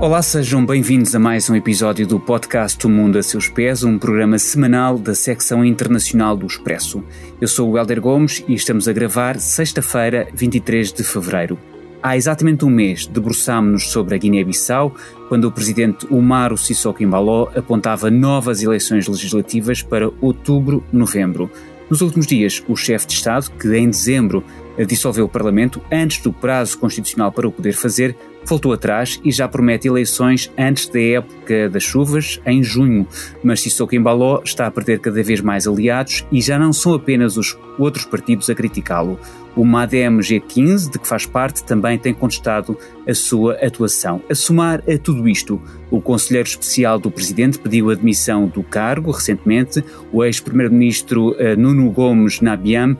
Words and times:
Olá, 0.00 0.22
sejam 0.22 0.64
bem-vindos 0.64 1.12
a 1.16 1.18
mais 1.18 1.50
um 1.50 1.56
episódio 1.56 2.06
do 2.06 2.20
podcast 2.20 2.86
O 2.86 2.88
Mundo 2.88 3.18
a 3.18 3.22
Seus 3.22 3.48
Pés, 3.48 3.82
um 3.82 3.98
programa 3.98 4.38
semanal 4.38 4.96
da 4.96 5.12
secção 5.12 5.64
internacional 5.64 6.36
do 6.36 6.46
Expresso. 6.46 7.02
Eu 7.40 7.48
sou 7.48 7.68
o 7.68 7.76
Helder 7.76 8.00
Gomes 8.00 8.44
e 8.46 8.54
estamos 8.54 8.86
a 8.86 8.92
gravar 8.92 9.40
sexta-feira, 9.40 10.28
23 10.32 10.92
de 10.92 11.02
fevereiro. 11.02 11.58
Há 12.00 12.16
exatamente 12.16 12.64
um 12.64 12.70
mês 12.70 13.08
debruçámos-nos 13.08 13.90
sobre 13.90 14.14
a 14.14 14.18
Guiné-Bissau, 14.18 14.94
quando 15.28 15.46
o 15.46 15.52
presidente 15.52 16.06
Umaro 16.08 16.56
Sissoko 16.56 17.02
Embaló 17.02 17.48
apontava 17.56 18.08
novas 18.08 18.62
eleições 18.62 19.08
legislativas 19.08 19.82
para 19.82 20.12
outubro-novembro. 20.20 21.50
Nos 21.90 22.02
últimos 22.02 22.28
dias, 22.28 22.62
o 22.68 22.76
chefe 22.76 23.08
de 23.08 23.14
Estado, 23.14 23.50
que 23.50 23.76
em 23.76 23.90
dezembro 23.90 24.44
dissolveu 24.86 25.24
o 25.24 25.28
Parlamento 25.28 25.82
antes 25.90 26.18
do 26.22 26.32
prazo 26.32 26.78
constitucional 26.78 27.32
para 27.32 27.48
o 27.48 27.52
poder 27.52 27.72
fazer, 27.72 28.14
voltou 28.48 28.72
atrás 28.72 29.20
e 29.24 29.30
já 29.30 29.46
promete 29.46 29.86
eleições 29.86 30.50
antes 30.56 30.88
da 30.88 31.00
época 31.00 31.68
das 31.68 31.82
chuvas, 31.82 32.40
em 32.46 32.62
junho. 32.62 33.06
Mas 33.42 33.60
Sissoko 33.60 33.94
Embaló 33.94 34.40
está 34.44 34.66
a 34.66 34.70
perder 34.70 35.00
cada 35.00 35.22
vez 35.22 35.40
mais 35.40 35.66
aliados 35.66 36.24
e 36.32 36.40
já 36.40 36.58
não 36.58 36.72
são 36.72 36.94
apenas 36.94 37.36
os 37.36 37.58
outros 37.78 38.04
partidos 38.04 38.48
a 38.48 38.54
criticá-lo. 38.54 39.18
O 39.56 39.64
MADEM 39.64 40.18
G15, 40.18 40.90
de 40.90 40.98
que 40.98 41.08
faz 41.08 41.26
parte, 41.26 41.64
também 41.64 41.98
tem 41.98 42.14
contestado 42.14 42.78
a 43.06 43.12
sua 43.12 43.54
atuação. 43.54 44.22
A 44.30 44.34
somar 44.34 44.82
a 44.88 44.96
tudo 44.98 45.28
isto, 45.28 45.60
o 45.90 46.00
conselheiro 46.00 46.48
especial 46.48 46.98
do 46.98 47.10
presidente 47.10 47.58
pediu 47.58 47.90
a 47.90 47.94
admissão 47.94 48.46
do 48.46 48.62
cargo 48.62 49.10
recentemente. 49.10 49.82
O 50.12 50.22
ex-primeiro-ministro 50.24 51.34
eh, 51.38 51.56
Nuno 51.56 51.90
Gomes 51.90 52.40
Nabiam 52.40 52.96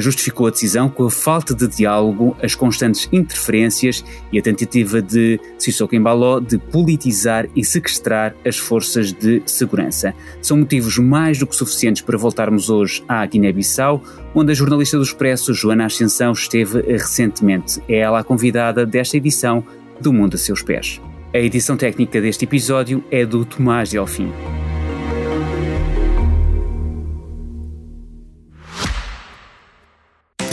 justificou 0.00 0.46
a 0.46 0.50
decisão 0.50 0.88
com 0.88 1.04
a 1.04 1.10
falta 1.10 1.54
de 1.54 1.66
diálogo, 1.66 2.36
as 2.42 2.54
constantes 2.54 3.08
interferências 3.12 4.04
e 4.32 4.38
a 4.38 4.42
tentativa 4.42 5.00
de 5.02 5.40
Sissoko 5.58 5.94
Embaló 5.94 6.40
de 6.40 6.58
politizar 6.58 7.46
e 7.56 7.64
sequestrar 7.64 8.34
as 8.44 8.56
forças 8.56 9.12
de 9.12 9.42
segurança. 9.46 10.14
São 10.40 10.56
motivos 10.56 10.98
mais 10.98 11.38
do 11.38 11.46
que 11.46 11.56
suficientes 11.56 12.02
para 12.02 12.18
voltarmos 12.18 12.70
hoje 12.70 13.02
à 13.08 13.24
Guiné-Bissau, 13.24 14.02
onde 14.34 14.52
a 14.52 14.54
jornalista 14.54 14.96
do 14.96 15.02
Expresso, 15.02 15.54
Joana 15.54 15.86
Ascensão, 15.86 16.32
esteve 16.32 16.80
recentemente. 16.82 17.80
É 17.88 17.98
ela 17.98 18.20
a 18.20 18.24
convidada 18.24 18.86
desta 18.86 19.16
edição 19.16 19.64
do 20.00 20.12
Mundo 20.12 20.34
a 20.34 20.38
Seus 20.38 20.62
Pés. 20.62 21.00
A 21.32 21.38
edição 21.38 21.76
técnica 21.76 22.20
deste 22.20 22.44
episódio 22.44 23.04
é 23.10 23.24
do 23.24 23.44
Tomás 23.44 23.90
Delfim. 23.90 24.32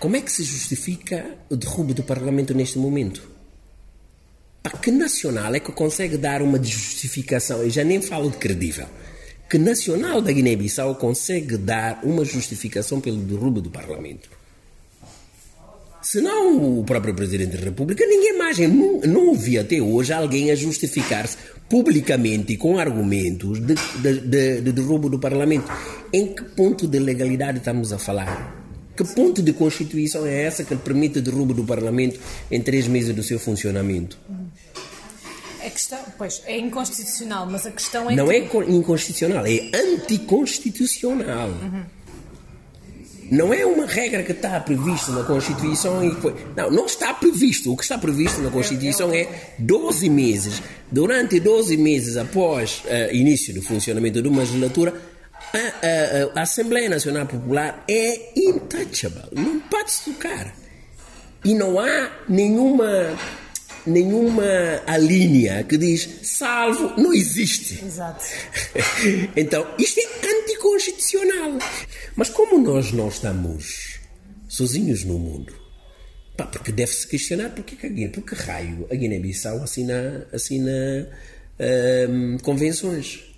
Como 0.00 0.16
é 0.16 0.22
que 0.22 0.32
se 0.32 0.42
justifica 0.42 1.36
o 1.50 1.56
derrubo 1.56 1.92
do 1.92 2.02
Parlamento 2.02 2.54
neste 2.54 2.78
momento? 2.78 3.22
Para 4.62 4.78
que 4.78 4.90
nacional 4.90 5.54
é 5.54 5.60
que 5.60 5.70
consegue 5.72 6.16
dar 6.16 6.40
uma 6.40 6.62
justificação? 6.62 7.62
Eu 7.62 7.68
já 7.68 7.84
nem 7.84 8.00
falo 8.00 8.30
de 8.30 8.38
credível. 8.38 8.86
Que 9.48 9.58
nacional 9.58 10.22
da 10.22 10.32
Guiné-Bissau 10.32 10.94
consegue 10.94 11.58
dar 11.58 12.00
uma 12.02 12.24
justificação 12.24 12.98
pelo 12.98 13.18
derrubo 13.18 13.60
do 13.60 13.68
Parlamento? 13.68 14.30
Se 16.00 16.22
não 16.22 16.80
o 16.80 16.84
próprio 16.84 17.14
Presidente 17.14 17.58
da 17.58 17.62
República, 17.62 18.06
ninguém 18.06 18.38
mais. 18.38 18.58
Não, 18.58 19.00
não 19.00 19.26
ouvi 19.28 19.58
até 19.58 19.82
hoje 19.82 20.14
alguém 20.14 20.50
a 20.50 20.54
justificar-se 20.54 21.36
publicamente 21.68 22.54
e 22.54 22.56
com 22.56 22.78
argumentos 22.78 23.60
de, 23.60 23.74
de, 23.74 24.20
de, 24.20 24.60
de 24.62 24.72
derrubo 24.72 25.10
do 25.10 25.18
Parlamento. 25.18 25.70
Em 26.10 26.34
que 26.34 26.42
ponto 26.42 26.88
de 26.88 26.98
legalidade 26.98 27.58
estamos 27.58 27.92
a 27.92 27.98
falar? 27.98 28.59
Que 29.00 29.14
ponto 29.14 29.40
de 29.40 29.54
Constituição 29.54 30.26
é 30.26 30.42
essa 30.42 30.62
que 30.62 30.76
permite 30.76 31.20
o 31.20 31.22
derrubo 31.22 31.54
do 31.54 31.64
Parlamento 31.64 32.20
em 32.50 32.60
três 32.60 32.86
meses 32.86 33.14
do 33.14 33.22
seu 33.22 33.38
funcionamento? 33.38 34.18
A 35.64 35.70
questão, 35.70 35.98
pois, 36.18 36.42
é 36.44 36.58
inconstitucional, 36.58 37.46
mas 37.50 37.64
a 37.64 37.70
questão 37.70 38.10
é 38.10 38.14
Não 38.14 38.28
que... 38.28 38.34
é 38.34 38.38
inconstitucional, 38.68 39.46
é 39.46 39.70
anticonstitucional. 39.74 41.48
Uhum. 41.48 41.82
Não 43.30 43.54
é 43.54 43.64
uma 43.64 43.86
regra 43.86 44.22
que 44.22 44.32
está 44.32 44.60
prevista 44.60 45.12
na 45.12 45.24
Constituição 45.24 46.04
e 46.04 46.14
foi. 46.16 46.34
Não, 46.54 46.70
não 46.70 46.84
está 46.84 47.14
previsto. 47.14 47.72
O 47.72 47.76
que 47.78 47.84
está 47.84 47.96
previsto 47.96 48.42
na 48.42 48.50
Constituição 48.50 49.14
é 49.14 49.54
12 49.58 50.10
meses. 50.10 50.62
Durante 50.92 51.40
12 51.40 51.74
meses 51.78 52.18
após 52.18 52.82
uh, 52.84 53.14
início 53.14 53.54
do 53.54 53.62
funcionamento 53.62 54.20
de 54.20 54.28
uma 54.28 54.40
legislatura, 54.40 54.92
a, 55.82 55.86
a, 55.86 56.40
a, 56.40 56.42
Assembleia 56.42 56.88
Nacional 56.88 57.26
Popular 57.26 57.84
é 57.88 58.32
intouchable, 58.36 59.28
não 59.32 59.60
pode 59.60 59.92
tocar. 60.04 60.54
E 61.44 61.54
não 61.54 61.78
há 61.78 62.10
nenhuma 62.28 63.16
nenhuma 63.86 64.44
linha 64.98 65.64
que 65.64 65.76
diz 65.76 66.08
salvo, 66.22 66.92
não 67.00 67.12
existe. 67.12 67.82
Exato. 67.84 68.24
então, 69.36 69.66
isto 69.78 70.00
é 70.00 70.28
anticonstitucional. 70.28 71.58
Mas 72.16 72.28
como 72.28 72.58
nós 72.58 72.92
não 72.92 73.08
estamos 73.08 73.98
sozinhos 74.48 75.04
no 75.04 75.18
mundo, 75.18 75.54
pá, 76.36 76.46
porque 76.46 76.72
deve-se 76.72 77.06
questionar 77.06 77.50
porque, 77.50 77.76
que, 77.76 78.08
porque 78.08 78.34
raio 78.34 78.86
a 78.90 78.94
Guiné-Bissau 78.94 79.62
assina, 79.62 80.26
assina 80.32 81.08
hum, 82.08 82.36
convenções. 82.42 83.29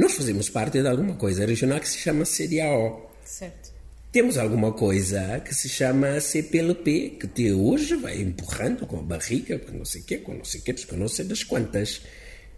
Nós 0.00 0.14
fazemos 0.14 0.48
parte 0.48 0.80
de 0.80 0.88
alguma 0.88 1.14
coisa 1.14 1.44
regional 1.44 1.78
que 1.78 1.86
se 1.86 1.98
chama 1.98 2.24
CDAO. 2.24 3.14
Certo. 3.22 3.70
Temos 4.10 4.38
alguma 4.38 4.72
coisa 4.72 5.38
que 5.40 5.54
se 5.54 5.68
chama 5.68 6.18
CPLP, 6.18 7.18
que 7.20 7.26
até 7.26 7.52
hoje 7.52 7.96
vai 7.96 8.18
empurrando 8.18 8.86
com 8.86 8.98
a 8.98 9.02
barriga, 9.02 9.58
com 9.58 9.72
não 9.76 9.84
sei 9.84 10.00
o 10.00 10.04
quê, 10.04 10.16
com 10.16 10.32
não 10.32 10.44
sei 10.44 10.62
o 10.62 10.64
quê, 10.64 10.72
com 10.88 10.96
não 10.96 11.06
sei 11.06 11.26
das 11.26 11.44
quantas. 11.44 12.00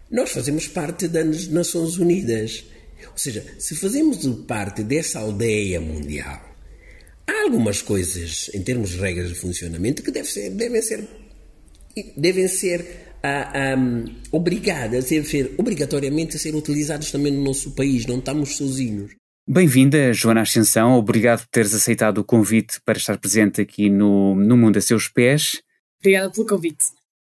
Nós 0.09 0.31
fazemos 0.31 0.69
parte 0.69 1.09
das 1.09 1.49
Nações 1.49 1.97
Unidas. 1.99 2.65
Ou 3.11 3.19
seja, 3.19 3.45
se 3.59 3.75
fazemos 3.75 4.25
parte 4.47 4.85
dessa 4.85 5.19
aldeia 5.19 5.81
mundial, 5.81 6.49
há 7.27 7.43
algumas 7.43 7.83
coisas, 7.83 8.53
em 8.55 8.63
termos 8.63 8.91
de 8.91 8.99
regras 8.99 9.31
de 9.31 9.35
funcionamento, 9.35 10.05
que 10.05 10.13
devem 10.13 10.31
ser, 10.31 10.51
devem 10.51 10.81
ser, 10.81 11.09
devem 12.17 12.47
ser 12.47 13.12
a, 13.23 13.77
um, 13.77 14.05
obrigadas 14.31 15.13
a 15.13 15.25
ser, 15.25 15.55
obrigatoriamente 15.57 16.37
a 16.37 16.39
ser 16.39 16.55
utilizados 16.55 17.11
também 17.11 17.33
no 17.33 17.45
nosso 17.45 17.71
país, 17.73 18.07
não 18.07 18.19
estamos 18.19 18.57
sozinhos. 18.57 19.13
Bem-vinda, 19.49 20.13
Joana 20.13 20.43
Ascensão. 20.43 20.95
Obrigado 20.95 21.41
por 21.41 21.49
teres 21.49 21.75
aceitado 21.75 22.19
o 22.19 22.25
convite 22.25 22.81
para 22.85 22.97
estar 22.97 23.19
presente 23.19 23.61
aqui 23.61 23.91
no, 23.91 24.35
no 24.37 24.57
Mundo 24.57 24.79
a 24.79 24.81
Seus 24.81 25.09
Pés. 25.09 25.61
Obrigada 26.01 26.31
pelo 26.31 26.47
convite. 26.47 26.85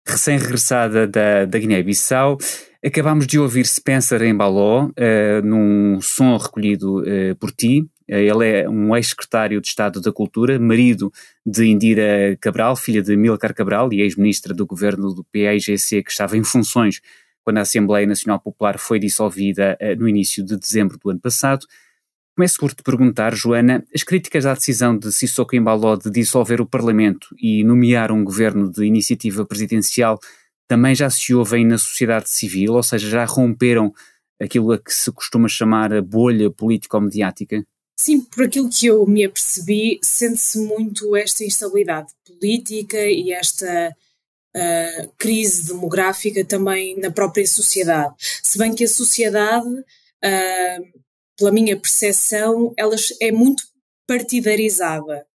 Recém-regressada 0.07 1.07
da, 1.07 1.45
da 1.45 1.59
Guiné-Bissau, 1.59 2.37
acabámos 2.85 3.27
de 3.27 3.39
ouvir 3.39 3.67
Spencer 3.67 4.21
em 4.23 4.37
Baló, 4.37 4.87
uh, 4.87 5.43
num 5.45 6.01
som 6.01 6.37
recolhido 6.37 7.01
uh, 7.01 7.37
por 7.39 7.53
ti, 7.53 7.89
ele 8.21 8.47
é 8.47 8.69
um 8.69 8.95
ex-secretário 8.97 9.61
de 9.61 9.69
Estado 9.69 10.01
da 10.01 10.13
Cultura, 10.13 10.59
marido 10.59 11.13
de 11.45 11.67
Indira 11.67 12.37
Cabral, 12.41 12.77
filha 12.77 13.03
de 13.03 13.17
Milcar 13.17 13.55
Cabral 13.55 13.93
e 13.93 14.01
ex-ministra 14.01 14.53
do 14.55 14.67
governo 14.67 15.15
do 15.15 15.25
PAIGC, 15.25 16.03
que 16.03 16.11
estava 16.11 16.37
em 16.37 16.45
funções 16.45 17.01
quando 17.43 17.59
a 17.59 17.63
Assembleia 17.63 18.07
Nacional 18.07 18.41
Popular 18.41 18.79
foi 18.79 18.99
dissolvida 18.99 19.77
eh, 19.81 19.97
no 19.97 20.09
início 20.09 20.45
de 20.45 20.57
dezembro 20.57 20.99
do 20.99 21.11
ano 21.11 21.21
passado. 21.21 21.67
Começo 22.37 22.59
por 22.59 22.73
te 22.73 22.83
perguntar, 22.83 23.35
Joana, 23.35 23.85
as 23.95 24.03
críticas 24.03 24.47
à 24.47 24.55
decisão 24.55 24.97
de 24.97 25.13
Sissoko 25.13 25.55
Embaló 25.55 25.97
de 25.97 26.11
dissolver 26.11 26.61
o 26.61 26.67
Parlamento 26.67 27.29
e 27.39 27.63
nomear 27.65 28.11
um 28.11 28.25
governo 28.25 28.71
de 28.71 28.87
iniciativa 28.87 29.45
presidencial 29.45 30.19
também 30.69 30.95
já 30.95 31.11
se 31.11 31.35
ouvem 31.35 31.67
na 31.67 31.77
sociedade 31.77 32.31
civil, 32.31 32.73
ou 32.73 32.83
seja, 32.83 33.09
já 33.09 33.25
romperam 33.27 33.93
aquilo 34.41 34.73
a 34.73 34.79
que 34.79 34.93
se 34.93 35.13
costuma 35.13 35.47
chamar 35.47 35.93
a 35.93 36.01
bolha 36.01 36.51
político-mediática? 36.51 37.63
Sim, 37.97 38.23
por 38.23 38.45
aquilo 38.45 38.69
que 38.69 38.87
eu 38.87 39.07
me 39.07 39.25
apercebi, 39.25 40.01
sente-se 40.03 40.59
muito 40.59 41.15
esta 41.15 41.45
instabilidade 41.45 42.13
política 42.27 42.99
e 43.07 43.33
esta 43.33 43.95
uh, 44.57 45.13
crise 45.19 45.69
demográfica 45.69 46.45
também 46.45 46.99
na 46.99 47.11
própria 47.11 47.47
sociedade. 47.47 48.15
Se 48.43 48.59
bem 48.59 48.75
que 48.75 48.85
a 48.85 48.89
sociedade, 48.89 49.69
uh, 49.69 51.01
pela 51.37 51.53
minha 51.53 51.77
percepção, 51.77 52.73
ela 52.77 52.97
é 53.21 53.31
muito 53.31 53.63
partidarizada. 54.07 55.27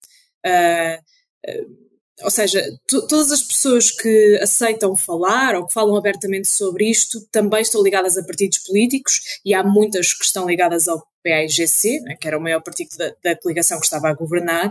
Uh, 0.44 1.85
ou 2.22 2.30
seja, 2.30 2.64
todas 2.88 3.30
as 3.30 3.42
pessoas 3.42 3.90
que 3.90 4.38
aceitam 4.40 4.96
falar 4.96 5.54
ou 5.54 5.66
que 5.66 5.74
falam 5.74 5.96
abertamente 5.96 6.48
sobre 6.48 6.88
isto 6.88 7.20
também 7.30 7.60
estão 7.60 7.82
ligadas 7.82 8.16
a 8.16 8.24
partidos 8.24 8.58
políticos 8.60 9.20
e 9.44 9.52
há 9.52 9.62
muitas 9.62 10.14
que 10.14 10.24
estão 10.24 10.46
ligadas 10.46 10.88
ao 10.88 11.06
PAIGC, 11.22 12.00
né, 12.00 12.16
que 12.18 12.26
era 12.26 12.38
o 12.38 12.40
maior 12.40 12.62
partido 12.62 12.96
da, 12.96 13.12
da 13.22 13.36
coligação 13.36 13.78
que 13.78 13.84
estava 13.84 14.08
a 14.08 14.14
governar, 14.14 14.70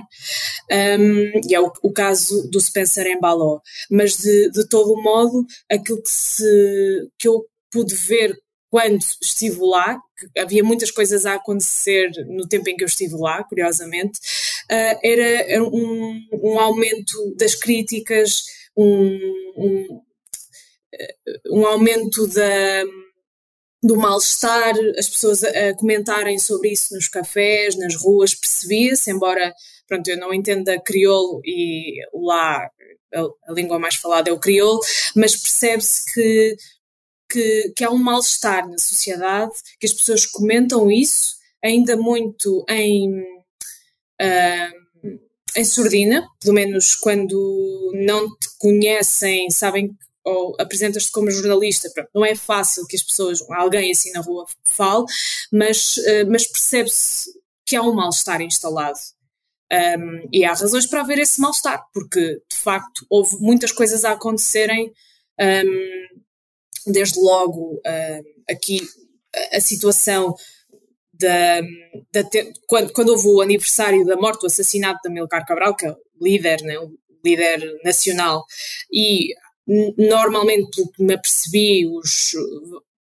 um, 0.99 1.41
e 1.47 1.53
é 1.53 1.59
o, 1.59 1.71
o, 1.83 1.91
caso 1.91 2.49
do 2.49 2.59
Spencer 2.59 3.05
Embaló. 3.07 3.59
Mas 3.91 4.17
de, 4.17 4.49
de 4.51 4.67
todo 4.67 5.01
modo, 5.03 5.45
aquilo 5.69 6.01
que, 6.01 6.09
se, 6.09 7.09
que 7.19 7.27
eu 7.27 7.45
pude 7.69 7.93
ver 7.93 8.35
quando 8.69 8.99
estive 9.21 9.59
lá, 9.61 9.97
havia 10.37 10.63
muitas 10.63 10.91
coisas 10.91 11.25
a 11.25 11.35
acontecer 11.35 12.09
no 12.27 12.47
tempo 12.47 12.69
em 12.69 12.75
que 12.75 12.83
eu 12.83 12.87
estive 12.87 13.15
lá, 13.15 13.43
curiosamente, 13.43 14.19
uh, 14.71 14.99
era, 15.03 15.51
era 15.51 15.63
um, 15.63 16.21
um, 16.33 16.59
aumento 16.59 17.35
das 17.37 17.55
críticas, 17.55 18.43
um, 18.75 19.19
um, 19.55 20.01
um 21.51 21.65
aumento 21.65 22.27
da, 22.27 22.83
do 23.83 23.95
mal-estar, 23.95 24.73
as 24.97 25.07
pessoas 25.07 25.43
a, 25.43 25.69
a, 25.69 25.75
comentarem 25.75 26.39
sobre 26.39 26.71
isso 26.71 26.93
nos 26.93 27.07
cafés, 27.07 27.77
nas 27.77 27.95
ruas, 27.95 28.33
percebia-se, 28.33 29.11
embora 29.11 29.53
pronto, 29.87 30.07
eu 30.07 30.17
não 30.17 30.33
entenda 30.33 30.81
crioulo 30.81 31.39
e 31.45 31.97
lá 32.13 32.67
a, 33.13 33.21
a 33.47 33.53
língua 33.53 33.79
mais 33.79 33.95
falada 33.95 34.29
é 34.29 34.33
o 34.33 34.39
crioulo, 34.39 34.79
mas 35.15 35.35
percebe-se 35.35 36.13
que 36.13 36.55
que, 37.29 37.73
que 37.75 37.83
há 37.83 37.89
um 37.89 37.97
mal-estar 37.97 38.67
na 38.69 38.77
sociedade, 38.77 39.53
que 39.79 39.85
as 39.85 39.93
pessoas 39.93 40.25
comentam 40.25 40.91
isso, 40.91 41.35
ainda 41.63 41.97
muito 41.97 42.63
em, 42.69 43.09
uh, 44.21 45.19
em 45.55 45.63
sordina, 45.63 46.27
pelo 46.41 46.53
menos 46.53 46.95
quando 46.95 47.91
não 47.95 48.27
te 48.29 48.47
conhecem, 48.59 49.49
sabem 49.49 49.95
ou 50.23 50.55
apresentas-te 50.59 51.11
como 51.11 51.29
jornalista, 51.29 51.87
não 52.13 52.25
é 52.25 52.33
fácil 52.35 52.87
que 52.87 52.95
as 52.95 53.03
pessoas, 53.03 53.39
alguém 53.51 53.91
assim 53.91 54.11
na 54.11 54.21
rua 54.21 54.45
fale, 54.63 55.05
mas, 55.51 55.97
uh, 55.97 56.29
mas 56.29 56.47
percebe-se 56.47 57.29
que 57.65 57.75
há 57.75 57.81
um 57.81 57.93
mal-estar 57.93 58.41
instalado. 58.41 58.97
Um, 59.71 60.29
e 60.31 60.45
há 60.45 60.53
razões 60.53 60.85
para 60.85 61.01
haver 61.01 61.17
esse 61.17 61.41
mal-estar, 61.41 61.83
porque 61.91 62.41
de 62.49 62.57
facto 62.57 63.05
houve 63.09 63.35
muitas 63.39 63.71
coisas 63.71 64.05
a 64.05 64.11
acontecerem 64.11 64.91
um, 65.39 66.14
desde 66.85 67.19
logo 67.19 67.75
uh, 67.75 68.23
aqui 68.49 68.79
a 69.51 69.59
situação 69.59 70.35
da, 71.13 71.61
da 72.13 72.29
quando, 72.67 72.93
quando 72.93 73.09
houve 73.09 73.27
o 73.27 73.41
aniversário 73.41 74.05
da 74.05 74.15
morte, 74.15 74.43
o 74.43 74.47
assassinato 74.47 74.99
de 75.03 75.09
Amilcar 75.09 75.45
Cabral, 75.45 75.75
que 75.75 75.85
é 75.85 75.91
o 75.91 75.97
líder, 76.21 76.61
né, 76.61 76.77
o 76.79 76.91
líder 77.23 77.79
nacional, 77.83 78.43
e 78.91 79.33
normalmente, 79.97 80.75
pelo 80.75 80.91
que 80.91 81.03
me 81.03 81.13
apercebi, 81.13 81.87
os, 81.87 82.31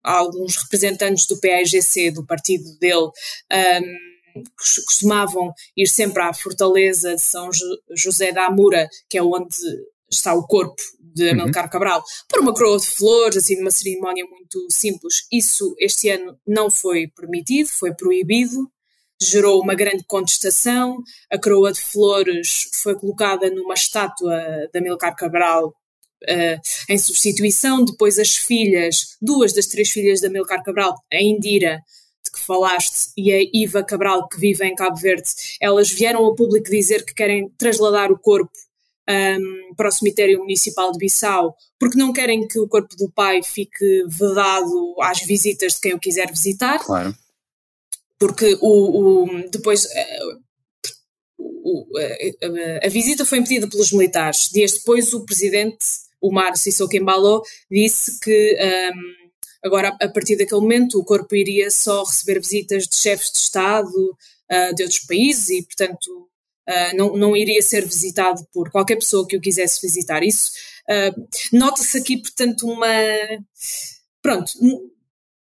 alguns 0.02 0.56
representantes 0.56 1.26
do 1.26 1.40
PAIGC, 1.40 2.10
do 2.12 2.26
partido 2.26 2.64
dele, 2.78 3.10
um, 3.52 4.42
costumavam 4.56 5.52
ir 5.76 5.86
sempre 5.86 6.22
à 6.22 6.32
fortaleza 6.32 7.14
de 7.14 7.20
São 7.20 7.50
José 7.94 8.32
da 8.32 8.46
Amura, 8.46 8.88
que 9.08 9.18
é 9.18 9.22
onde 9.22 9.56
está 10.12 10.34
o 10.34 10.46
corpo 10.46 10.82
de 11.14 11.24
uhum. 11.24 11.42
Amilcar 11.42 11.70
Cabral, 11.70 12.02
por 12.28 12.40
uma 12.40 12.54
coroa 12.54 12.78
de 12.78 12.86
flores, 12.86 13.36
assim, 13.36 13.56
numa 13.56 13.70
cerimónia 13.70 14.24
muito 14.24 14.66
simples. 14.70 15.26
Isso 15.30 15.74
este 15.78 16.08
ano 16.08 16.38
não 16.46 16.70
foi 16.70 17.08
permitido, 17.08 17.68
foi 17.68 17.94
proibido, 17.94 18.70
gerou 19.20 19.62
uma 19.62 19.74
grande 19.74 20.04
contestação. 20.04 21.02
A 21.30 21.38
coroa 21.38 21.72
de 21.72 21.80
flores 21.80 22.70
foi 22.82 22.94
colocada 22.94 23.50
numa 23.50 23.74
estátua 23.74 24.40
de 24.72 24.78
Amilcar 24.78 25.14
Cabral 25.16 25.74
Uh, 26.24 26.54
em 26.88 26.96
substituição. 26.98 27.84
Depois 27.84 28.16
as 28.16 28.36
filhas, 28.36 29.16
duas 29.20 29.52
das 29.52 29.66
três 29.66 29.90
filhas 29.90 30.20
da 30.20 30.28
Amilcar 30.28 30.62
Cabral, 30.62 30.94
a 31.12 31.20
Indira, 31.20 31.80
de 32.24 32.30
que 32.30 32.38
falaste, 32.38 33.10
e 33.16 33.32
a 33.32 33.38
Iva 33.52 33.82
Cabral, 33.82 34.28
que 34.28 34.38
vive 34.38 34.64
em 34.64 34.72
Cabo 34.76 34.94
Verde, 34.94 35.28
elas 35.60 35.90
vieram 35.90 36.24
ao 36.24 36.36
público 36.36 36.70
dizer 36.70 37.04
que 37.04 37.12
querem 37.12 37.50
trasladar 37.58 38.12
o 38.12 38.18
corpo 38.20 38.52
um, 39.08 39.74
para 39.76 39.88
o 39.88 39.92
cemitério 39.92 40.38
municipal 40.40 40.92
de 40.92 40.98
Bissau, 40.98 41.56
porque 41.78 41.98
não 41.98 42.12
querem 42.12 42.46
que 42.46 42.58
o 42.58 42.68
corpo 42.68 42.94
do 42.96 43.10
pai 43.10 43.42
fique 43.42 44.04
vedado 44.06 44.96
às 45.00 45.20
visitas 45.24 45.74
de 45.74 45.80
quem 45.80 45.94
o 45.94 46.00
quiser 46.00 46.30
visitar. 46.30 46.78
Claro. 46.78 47.14
Porque 48.18 48.56
o, 48.60 49.24
o 49.24 49.50
depois 49.50 49.84
uh, 49.84 50.42
o, 51.38 51.82
uh, 51.98 52.80
a 52.84 52.88
visita 52.88 53.24
foi 53.24 53.38
impedida 53.38 53.68
pelos 53.68 53.92
militares. 53.92 54.48
Dias 54.52 54.72
depois, 54.72 55.12
o 55.12 55.24
presidente, 55.24 55.84
o 56.20 56.32
Mar 56.32 56.56
Sissoko 56.56 56.96
Embalo, 56.96 57.42
disse 57.70 58.18
que 58.20 58.58
um, 58.94 59.28
agora, 59.64 59.96
a 60.00 60.08
partir 60.08 60.36
daquele 60.36 60.60
momento, 60.60 60.98
o 60.98 61.04
corpo 61.04 61.34
iria 61.34 61.70
só 61.70 62.04
receber 62.04 62.38
visitas 62.40 62.86
de 62.86 62.96
chefes 62.96 63.32
de 63.32 63.38
Estado 63.38 64.10
uh, 64.50 64.74
de 64.74 64.82
outros 64.82 65.00
países 65.00 65.48
e, 65.50 65.62
portanto, 65.62 66.28
Uh, 66.68 66.96
não, 66.96 67.16
não 67.16 67.36
iria 67.36 67.60
ser 67.60 67.84
visitado 67.84 68.46
por 68.52 68.70
qualquer 68.70 68.96
pessoa 68.96 69.26
que 69.26 69.36
o 69.36 69.40
quisesse 69.40 69.80
visitar. 69.80 70.22
Isso 70.22 70.50
uh, 70.88 71.28
nota-se 71.52 71.98
aqui, 71.98 72.16
portanto, 72.18 72.66
uma 72.68 72.86
pronto, 74.22 74.52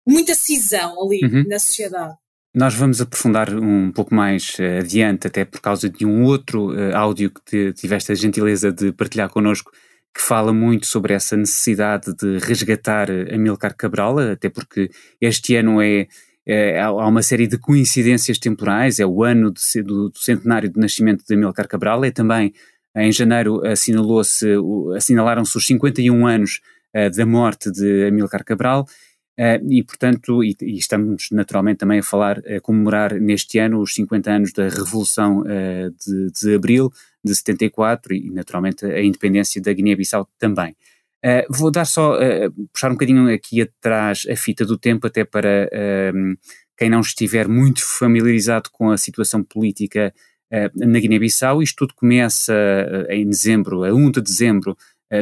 muita 0.06 0.34
cisão 0.34 1.02
ali 1.02 1.20
uhum. 1.24 1.44
na 1.48 1.58
sociedade. 1.58 2.14
Nós 2.54 2.74
vamos 2.74 3.00
aprofundar 3.00 3.52
um 3.52 3.90
pouco 3.92 4.14
mais 4.14 4.56
uh, 4.58 4.80
adiante, 4.80 5.26
até 5.26 5.44
por 5.44 5.60
causa 5.60 5.88
de 5.88 6.06
um 6.06 6.24
outro 6.24 6.70
áudio 6.94 7.32
que 7.44 7.72
tiveste 7.72 8.12
a 8.12 8.14
gentileza 8.14 8.70
de 8.70 8.92
partilhar 8.92 9.28
connosco, 9.30 9.72
que 10.14 10.22
fala 10.22 10.52
muito 10.52 10.86
sobre 10.86 11.14
essa 11.14 11.36
necessidade 11.36 12.14
de 12.14 12.38
resgatar 12.38 13.08
Amilcar 13.32 13.76
Cabral, 13.76 14.18
até 14.18 14.48
porque 14.48 14.90
este 15.20 15.56
ano 15.56 15.80
é 15.80 16.06
é, 16.50 16.81
há 16.81 16.91
uma 16.91 17.23
série 17.23 17.47
de 17.47 17.56
coincidências 17.56 18.38
temporais, 18.38 18.99
é 18.99 19.06
o 19.06 19.23
ano 19.23 19.52
de, 19.52 19.82
do, 19.82 20.08
do, 20.08 20.19
centenário 20.19 20.69
de 20.69 20.81
nascimento 20.81 21.25
de 21.25 21.35
Amilcar 21.35 21.69
Cabral, 21.69 22.05
é 22.05 22.11
também, 22.11 22.52
em 22.97 23.12
janeiro 23.12 23.64
assinalou-se, 23.64 24.47
assinalaram-se 24.97 25.56
os 25.56 25.64
51 25.64 26.26
anos 26.26 26.61
uh, 26.97 27.08
da 27.17 27.25
morte 27.25 27.70
de 27.70 28.08
Amilcar 28.08 28.44
Cabral, 28.44 28.82
uh, 29.38 29.73
e 29.73 29.85
portanto, 29.85 30.43
e, 30.43 30.56
e, 30.61 30.76
estamos 30.76 31.29
naturalmente 31.31 31.79
também 31.79 32.00
a 32.00 32.02
falar, 32.02 32.38
a 32.38 32.61
comemorar 32.61 33.14
neste 33.14 33.58
ano 33.61 33.81
os 33.81 33.94
50 33.94 34.31
anos 34.31 34.53
da 34.53 34.69
Revolução 34.69 35.43
uh, 35.43 35.94
de, 36.05 36.32
de 36.32 36.55
Abril 36.55 36.91
de 37.24 37.32
74 37.32 38.13
e 38.13 38.31
naturalmente 38.31 38.84
a 38.84 39.01
independência 39.01 39.63
da 39.63 39.72
Guiné-Bissau 39.72 40.29
também. 40.36 40.74
Uh, 41.24 41.44
vou 41.50 41.70
dar 41.70 41.84
só, 41.84 42.15
uh, 42.15 42.50
puxar 42.72 42.89
um 42.89 42.94
bocadinho 42.94 43.32
aqui 43.32 43.60
atrás 43.60 44.27
a 44.31 44.34
fita 44.34 44.65
do 44.65 44.79
tempo, 44.79 45.06
até 45.06 45.24
para 45.24 45.69
uh, 45.69 46.39
quem 46.77 46.89
não 46.89 47.00
estiver 47.00 47.46
muito 47.46 47.84
familiarizado 47.84 48.70
com 48.72 48.91
a 48.91 48.96
situação 48.96 49.43
política 49.43 50.15
na 50.74 50.98
Guiné-Bissau. 50.98 51.62
Isto 51.62 51.86
tudo 51.86 51.94
começa 51.94 52.53
em 53.08 53.29
dezembro, 53.29 53.84
a 53.84 53.94
1 53.94 54.10
de 54.10 54.20
dezembro 54.20 54.77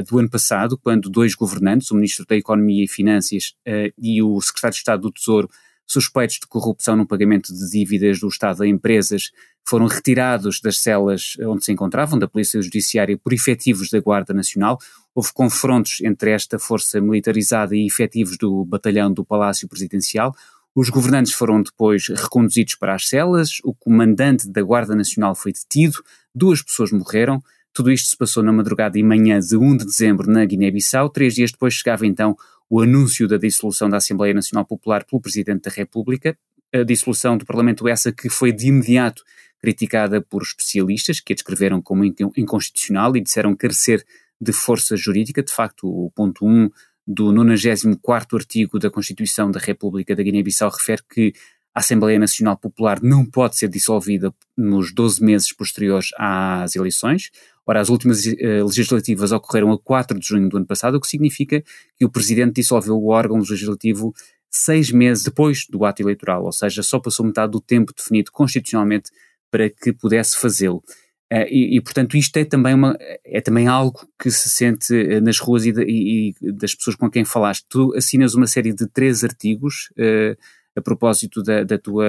do 0.09 0.19
ano 0.19 0.31
passado, 0.31 0.79
quando 0.79 1.11
dois 1.11 1.35
governantes, 1.35 1.91
o 1.91 1.97
Ministro 1.97 2.25
da 2.25 2.35
Economia 2.35 2.83
e 2.83 2.89
Finanças 2.89 3.53
e 3.99 4.23
o 4.23 4.41
Secretário 4.41 4.73
de 4.73 4.79
Estado 4.79 5.03
do 5.03 5.13
Tesouro, 5.13 5.51
suspeitos 5.89 6.39
de 6.39 6.47
corrupção 6.47 6.95
no 6.95 7.07
pagamento 7.07 7.53
de 7.53 7.71
dívidas 7.71 8.21
do 8.21 8.29
Estado 8.29 8.63
a 8.63 8.69
empresas, 8.69 9.31
foram 9.67 9.87
retirados 9.87 10.61
das 10.61 10.79
celas 10.79 11.37
onde 11.41 11.65
se 11.65 11.73
encontravam, 11.73 12.19
da 12.19 12.29
Polícia 12.29 12.61
Judiciária, 12.61 13.19
por 13.19 13.33
efetivos 13.33 13.91
da 13.91 13.99
Guarda 13.99 14.35
Nacional. 14.35 14.79
Houve 15.15 15.33
confrontos 15.33 16.01
entre 16.03 16.31
esta 16.31 16.59
força 16.59 17.01
militarizada 17.01 17.75
e 17.75 17.87
efetivos 17.87 18.37
do 18.37 18.65
batalhão 18.65 19.13
do 19.13 19.25
Palácio 19.25 19.69
Presidencial. 19.69 20.35
Os 20.75 20.91
governantes 20.91 21.33
foram 21.33 21.63
depois 21.63 22.09
reconduzidos 22.09 22.77
para 22.77 22.95
as 22.95 23.09
celas, 23.09 23.59
o 23.65 23.75
comandante 23.75 24.49
da 24.49 24.63
Guarda 24.63 24.95
Nacional 24.95 25.35
foi 25.35 25.53
detido, 25.53 26.03
duas 26.35 26.63
pessoas 26.63 26.93
morreram. 26.93 27.43
Tudo 27.73 27.91
isto 27.91 28.09
se 28.09 28.17
passou 28.17 28.43
na 28.43 28.53
madrugada 28.53 28.99
e 28.99 29.03
manhã 29.03 29.39
de 29.39 29.57
1 29.57 29.77
de 29.79 29.85
dezembro 29.85 30.31
na 30.31 30.45
Guiné-Bissau. 30.45 31.11
Três 31.11 31.35
dias 31.35 31.53
depois 31.53 31.75
chegava 31.75 32.07
então 32.07 32.37
o 32.69 32.81
anúncio 32.81 33.27
da 33.27 33.37
dissolução 33.37 33.89
da 33.89 33.97
Assembleia 33.97 34.35
Nacional 34.35 34.65
Popular 34.65 35.05
pelo 35.05 35.21
Presidente 35.21 35.63
da 35.63 35.71
República. 35.71 36.37
A 36.73 36.83
dissolução 36.83 37.37
do 37.37 37.47
Parlamento, 37.47 37.89
essa 37.89 38.13
que 38.13 38.29
foi 38.29 38.53
de 38.53 38.69
imediato 38.69 39.23
criticada 39.61 40.21
por 40.21 40.43
especialistas 40.43 41.21
que 41.21 41.33
a 41.33 41.37
descreveram 41.37 41.81
como 41.83 42.05
inconstitucional 42.05 43.17
e 43.17 43.21
disseram 43.21 43.57
carecer 43.57 44.05
de 44.41 44.53
força 44.53 44.97
jurídica. 44.97 45.43
De 45.43 45.53
facto, 45.53 45.89
o 45.89 46.11
ponto 46.11 46.47
1 46.47 46.71
do 47.07 47.33
94 47.33 48.37
artigo 48.37 48.79
da 48.79 48.91
Constituição 48.91 49.51
da 49.51 49.59
República 49.59 50.15
da 50.15 50.23
Guiné-Bissau 50.23 50.71
refere 50.71 51.03
que 51.09 51.33
a 51.75 51.81
Assembleia 51.81 52.19
Nacional 52.19 52.57
Popular 52.57 53.01
não 53.03 53.25
pode 53.25 53.57
ser 53.57 53.69
dissolvida 53.69 54.35
nos 54.57 54.93
12 54.93 55.23
meses 55.25 55.53
posteriores 55.53 56.11
às 56.19 56.77
eleições. 56.77 57.31
Ora, 57.69 57.83
as 57.83 57.91
últimas 57.91 58.25
uh, 58.25 58.65
legislativas 58.65 59.31
ocorreram 59.31 59.71
a 59.71 59.79
4 59.79 60.19
de 60.19 60.27
junho 60.27 60.49
do 60.49 60.57
ano 60.57 60.65
passado, 60.65 60.95
o 60.95 61.01
que 61.01 61.07
significa 61.07 61.63
que 61.99 62.05
o 62.05 62.09
Presidente 62.09 62.55
dissolveu 62.55 62.97
o 62.97 63.09
órgão 63.09 63.37
legislativo 63.39 64.15
seis 64.51 64.91
meses 64.91 65.23
depois 65.23 65.67
do 65.69 65.85
ato 65.85 66.01
eleitoral, 66.01 66.45
ou 66.45 66.53
seja, 66.53 66.83
só 66.83 66.99
passou 66.99 67.27
metade 67.27 67.53
do 67.53 67.61
tempo 67.61 67.93
definido 67.95 68.33
constitucionalmente 68.33 69.11
para 69.51 69.69
que 69.69 69.93
pudesse 69.93 70.39
fazê-lo. 70.39 70.83
Uh, 71.31 71.45
e, 71.51 71.77
e, 71.77 71.81
portanto, 71.83 72.17
isto 72.17 72.35
é 72.39 72.45
também, 72.47 72.73
uma, 72.73 72.97
é 73.23 73.43
também 73.43 73.69
algo 73.69 74.09
que 74.19 74.31
se 74.31 74.49
sente 74.49 74.95
uh, 74.95 75.21
nas 75.21 75.39
ruas 75.39 75.67
e, 75.67 75.73
de, 75.73 75.85
e, 75.85 76.35
e, 76.41 76.53
das 76.53 76.75
pessoas 76.75 76.97
com 76.97 77.11
quem 77.11 77.27
falaste. 77.27 77.67
Tu 77.69 77.95
assinas 77.95 78.35
uma 78.35 78.47
série 78.47 78.73
de 78.73 78.87
três 78.87 79.23
artigos 79.23 79.91
uh, 79.99 80.35
a 80.75 80.81
propósito 80.81 81.43
da, 81.43 81.65
da 81.65 81.77
tua 81.77 82.07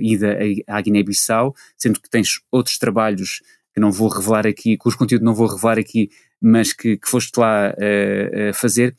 ida 0.00 0.38
à 0.68 0.80
Guiné-Bissau, 0.80 1.56
sendo 1.76 2.00
que 2.00 2.08
tens 2.08 2.40
outros 2.52 2.78
trabalhos 2.78 3.40
que 3.74 3.80
não 3.80 3.90
vou 3.90 4.08
revelar 4.08 4.46
aqui, 4.46 4.76
cujo 4.76 4.96
conteúdo 4.96 5.24
não 5.24 5.34
vou 5.34 5.48
revelar 5.48 5.78
aqui, 5.78 6.08
mas 6.40 6.72
que, 6.72 6.96
que 6.96 7.08
foste 7.08 7.36
lá 7.38 7.74
fazer. 8.54 8.94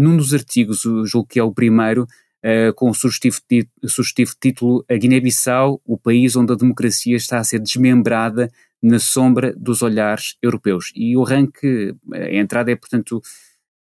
num 0.00 0.16
dos 0.16 0.32
artigos, 0.32 0.82
julgo 1.04 1.28
que 1.28 1.38
é 1.38 1.42
o 1.42 1.52
primeiro, 1.52 2.06
Uh, 2.38 2.72
com 2.74 2.88
o 2.88 2.94
sugestivo, 2.94 3.40
sugestivo 3.84 4.32
título 4.40 4.84
A 4.88 4.94
Guiné-Bissau, 4.94 5.82
o 5.84 5.98
país 5.98 6.36
onde 6.36 6.52
a 6.52 6.56
democracia 6.56 7.16
está 7.16 7.38
a 7.38 7.42
ser 7.42 7.58
desmembrada 7.58 8.48
na 8.82 9.00
sombra 9.00 9.52
dos 9.56 9.82
olhares 9.82 10.36
europeus. 10.40 10.92
E 10.94 11.16
o 11.16 11.24
arranque, 11.24 11.96
a 12.12 12.34
entrada 12.34 12.70
é, 12.70 12.76
portanto, 12.76 13.20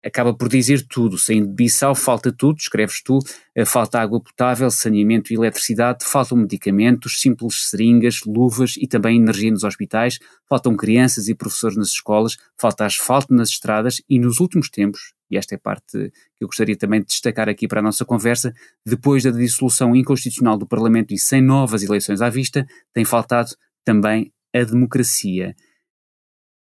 acaba 0.03 0.33
por 0.33 0.49
dizer 0.49 0.85
tudo. 0.87 1.17
Saindo 1.17 1.47
de 1.47 1.53
Bissau 1.53 1.93
falta 1.93 2.31
tudo, 2.31 2.57
escreves 2.57 3.01
tu, 3.01 3.19
eh, 3.55 3.65
falta 3.65 3.99
água 3.99 4.21
potável, 4.21 4.69
saneamento 4.71 5.31
e 5.31 5.35
eletricidade, 5.35 6.05
faltam 6.05 6.37
medicamentos, 6.37 7.19
simples 7.19 7.69
seringas, 7.69 8.21
luvas 8.25 8.75
e 8.77 8.87
também 8.87 9.17
energia 9.17 9.51
nos 9.51 9.63
hospitais, 9.63 10.19
faltam 10.47 10.75
crianças 10.75 11.27
e 11.27 11.35
professores 11.35 11.77
nas 11.77 11.89
escolas, 11.89 12.37
falta 12.57 12.85
asfalto 12.85 13.33
nas 13.33 13.49
estradas 13.49 14.01
e 14.09 14.19
nos 14.19 14.39
últimos 14.39 14.69
tempos, 14.69 15.13
e 15.29 15.37
esta 15.37 15.53
é 15.53 15.57
a 15.57 15.59
parte 15.59 16.11
que 16.35 16.43
eu 16.43 16.47
gostaria 16.47 16.75
também 16.75 17.01
de 17.01 17.07
destacar 17.07 17.47
aqui 17.47 17.67
para 17.67 17.79
a 17.79 17.83
nossa 17.83 18.03
conversa, 18.03 18.53
depois 18.85 19.23
da 19.23 19.31
dissolução 19.31 19.95
inconstitucional 19.95 20.57
do 20.57 20.65
Parlamento 20.65 21.13
e 21.13 21.19
sem 21.19 21.41
novas 21.41 21.83
eleições 21.83 22.21
à 22.21 22.29
vista, 22.29 22.65
tem 22.93 23.05
faltado 23.05 23.49
também 23.85 24.31
a 24.53 24.63
democracia. 24.63 25.55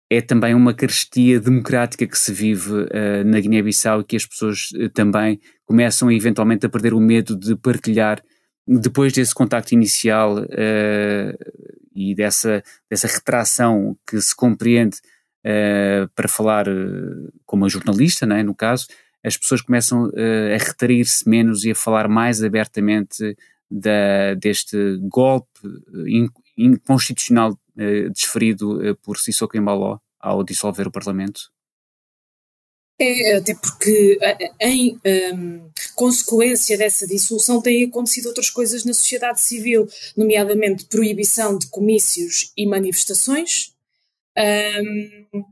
É 0.09 0.21
também 0.21 0.53
uma 0.53 0.74
carestia 0.74 1.39
democrática 1.39 2.05
que 2.05 2.17
se 2.17 2.31
vive 2.31 2.71
uh, 2.71 3.24
na 3.25 3.39
Guiné-Bissau 3.39 4.01
e 4.01 4.03
que 4.03 4.15
as 4.15 4.25
pessoas 4.25 4.69
uh, 4.75 4.89
também 4.89 5.39
começam 5.65 6.12
eventualmente 6.12 6.65
a 6.65 6.69
perder 6.69 6.93
o 6.93 7.00
medo 7.00 7.35
de 7.35 7.55
partilhar. 7.55 8.21
Depois 8.67 9.13
desse 9.13 9.33
contacto 9.33 9.74
inicial 9.74 10.38
uh, 10.38 11.38
e 11.95 12.13
dessa, 12.13 12.63
dessa 12.89 13.07
retração 13.07 13.97
que 14.07 14.19
se 14.21 14.35
compreende 14.35 14.97
para 16.15 16.27
falar 16.27 16.65
como 17.45 17.65
a 17.65 17.69
jornalista, 17.69 18.25
é, 18.25 18.41
no 18.41 18.55
caso, 18.55 18.88
as 19.24 19.38
pessoas 19.38 19.62
começam 19.62 20.05
a 20.15 20.57
retrair-se 20.57 21.29
menos 21.29 21.63
e 21.65 21.69
a 21.69 21.75
falar 21.75 22.07
mais 22.07 22.43
abertamente 22.43 23.38
da, 23.69 24.33
deste 24.33 24.97
golpe 25.03 25.59
inconstitucional 26.57 27.55
desferido 28.13 28.98
por 29.03 29.17
Sissoko 29.17 29.58
Embaló 29.58 30.00
ao 30.20 30.44
dissolver 30.44 30.88
o 30.88 30.91
Parlamento? 30.91 31.41
É, 32.98 33.36
até 33.36 33.53
porque 33.53 34.17
em 34.62 34.98
um, 35.34 35.70
consequência 35.96 36.77
dessa 36.77 37.05
dissolução 37.05 37.62
têm 37.62 37.84
acontecido 37.84 38.27
outras 38.27 38.50
coisas 38.50 38.86
na 38.86 38.94
sociedade 38.94 39.41
civil, 39.41 39.86
nomeadamente 40.15 40.86
proibição 40.86 41.58
de 41.58 41.67
comícios 41.67 42.53
e 42.55 42.65
manifestações, 42.65 43.74
um, 44.38 45.44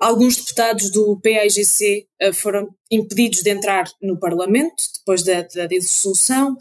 alguns 0.00 0.36
deputados 0.36 0.90
do 0.90 1.18
PAIGC 1.20 2.06
uh, 2.22 2.32
foram 2.32 2.68
impedidos 2.90 3.40
de 3.40 3.50
entrar 3.50 3.84
no 4.00 4.18
Parlamento 4.18 4.82
depois 4.98 5.22
da, 5.22 5.42
da 5.42 5.66
dissolução. 5.66 6.56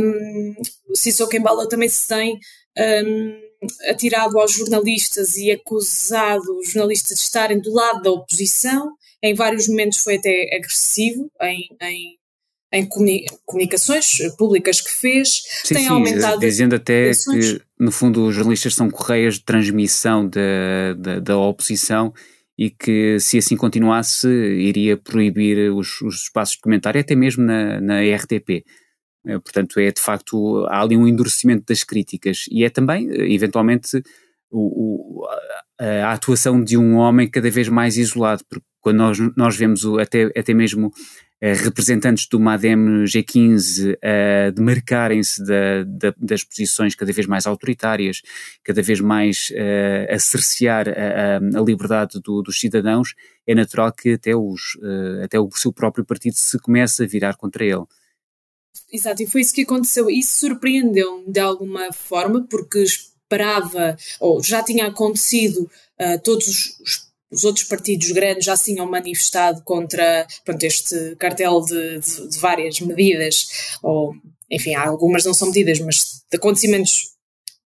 Um, 0.00 0.54
Sissoko 0.94 1.36
Embala 1.36 1.68
também 1.68 1.88
se 1.88 2.08
tem 2.08 2.38
um, 2.78 3.40
atirado 3.88 4.38
aos 4.38 4.52
jornalistas 4.52 5.36
e 5.36 5.50
acusado 5.50 6.58
os 6.58 6.70
jornalistas 6.70 7.18
de 7.18 7.24
estarem 7.24 7.60
do 7.60 7.72
lado 7.72 8.02
da 8.02 8.10
oposição. 8.10 8.92
Em 9.22 9.34
vários 9.34 9.68
momentos 9.68 10.00
foi 10.00 10.16
até 10.16 10.54
agressivo 10.54 11.30
em, 11.40 11.68
em 11.80 12.18
em 12.74 12.88
comunicações 13.46 14.18
públicas 14.36 14.80
que 14.80 14.90
fez, 14.90 15.42
sim, 15.64 15.74
tem 15.74 15.84
sim, 15.84 15.90
aumentado. 15.90 16.40
Dizendo 16.40 16.74
até 16.74 17.12
que, 17.12 17.62
no 17.78 17.92
fundo, 17.92 18.26
os 18.26 18.34
jornalistas 18.34 18.74
são 18.74 18.90
correias 18.90 19.34
de 19.34 19.44
transmissão 19.44 20.28
da, 20.28 20.94
da, 20.98 21.20
da 21.20 21.38
oposição 21.38 22.12
e 22.58 22.70
que, 22.70 23.18
se 23.20 23.38
assim 23.38 23.56
continuasse, 23.56 24.28
iria 24.28 24.96
proibir 24.96 25.70
os, 25.72 26.00
os 26.00 26.22
espaços 26.22 26.56
de 26.56 26.62
comentário, 26.62 27.00
até 27.00 27.14
mesmo 27.14 27.44
na, 27.44 27.80
na 27.80 28.00
RTP. 28.00 28.64
Eh, 29.26 29.38
portanto, 29.38 29.80
é 29.80 29.90
de 29.90 30.00
facto, 30.00 30.66
há 30.68 30.82
ali 30.82 30.96
um 30.96 31.08
endurecimento 31.08 31.64
das 31.66 31.82
críticas 31.82 32.44
e 32.50 32.64
é 32.64 32.70
também, 32.70 33.08
eventualmente, 33.32 34.02
o, 34.50 35.22
o, 35.22 35.28
a, 35.80 36.12
atuação 36.12 36.62
de 36.62 36.76
um 36.76 36.96
homem 36.96 37.28
cada 37.28 37.50
vez 37.50 37.68
mais 37.68 37.96
isolado, 37.96 38.44
porque 38.48 38.66
quando 38.80 38.98
nós, 38.98 39.18
nós 39.36 39.56
vemos 39.56 39.84
o, 39.84 39.98
até, 39.98 40.30
até 40.36 40.52
mesmo 40.52 40.92
eh, 41.40 41.54
representantes 41.54 42.28
do 42.28 42.38
MADEM 42.38 43.04
G15 43.04 43.96
a 44.02 44.50
demarcarem-se 44.50 45.42
da, 45.44 45.84
da, 45.84 46.14
das 46.18 46.44
posições 46.44 46.94
cada 46.94 47.12
vez 47.12 47.26
mais 47.26 47.46
autoritárias, 47.46 48.20
cada 48.62 48.82
vez 48.82 49.00
mais 49.00 49.50
uh, 49.50 50.14
a 50.14 50.18
cercear 50.18 50.86
a, 50.88 51.58
a 51.58 51.62
liberdade 51.62 52.20
do, 52.20 52.42
dos 52.42 52.60
cidadãos, 52.60 53.14
é 53.46 53.54
natural 53.54 53.90
que 53.92 54.12
até, 54.12 54.36
os, 54.36 54.78
até 55.22 55.40
o 55.40 55.50
seu 55.52 55.72
próprio 55.72 56.04
partido 56.04 56.34
se 56.34 56.58
comece 56.58 57.04
a 57.04 57.06
virar 57.06 57.36
contra 57.36 57.64
ele. 57.64 57.84
Exato, 58.94 59.22
e 59.22 59.26
foi 59.26 59.40
isso 59.40 59.52
que 59.52 59.62
aconteceu. 59.62 60.08
Isso 60.08 60.38
surpreendeu-me 60.38 61.32
de 61.32 61.40
alguma 61.40 61.92
forma, 61.92 62.46
porque 62.48 62.78
esperava, 62.78 63.96
ou 64.20 64.40
já 64.40 64.62
tinha 64.62 64.86
acontecido, 64.86 65.68
uh, 66.00 66.22
todos 66.22 66.78
os 66.80 67.04
os 67.34 67.44
outros 67.44 67.64
partidos 67.64 68.12
grandes 68.12 68.44
já 68.44 68.56
se 68.56 68.72
tinham 68.72 68.88
manifestado 68.88 69.60
contra 69.64 70.24
pronto, 70.44 70.62
este 70.62 71.16
cartel 71.16 71.60
de, 71.62 71.98
de, 71.98 72.28
de, 72.28 72.38
várias 72.38 72.80
medidas, 72.80 73.48
ou 73.82 74.14
enfim, 74.48 74.74
algumas 74.74 75.24
não 75.24 75.34
são 75.34 75.48
medidas, 75.48 75.80
mas 75.80 76.22
de 76.30 76.36
acontecimentos 76.36 77.12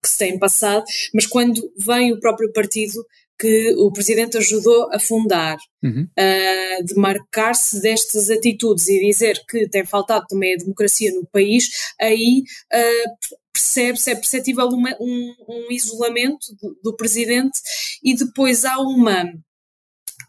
que 0.02 0.08
se 0.08 0.16
têm 0.16 0.38
passado, 0.38 0.84
mas 1.12 1.26
quando 1.26 1.60
vem 1.76 2.12
o 2.12 2.20
próprio 2.20 2.50
partido 2.52 3.04
que 3.38 3.74
o 3.76 3.92
presidente 3.92 4.36
ajudou 4.36 4.92
a 4.92 4.98
fundar, 4.98 5.56
uhum. 5.82 6.08
uh, 6.18 6.84
de 6.84 6.94
marcar-se 6.96 7.80
destas 7.80 8.30
atitudes 8.30 8.88
e 8.88 9.00
dizer 9.00 9.40
que 9.48 9.68
tem 9.68 9.86
faltado 9.86 10.26
também 10.28 10.54
a 10.54 10.58
democracia 10.58 11.12
no 11.12 11.26
país, 11.26 11.68
aí 12.00 12.42
uh, 12.72 13.36
percebe-se, 13.52 14.10
é 14.10 14.14
perceptível 14.14 14.66
uma, 14.68 14.96
um, 15.00 15.34
um, 15.48 15.72
isolamento 15.72 16.46
do, 16.60 16.78
do, 16.82 16.96
presidente 16.96 17.58
e 18.02 18.14
depois 18.14 18.64
há 18.64 18.78
uma 18.78 19.32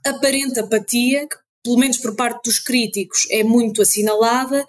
aparente 0.06 0.60
apatia, 0.60 1.28
que 1.28 1.38
pelo 1.64 1.78
menos 1.78 1.98
por 1.98 2.16
parte 2.16 2.44
dos 2.46 2.60
críticos, 2.60 3.28
é 3.30 3.44
muito 3.44 3.82
assinalada 3.82 4.66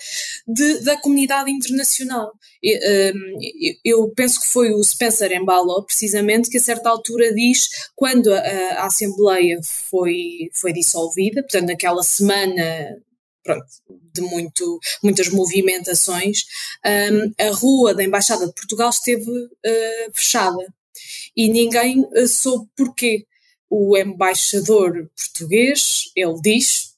de, 0.46 0.80
da 0.80 0.96
comunidade 0.96 1.50
internacional. 1.50 2.32
Hum, 2.62 3.38
eu 3.84 4.10
penso 4.14 4.40
que 4.40 4.48
foi 4.48 4.72
o 4.72 4.82
Spencer 4.82 5.32
Embalo, 5.32 5.84
precisamente, 5.84 6.50
que 6.50 6.58
a 6.58 6.60
certa 6.60 6.90
altura 6.90 7.32
diz, 7.32 7.68
quando 7.94 8.32
a, 8.32 8.38
a 8.38 8.86
Assembleia 8.86 9.60
foi, 9.62 10.50
foi 10.52 10.72
dissolvida, 10.72 11.42
portanto, 11.42 11.68
naquela 11.68 12.02
semana 12.02 13.00
pronto, 13.42 13.64
de 14.12 14.20
muito, 14.20 14.78
muitas 15.02 15.28
movimentações, 15.28 16.44
um, 16.84 17.32
a 17.42 17.50
rua 17.52 17.94
da 17.94 18.04
Embaixada 18.04 18.46
de 18.46 18.52
Portugal 18.52 18.90
esteve 18.90 19.30
uh, 19.30 20.12
fechada 20.12 20.66
e 21.36 21.48
ninguém 21.48 22.00
uh, 22.00 22.28
soube 22.28 22.68
porquê 22.76 23.26
o 23.70 23.96
embaixador 23.96 25.08
português, 25.16 26.10
ele 26.16 26.40
diz, 26.42 26.90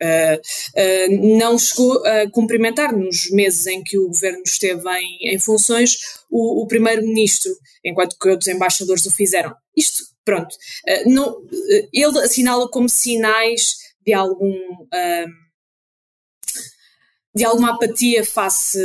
uh, 0.00 0.38
uh, 0.38 1.36
não 1.38 1.58
chegou 1.58 2.06
a 2.06 2.30
cumprimentar 2.30 2.96
nos 2.96 3.28
meses 3.32 3.66
em 3.66 3.82
que 3.82 3.98
o 3.98 4.06
governo 4.06 4.42
esteve 4.46 4.88
em, 4.90 5.34
em 5.34 5.38
funções 5.40 5.98
o, 6.30 6.62
o 6.62 6.68
primeiro-ministro, 6.68 7.52
enquanto 7.84 8.16
que 8.16 8.28
outros 8.28 8.46
embaixadores 8.46 9.04
o 9.04 9.10
fizeram. 9.10 9.52
Isto, 9.76 10.04
pronto, 10.24 10.54
uh, 10.54 11.10
não, 11.10 11.42
ele 11.92 12.18
assinala 12.20 12.68
como 12.70 12.88
sinais 12.88 13.74
de 14.06 14.12
algum 14.12 14.54
de 17.34 17.42
alguma 17.42 17.74
apatia 17.74 18.24
face, 18.24 18.78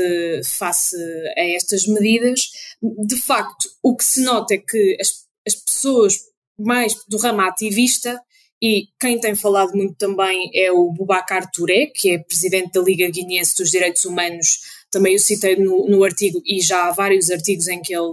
face 0.43 0.95
a 1.37 1.43
estas 1.55 1.85
medidas. 1.85 2.49
De 2.81 3.15
facto, 3.15 3.69
o 3.83 3.95
que 3.95 4.03
se 4.03 4.21
nota 4.21 4.55
é 4.55 4.57
que 4.57 4.97
as, 4.99 5.23
as 5.45 5.53
pessoas 5.53 6.28
mais 6.59 6.93
do 7.07 7.17
ramo 7.17 7.41
ativista, 7.41 8.19
e 8.61 8.87
quem 8.99 9.19
tem 9.19 9.35
falado 9.35 9.73
muito 9.73 9.95
também 9.95 10.51
é 10.53 10.71
o 10.71 10.91
Bubacar 10.91 11.49
Touré, 11.51 11.87
que 11.87 12.11
é 12.11 12.19
presidente 12.19 12.73
da 12.73 12.81
Liga 12.81 13.09
Guineense 13.09 13.55
dos 13.55 13.71
Direitos 13.71 14.03
Humanos, 14.03 14.59
também 14.91 15.15
o 15.15 15.19
citei 15.19 15.55
no, 15.55 15.87
no 15.87 16.03
artigo, 16.03 16.41
e 16.45 16.59
já 16.61 16.87
há 16.87 16.91
vários 16.91 17.29
artigos 17.31 17.67
em 17.67 17.81
que 17.81 17.95
ele, 17.95 18.11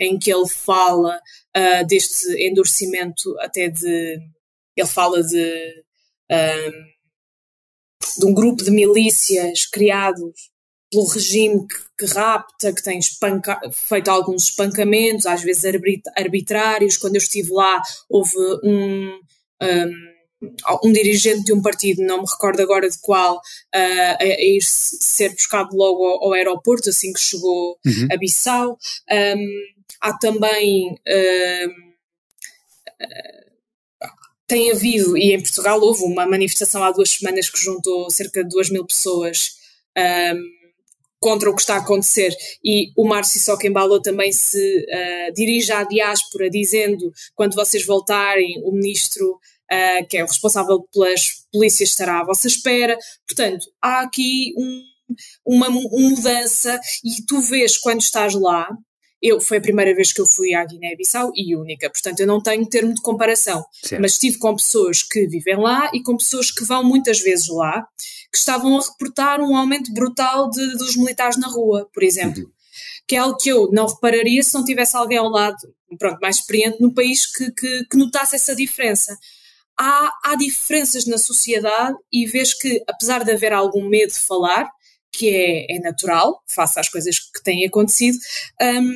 em 0.00 0.18
que 0.18 0.32
ele 0.32 0.48
fala 0.48 1.20
uh, 1.56 1.86
deste 1.86 2.26
endurecimento, 2.44 3.38
até 3.40 3.68
de. 3.68 4.18
Ele 4.76 4.88
fala 4.88 5.22
de. 5.22 5.84
Um, 6.30 6.94
de 8.18 8.26
um 8.26 8.34
grupo 8.34 8.62
de 8.62 8.70
milícias 8.70 9.66
criados 9.66 10.53
pelo 10.94 11.06
regime 11.06 11.66
que, 11.66 12.06
que 12.06 12.14
rapta, 12.14 12.72
que 12.72 12.82
tem 12.82 12.98
espanca, 12.98 13.60
feito 13.72 14.08
alguns 14.08 14.44
espancamentos, 14.44 15.26
às 15.26 15.42
vezes 15.42 15.64
arbitrários. 16.16 16.96
Quando 16.96 17.16
eu 17.16 17.20
estive 17.20 17.52
lá, 17.52 17.82
houve 18.08 18.36
um, 18.62 19.20
um 19.60 20.14
um 20.82 20.92
dirigente 20.92 21.44
de 21.44 21.54
um 21.54 21.62
partido, 21.62 22.02
não 22.02 22.20
me 22.20 22.28
recordo 22.28 22.60
agora 22.60 22.88
de 22.88 22.98
qual, 23.00 23.36
uh, 23.36 23.40
a, 23.74 24.22
a, 24.22 24.42
ir 24.42 24.62
ser 24.62 25.30
buscado 25.30 25.74
logo 25.74 26.04
ao, 26.04 26.24
ao 26.24 26.32
aeroporto 26.34 26.90
assim 26.90 27.14
que 27.14 27.20
chegou 27.20 27.78
uhum. 27.84 28.08
a 28.12 28.16
Bissau. 28.18 28.78
Um, 29.10 29.46
há 30.02 30.18
também. 30.18 30.94
Um, 31.08 31.94
tem 34.46 34.70
havido, 34.70 35.16
e 35.16 35.32
em 35.32 35.40
Portugal 35.40 35.80
houve 35.80 36.02
uma 36.02 36.26
manifestação 36.26 36.84
há 36.84 36.90
duas 36.90 37.08
semanas 37.08 37.48
que 37.48 37.58
juntou 37.58 38.10
cerca 38.10 38.44
de 38.44 38.50
2 38.50 38.68
mil 38.68 38.84
pessoas 38.84 39.54
um, 39.96 40.63
contra 41.24 41.48
o 41.48 41.54
que 41.54 41.62
está 41.62 41.76
a 41.76 41.78
acontecer, 41.78 42.36
e 42.62 42.92
o 42.94 43.08
Márcio 43.08 43.40
Sissoko 43.40 43.62
também 44.02 44.30
se 44.30 44.58
uh, 44.58 45.32
dirige 45.32 45.72
à 45.72 45.82
diáspora 45.82 46.50
dizendo, 46.50 47.10
quando 47.34 47.54
vocês 47.54 47.86
voltarem, 47.86 48.62
o 48.62 48.70
ministro 48.70 49.26
uh, 49.32 50.06
que 50.06 50.18
é 50.18 50.22
o 50.22 50.26
responsável 50.26 50.86
pelas 50.92 51.46
polícias, 51.50 51.88
estará 51.88 52.20
à 52.20 52.24
vossa 52.26 52.46
espera. 52.46 52.98
Portanto, 53.26 53.64
há 53.80 54.02
aqui 54.02 54.52
um, 54.58 54.82
uma 55.46 55.70
mudança 55.70 56.78
e 57.02 57.24
tu 57.26 57.40
vês 57.40 57.78
quando 57.78 58.02
estás 58.02 58.34
lá, 58.34 58.68
eu, 59.24 59.40
foi 59.40 59.56
a 59.56 59.60
primeira 59.60 59.94
vez 59.94 60.12
que 60.12 60.20
eu 60.20 60.26
fui 60.26 60.52
à 60.52 60.62
Guiné-Bissau 60.66 61.32
e 61.34 61.56
única, 61.56 61.88
portanto 61.88 62.20
eu 62.20 62.26
não 62.26 62.42
tenho 62.42 62.68
termo 62.68 62.92
de 62.92 63.00
comparação. 63.00 63.64
Certo. 63.82 64.02
Mas 64.02 64.12
estive 64.12 64.38
com 64.38 64.54
pessoas 64.54 65.02
que 65.02 65.26
vivem 65.26 65.56
lá 65.56 65.90
e 65.94 66.02
com 66.02 66.14
pessoas 66.16 66.50
que 66.50 66.62
vão 66.64 66.84
muitas 66.84 67.20
vezes 67.20 67.48
lá, 67.48 67.86
que 68.30 68.36
estavam 68.36 68.76
a 68.78 68.82
reportar 68.82 69.40
um 69.40 69.56
aumento 69.56 69.92
brutal 69.94 70.50
de, 70.50 70.76
dos 70.76 70.94
militares 70.96 71.38
na 71.38 71.48
rua, 71.48 71.88
por 71.94 72.02
exemplo. 72.02 72.42
Uhum. 72.42 72.50
Que 73.08 73.16
é 73.16 73.18
algo 73.18 73.38
que 73.38 73.48
eu 73.48 73.70
não 73.72 73.86
repararia 73.86 74.42
se 74.42 74.52
não 74.52 74.64
tivesse 74.64 74.94
alguém 74.96 75.18
ao 75.18 75.28
lado, 75.28 75.56
pronto, 75.98 76.18
mais 76.20 76.36
experiente 76.36 76.82
no 76.82 76.92
país 76.92 77.24
que, 77.26 77.50
que, 77.52 77.84
que 77.84 77.96
notasse 77.96 78.36
essa 78.36 78.54
diferença 78.54 79.16
há, 79.78 80.12
há 80.24 80.36
diferenças 80.36 81.06
na 81.06 81.18
sociedade 81.18 81.96
e 82.12 82.26
vês 82.26 82.54
que, 82.54 82.82
apesar 82.88 83.24
de 83.24 83.32
haver 83.32 83.52
algum 83.52 83.88
medo 83.88 84.12
de 84.12 84.18
falar, 84.18 84.68
que 85.16 85.28
é, 85.28 85.76
é 85.76 85.78
natural, 85.80 86.42
face 86.46 86.78
às 86.78 86.88
coisas 86.88 87.18
que 87.18 87.42
têm 87.42 87.64
acontecido, 87.64 88.18
um, 88.60 88.92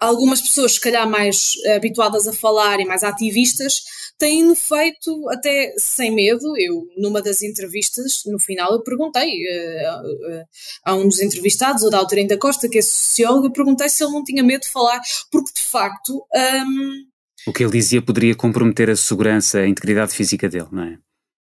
algumas 0.00 0.40
pessoas, 0.40 0.72
se 0.74 0.80
calhar 0.80 1.08
mais 1.08 1.54
habituadas 1.76 2.26
a 2.26 2.32
falar 2.32 2.80
e 2.80 2.84
mais 2.84 3.04
ativistas, 3.04 3.82
têm 4.18 4.54
feito 4.54 5.28
até 5.30 5.72
sem 5.78 6.10
medo. 6.12 6.56
Eu, 6.58 6.86
numa 6.96 7.22
das 7.22 7.42
entrevistas, 7.42 8.22
no 8.26 8.38
final, 8.38 8.72
eu 8.72 8.82
perguntei 8.82 9.28
uh, 9.28 10.40
uh, 10.40 10.44
a 10.84 10.94
um 10.94 11.08
dos 11.08 11.20
entrevistados, 11.20 11.82
o 11.82 11.90
Dalterino 11.90 12.28
da 12.28 12.38
Costa, 12.38 12.68
que 12.68 12.78
é 12.78 12.82
sociólogo, 12.82 13.46
eu 13.46 13.52
perguntei 13.52 13.88
se 13.88 14.02
ele 14.02 14.12
não 14.12 14.24
tinha 14.24 14.42
medo 14.42 14.62
de 14.62 14.70
falar, 14.70 15.00
porque 15.30 15.52
de 15.54 15.62
facto. 15.62 16.24
Um, 16.34 17.06
o 17.46 17.52
que 17.52 17.64
ele 17.64 17.72
dizia 17.72 18.02
poderia 18.02 18.34
comprometer 18.34 18.90
a 18.90 18.96
segurança, 18.96 19.58
a 19.58 19.68
integridade 19.68 20.14
física 20.14 20.48
dele, 20.48 20.68
não 20.70 20.84
é? 20.84 20.98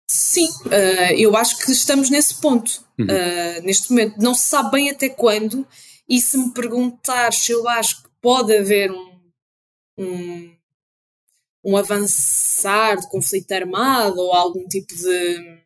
Sim, 0.07 0.47
uh, 0.65 1.13
eu 1.17 1.35
acho 1.35 1.57
que 1.57 1.71
estamos 1.71 2.09
nesse 2.09 2.35
ponto, 2.35 2.83
uhum. 2.99 3.05
uh, 3.05 3.61
neste 3.63 3.89
momento. 3.89 4.17
Não 4.17 4.35
se 4.35 4.47
sabe 4.47 4.71
bem 4.71 4.89
até 4.89 5.09
quando, 5.09 5.67
e 6.07 6.21
se 6.21 6.37
me 6.37 6.53
perguntar 6.53 7.33
se 7.33 7.51
eu 7.51 7.67
acho 7.67 8.03
que 8.03 8.09
pode 8.21 8.55
haver 8.55 8.91
um, 8.91 9.19
um, 9.97 10.55
um 11.63 11.77
avançar 11.77 12.97
de 12.97 13.09
conflito 13.09 13.51
armado 13.51 14.19
ou 14.19 14.33
algum 14.33 14.67
tipo 14.67 14.95
de 14.95 15.59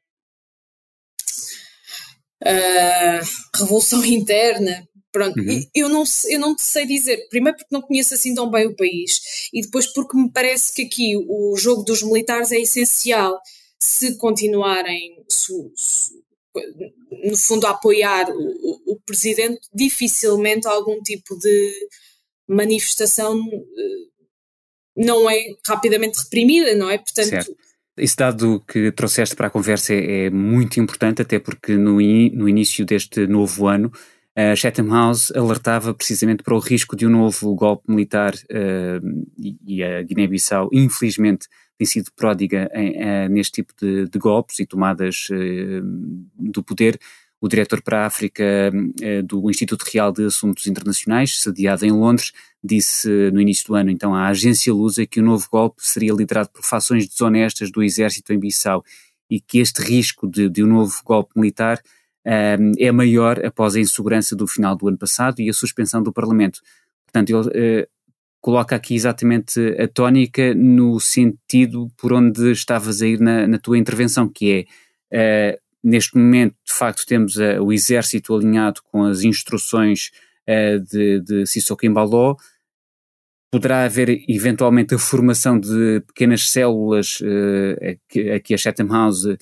uh, 2.43 3.57
revolução 3.57 4.03
interna, 4.05 4.87
Pronto, 5.11 5.39
uhum. 5.39 5.63
eu, 5.73 5.89
não, 5.89 6.03
eu 6.27 6.39
não 6.39 6.55
te 6.55 6.61
sei 6.61 6.85
dizer, 6.85 7.27
primeiro 7.29 7.57
porque 7.57 7.73
não 7.73 7.81
conheço 7.81 8.13
assim 8.13 8.33
tão 8.35 8.49
bem 8.49 8.67
o 8.67 8.75
país, 8.75 9.49
e 9.51 9.61
depois 9.61 9.91
porque 9.91 10.15
me 10.15 10.31
parece 10.31 10.71
que 10.71 10.83
aqui 10.83 11.17
o 11.17 11.55
jogo 11.57 11.83
dos 11.83 12.03
militares 12.03 12.51
é 12.51 12.59
essencial 12.59 13.41
se 13.81 14.17
continuarem, 14.17 15.23
no 17.23 17.37
fundo, 17.37 17.65
a 17.65 17.71
apoiar 17.71 18.29
o, 18.29 18.93
o, 18.93 18.99
presidente, 19.05 19.61
dificilmente 19.73 20.67
algum 20.67 21.01
tipo 21.01 21.37
de 21.37 21.87
manifestação 22.47 23.37
eh, 23.37 24.09
não 24.97 25.29
é 25.29 25.55
rapidamente 25.65 26.19
reprimida, 26.23 26.75
não 26.75 26.89
é? 26.89 26.97
Portanto. 26.97 27.29
Certo. 27.29 27.55
Esse 27.97 28.15
dado 28.15 28.63
que 28.65 28.91
trouxeste 28.93 29.35
para 29.35 29.47
a 29.47 29.49
conversa 29.49 29.93
é, 29.93 30.25
é 30.25 30.29
muito 30.29 30.79
importante, 30.79 31.21
até 31.21 31.37
porque 31.37 31.75
no, 31.75 31.95
no 31.95 32.47
início 32.47 32.85
deste 32.85 33.27
novo 33.27 33.67
ano 33.67 33.91
a 34.35 34.55
Chatham 34.55 34.87
House 34.89 35.31
alertava 35.35 35.93
precisamente 35.93 36.43
para 36.43 36.55
o 36.55 36.59
risco 36.59 36.95
de 36.95 37.05
um 37.05 37.09
novo 37.09 37.53
golpe 37.55 37.91
militar 37.91 38.33
uh, 38.33 39.25
e, 39.37 39.83
a 39.83 40.01
Guiné-Bissau, 40.01 40.69
infelizmente, 40.71 41.47
tem 41.79 41.87
sido 41.87 42.11
pródiga 42.13 42.69
em, 42.73 42.91
uh, 42.91 43.29
neste 43.29 43.53
tipo 43.53 43.73
de, 43.79 44.09
de, 44.09 44.19
golpes 44.19 44.59
e 44.59 44.65
tomadas 44.65 45.29
uh, 45.31 45.81
do 46.37 46.61
poder. 46.61 46.99
O 47.41 47.47
diretor 47.47 47.81
para 47.81 48.03
a 48.03 48.05
África 48.05 48.43
do 49.23 49.49
Instituto 49.49 49.83
Real 49.83 50.11
de 50.11 50.25
Assuntos 50.25 50.67
Internacionais, 50.67 51.39
sediado 51.39 51.85
em 51.85 51.91
Londres, 51.91 52.33
disse 52.61 53.07
no 53.31 53.39
início 53.39 53.65
do 53.65 53.75
ano, 53.75 53.89
então, 53.89 54.13
à 54.13 54.27
agência 54.27 54.73
Lusa 54.73 55.05
que 55.05 55.21
o 55.21 55.23
novo 55.23 55.47
golpe 55.49 55.77
seria 55.79 56.11
liderado 56.11 56.49
por 56.49 56.65
fações 56.65 57.07
desonestas 57.07 57.71
do 57.71 57.81
exército 57.81 58.33
em 58.33 58.39
Bissau 58.39 58.83
e 59.29 59.39
que 59.39 59.59
este 59.59 59.81
risco 59.81 60.27
de, 60.27 60.49
de 60.49 60.61
um 60.65 60.67
novo 60.67 60.99
golpe 61.05 61.31
militar 61.39 61.81
é 62.25 62.91
maior 62.91 63.45
após 63.45 63.73
a 63.73 63.79
insegurança 63.79 64.35
do 64.35 64.45
final 64.45 64.75
do 64.75 64.89
ano 64.89 64.97
passado 64.97 65.39
e 65.39 65.49
a 65.49 65.53
suspensão 65.53 66.03
do 66.03 66.11
Parlamento. 66.11 66.59
Portanto, 67.05 67.29
ele 67.29 67.83
uh, 67.83 67.87
coloca 68.41 68.75
aqui 68.75 68.95
exatamente 68.95 69.59
a 69.79 69.87
tónica 69.87 70.53
no 70.53 70.99
sentido 70.99 71.91
por 71.97 72.13
onde 72.13 72.51
estavas 72.51 73.01
a 73.01 73.07
ir 73.07 73.19
na, 73.19 73.47
na 73.47 73.57
tua 73.57 73.77
intervenção, 73.77 74.27
que 74.27 74.67
é, 75.11 75.53
uh, 75.55 75.59
neste 75.83 76.17
momento, 76.17 76.55
de 76.65 76.73
facto, 76.73 77.05
temos 77.05 77.35
uh, 77.35 77.61
o 77.61 77.73
exército 77.73 78.35
alinhado 78.35 78.81
com 78.91 79.03
as 79.03 79.23
instruções 79.23 80.11
de, 80.91 81.21
de 81.21 81.45
Sissoko 81.45 81.85
poderá 83.51 83.83
haver 83.83 84.23
eventualmente 84.27 84.93
a 84.93 84.99
formação 84.99 85.59
de 85.59 86.01
pequenas 86.07 86.49
células 86.49 87.19
uh, 87.21 87.99
que, 88.07 88.31
a 88.31 88.39
que 88.39 88.53
a 88.53 88.57
Chatham 88.57 88.87
House 88.87 89.25
uh, 89.25 89.37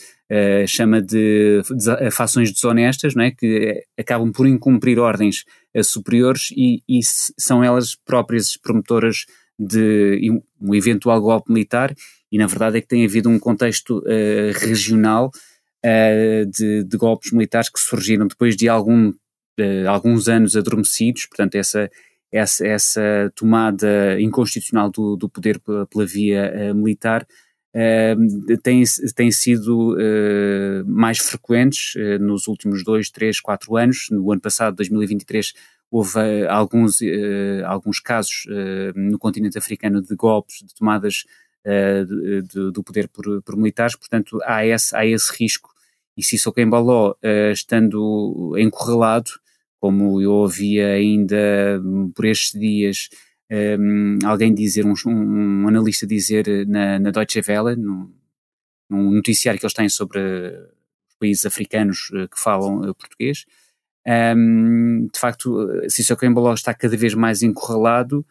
chama 0.65 1.01
de, 1.01 1.61
de 1.61 2.11
fações 2.11 2.51
desonestas, 2.51 3.15
não 3.15 3.25
é? 3.25 3.31
que 3.31 3.83
acabam 3.97 4.31
por 4.31 4.47
incumprir 4.47 4.97
ordens 4.97 5.41
uh, 5.41 5.66
superiores 5.83 6.49
e, 6.51 6.81
e, 6.87 6.99
são 7.03 7.63
elas 7.63 7.95
próprias 7.95 8.57
promotoras 8.57 9.25
de 9.59 10.41
um 10.61 10.75
eventual 10.75 11.19
golpe 11.21 11.51
militar 11.51 11.93
e 12.31 12.37
na 12.37 12.45
verdade 12.45 12.77
é 12.77 12.81
que 12.81 12.87
tem 12.87 13.05
havido 13.05 13.29
um 13.29 13.39
contexto 13.39 14.03
regional 14.53 15.31
de, 16.51 16.83
de, 16.83 16.97
golpes 16.97 17.31
militares 17.31 17.69
que 17.69 17.79
surgiram 17.79 18.27
depois 18.27 18.55
de 18.55 18.69
algum, 18.69 19.11
alguns 19.89 20.27
anos 20.27 20.55
adormecidos, 20.55 21.25
portanto 21.25 21.55
essa 21.55 21.89
essa, 22.31 22.65
essa 22.65 23.31
tomada 23.35 24.19
inconstitucional 24.19 24.89
do, 24.89 25.15
do 25.15 25.29
poder 25.29 25.59
pela, 25.59 25.85
pela 25.85 26.05
via 26.05 26.71
uh, 26.71 26.75
militar 26.75 27.23
uh, 27.23 27.27
têm, 28.63 28.83
têm 29.15 29.31
sido 29.31 29.93
uh, 29.93 30.85
mais 30.85 31.19
frequentes 31.19 31.93
nos 32.19 32.47
últimos 32.47 32.83
dois, 32.83 33.09
três, 33.09 33.39
quatro 33.39 33.75
anos. 33.75 34.07
No 34.11 34.31
ano 34.31 34.41
passado, 34.41 34.75
2023, 34.75 35.53
houve 35.89 36.47
alguns, 36.47 36.99
alguns 37.65 37.99
casos 37.99 38.45
no 38.95 39.17
continente 39.17 39.57
africano 39.57 40.01
de 40.01 40.15
golpes, 40.15 40.57
de 40.61 40.73
tomadas 40.73 41.23
de, 41.65 42.41
de, 42.41 42.71
do 42.71 42.83
poder 42.83 43.07
por, 43.07 43.41
por, 43.41 43.55
militares, 43.55 43.95
portanto 43.95 44.39
há 44.43 44.65
esse, 44.65 44.95
há 44.95 45.05
esse 45.05 45.31
risco. 45.37 45.69
E 46.17 46.23
se 46.23 46.31
Sissoko 46.31 46.59
Embaló, 46.59 47.15
estando 47.53 48.55
encurralado, 48.57 49.31
como 49.79 50.21
eu 50.21 50.31
ouvi 50.31 50.81
ainda 50.81 51.81
hum, 51.83 52.11
por 52.13 52.25
estes 52.25 52.59
dias 52.59 53.09
um, 53.51 54.19
alguém 54.25 54.53
dizer, 54.53 54.85
um, 54.85 54.93
um, 55.05 55.67
analista 55.67 56.05
dizer 56.05 56.67
na, 56.67 56.99
na 56.99 57.11
Deutsche 57.11 57.41
Welle, 57.47 57.75
num, 57.75 58.13
num, 58.89 59.11
noticiário 59.11 59.59
que 59.59 59.65
eles 59.65 59.73
têm 59.73 59.89
sobre 59.89 60.19
os 60.19 61.15
países 61.19 61.45
africanos 61.45 62.09
eh, 62.13 62.27
que 62.27 62.39
falam 62.39 62.83
eh, 62.83 62.93
português, 62.93 63.45
um, 64.35 65.07
de 65.11 65.19
facto, 65.19 65.67
Sissoko 65.89 66.25
Embalo 66.25 66.53
está 66.53 66.73
cada 66.73 66.95
vez 66.95 67.13
mais 67.13 67.43
encurralado 67.43 68.25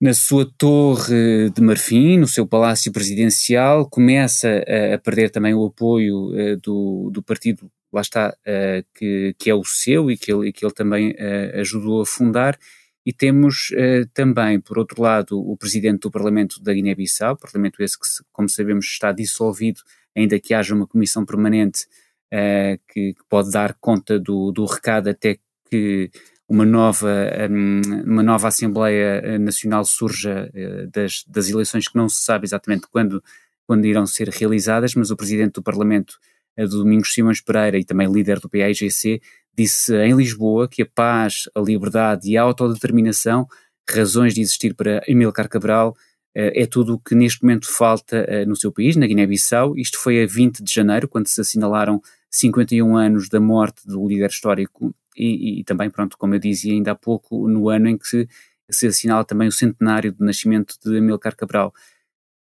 na 0.00 0.12
sua 0.12 0.50
torre 0.58 1.48
de 1.50 1.62
marfim, 1.62 2.18
no 2.18 2.26
seu 2.26 2.46
palácio 2.46 2.90
presidencial, 2.92 3.88
começa 3.88 4.48
a, 4.48 4.94
a 4.96 4.98
perder 4.98 5.30
também 5.30 5.54
o 5.54 5.64
apoio 5.64 6.30
uh, 6.32 6.56
do, 6.56 7.10
do 7.10 7.22
partido 7.22 7.70
lá 7.92 8.00
está, 8.00 8.30
uh, 8.30 8.84
que, 8.94 9.34
que 9.38 9.50
é 9.50 9.54
o 9.54 9.62
seu 9.64 10.10
e 10.10 10.16
que 10.16 10.32
ele, 10.32 10.52
que 10.52 10.64
ele 10.64 10.72
também 10.72 11.10
uh, 11.10 11.60
ajudou 11.60 12.00
a 12.00 12.06
fundar. 12.06 12.58
E 13.04 13.12
temos 13.12 13.70
uh, 13.70 14.08
também, 14.14 14.60
por 14.60 14.78
outro 14.78 15.02
lado, 15.02 15.38
o 15.38 15.56
presidente 15.56 16.02
do 16.02 16.10
Parlamento 16.10 16.62
da 16.62 16.72
Guiné-Bissau, 16.72 17.36
Parlamento 17.36 17.82
esse 17.82 17.98
que, 17.98 18.06
como 18.32 18.48
sabemos, 18.48 18.86
está 18.86 19.10
dissolvido, 19.10 19.80
ainda 20.16 20.38
que 20.38 20.54
haja 20.54 20.74
uma 20.74 20.86
comissão 20.86 21.24
permanente 21.24 21.86
uh, 22.32 22.80
que, 22.88 23.14
que, 23.14 23.24
pode 23.28 23.50
dar 23.50 23.74
conta 23.80 24.18
do, 24.18 24.52
do 24.52 24.64
recado 24.64 25.08
até 25.08 25.38
que 25.68 26.10
uma 26.48 26.64
nova, 26.64 27.08
um, 27.50 27.80
uma 28.04 28.22
nova 28.22 28.48
Assembleia 28.48 29.38
Nacional 29.38 29.84
surja 29.84 30.50
uh, 30.54 30.90
das, 30.90 31.24
das 31.26 31.48
eleições 31.48 31.88
que 31.88 31.96
não 31.96 32.08
se 32.08 32.22
sabe 32.22 32.44
exatamente 32.44 32.86
quando, 32.88 33.22
quando 33.66 33.84
irão 33.84 34.06
ser 34.06 34.28
realizadas, 34.28 34.94
mas 34.94 35.10
o 35.10 35.16
Presidente 35.16 35.54
do 35.54 35.62
Parlamento, 35.62 36.18
do 36.56 36.78
Domingos 36.78 37.12
Simões 37.12 37.40
Pereira 37.40 37.78
e 37.78 37.84
também 37.84 38.10
líder 38.10 38.40
do 38.40 38.48
PAIGC, 38.48 39.20
disse 39.56 39.94
em 39.94 40.14
Lisboa 40.14 40.68
que 40.68 40.82
a 40.82 40.86
paz, 40.86 41.48
a 41.54 41.60
liberdade 41.60 42.30
e 42.30 42.36
a 42.36 42.42
autodeterminação, 42.42 43.46
razões 43.88 44.34
de 44.34 44.40
existir 44.40 44.74
para 44.74 45.02
Emílcar 45.06 45.48
Cabral, 45.48 45.94
é 46.34 46.64
tudo 46.66 46.94
o 46.94 46.98
que 46.98 47.14
neste 47.14 47.42
momento 47.42 47.70
falta 47.70 48.26
no 48.46 48.56
seu 48.56 48.72
país, 48.72 48.96
na 48.96 49.06
Guiné-Bissau. 49.06 49.76
Isto 49.76 49.98
foi 49.98 50.22
a 50.22 50.26
20 50.26 50.62
de 50.62 50.72
janeiro, 50.72 51.06
quando 51.06 51.26
se 51.26 51.40
assinalaram 51.40 52.00
51 52.30 52.96
anos 52.96 53.28
da 53.28 53.38
morte 53.38 53.86
do 53.86 54.08
líder 54.08 54.30
histórico 54.30 54.94
e, 55.16 55.60
e, 55.60 55.64
também, 55.64 55.90
pronto, 55.90 56.16
como 56.16 56.34
eu 56.34 56.38
dizia 56.38 56.72
ainda 56.72 56.92
há 56.92 56.94
pouco, 56.94 57.46
no 57.46 57.68
ano 57.68 57.88
em 57.88 57.98
que 57.98 58.26
se 58.70 58.86
assinala 58.86 59.24
também 59.24 59.48
o 59.48 59.52
centenário 59.52 60.12
do 60.12 60.24
nascimento 60.24 60.76
de 60.82 60.96
Amilcar 60.96 61.36
Cabral. 61.36 61.74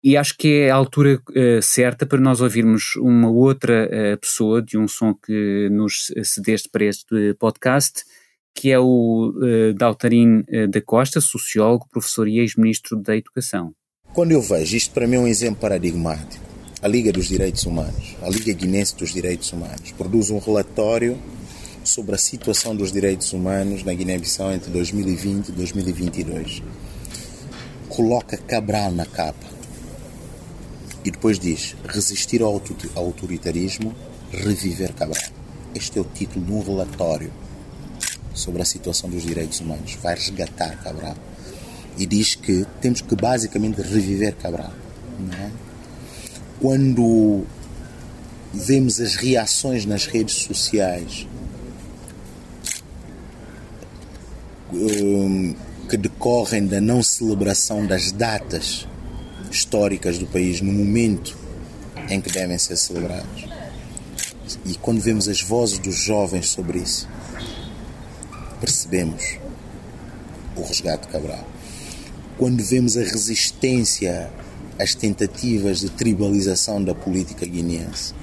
E 0.03 0.17
acho 0.17 0.37
que 0.37 0.63
é 0.63 0.71
a 0.71 0.75
altura 0.75 1.21
uh, 1.31 1.63
certa 1.63 2.07
para 2.07 2.21
nós 2.21 2.41
ouvirmos 2.41 2.97
uma 2.97 3.31
outra 3.31 3.89
uh, 3.89 4.19
pessoa 4.19 4.63
de 4.63 4.79
um 4.79 4.87
som 4.87 5.15
que 5.15 5.69
nos 5.71 6.13
cedeste 6.25 6.69
para 6.69 6.85
este 6.85 7.35
podcast, 7.39 8.05
que 8.55 8.71
é 8.71 8.79
o 8.79 9.33
uh, 9.35 9.75
Dautarin 9.75 10.45
da 10.71 10.81
Costa, 10.81 11.21
sociólogo, 11.21 11.89
professor 11.91 12.29
e 12.29 12.39
ex-ministro 12.39 12.97
da 12.97 13.17
Educação. 13.17 13.73
Quando 14.13 14.33
eu 14.33 14.41
vejo 14.41 14.77
isto, 14.77 14.93
para 14.95 15.07
mim 15.07 15.17
é 15.17 15.21
um 15.21 15.27
exemplo 15.27 15.61
paradigmático. 15.61 16.45
A 16.81 16.89
Liga 16.89 17.11
dos 17.11 17.27
Direitos 17.27 17.65
Humanos, 17.65 18.17
a 18.23 18.29
Liga 18.29 18.53
Guinense 18.53 18.97
dos 18.97 19.13
Direitos 19.13 19.53
Humanos, 19.53 19.93
produz 19.93 20.31
um 20.31 20.39
relatório 20.39 21.19
sobre 21.83 22.15
a 22.15 22.19
situação 22.19 22.77
dos 22.77 22.93
direitos 22.93 23.33
humanos 23.33 23.83
na 23.83 23.93
Guiné-Bissau 23.95 24.53
entre 24.53 24.71
2020 24.71 25.49
e 25.49 25.53
2022. 25.53 26.63
Coloca 27.89 28.37
Cabral 28.37 28.93
na 28.93 29.07
capa 29.07 29.56
e 31.07 31.11
depois 31.13 31.39
diz: 31.39 31.77
resistir 31.87 32.43
ao 32.43 32.61
autoritarismo, 32.97 33.95
reviver 34.33 34.93
Cabral. 34.93 35.23
Este 35.73 35.99
é 35.99 36.03
o 36.03 36.05
título 36.05 36.45
de 36.45 36.53
um 36.53 36.61
relatório 36.61 37.33
sobre 38.35 38.61
a 38.61 38.65
situação 38.65 39.09
dos 39.09 39.23
direitos 39.23 39.61
humanos. 39.61 39.97
Vai 40.03 40.17
resgatar 40.17 40.83
Cabral 40.83 41.17
e 41.97 42.05
diz 42.05 42.35
que 42.35 42.67
temos 42.81 43.01
que 43.01 43.15
basicamente 43.15 43.81
reviver 43.81 44.35
Cabral. 44.35 44.73
É? 45.41 45.51
Quando 46.61 47.45
vemos 48.53 49.01
as 49.01 49.15
reações 49.15 49.87
nas 49.87 50.07
redes 50.07 50.35
sociais 50.35 51.27
um, 54.73 55.55
que 55.89 55.97
decorrem 55.97 56.67
da 56.67 56.81
não 56.81 57.03
celebração 57.03 57.87
das 57.87 58.11
datas 58.11 58.89
históricas 59.51 60.19
do 60.19 60.27
país 60.27 60.61
no 60.61 60.73
momento 60.73 61.37
em 62.09 62.21
que 62.21 62.31
devem 62.31 62.59
ser 62.59 62.77
celebrados. 62.77 63.47
E 64.65 64.75
quando 64.77 65.01
vemos 65.01 65.29
as 65.29 65.43
vozes 65.43 65.79
dos 65.79 65.97
jovens 65.97 66.49
sobre 66.49 66.79
isso, 66.79 67.09
percebemos 68.61 69.39
o 70.57 70.63
resgate 70.63 71.07
de 71.07 71.13
Cabral. 71.13 71.47
Quando 72.39 72.63
vemos 72.63 72.97
a 72.97 73.01
resistência 73.01 74.31
às 74.79 74.95
tentativas 74.95 75.81
de 75.81 75.91
tribalização 75.91 76.83
da 76.83 76.95
política 76.95 77.47
guineense, 77.47 78.15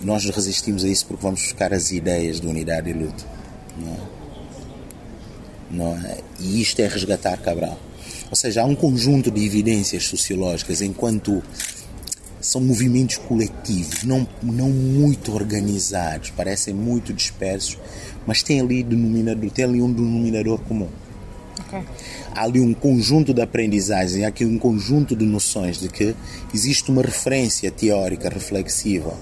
nós 0.00 0.24
resistimos 0.24 0.84
a 0.84 0.88
isso 0.88 1.06
porque 1.06 1.22
vamos 1.22 1.42
buscar 1.42 1.74
as 1.74 1.90
ideias 1.90 2.40
de 2.40 2.46
unidade 2.46 2.90
e 2.90 2.92
luta. 2.92 3.24
Não 3.78 3.92
é? 3.92 4.20
Não 5.70 5.96
é? 5.96 6.18
E 6.38 6.60
isto 6.60 6.80
é 6.80 6.86
resgatar 6.86 7.36
Cabral. 7.38 7.78
Ou 8.30 8.36
seja, 8.36 8.62
há 8.62 8.64
um 8.64 8.76
conjunto 8.76 9.28
de 9.28 9.44
evidências 9.44 10.04
sociológicas 10.04 10.80
enquanto 10.80 11.42
são 12.40 12.60
movimentos 12.60 13.18
coletivos, 13.18 14.04
não, 14.04 14.26
não 14.40 14.70
muito 14.70 15.34
organizados, 15.34 16.30
parecem 16.30 16.72
muito 16.72 17.12
dispersos, 17.12 17.76
mas 18.24 18.42
tem 18.42 18.60
ali, 18.60 18.82
denominador, 18.84 19.50
tem 19.50 19.64
ali 19.64 19.82
um 19.82 19.92
denominador 19.92 20.60
comum. 20.60 20.88
Okay. 21.66 21.82
Há 22.32 22.44
ali 22.44 22.60
um 22.60 22.72
conjunto 22.72 23.34
de 23.34 23.42
aprendizagem, 23.42 24.24
há 24.24 24.28
aqui 24.28 24.44
um 24.44 24.58
conjunto 24.58 25.16
de 25.16 25.26
noções 25.26 25.78
de 25.78 25.88
que 25.88 26.14
existe 26.54 26.90
uma 26.90 27.02
referência 27.02 27.70
teórica 27.70 28.28
reflexiva 28.28 29.12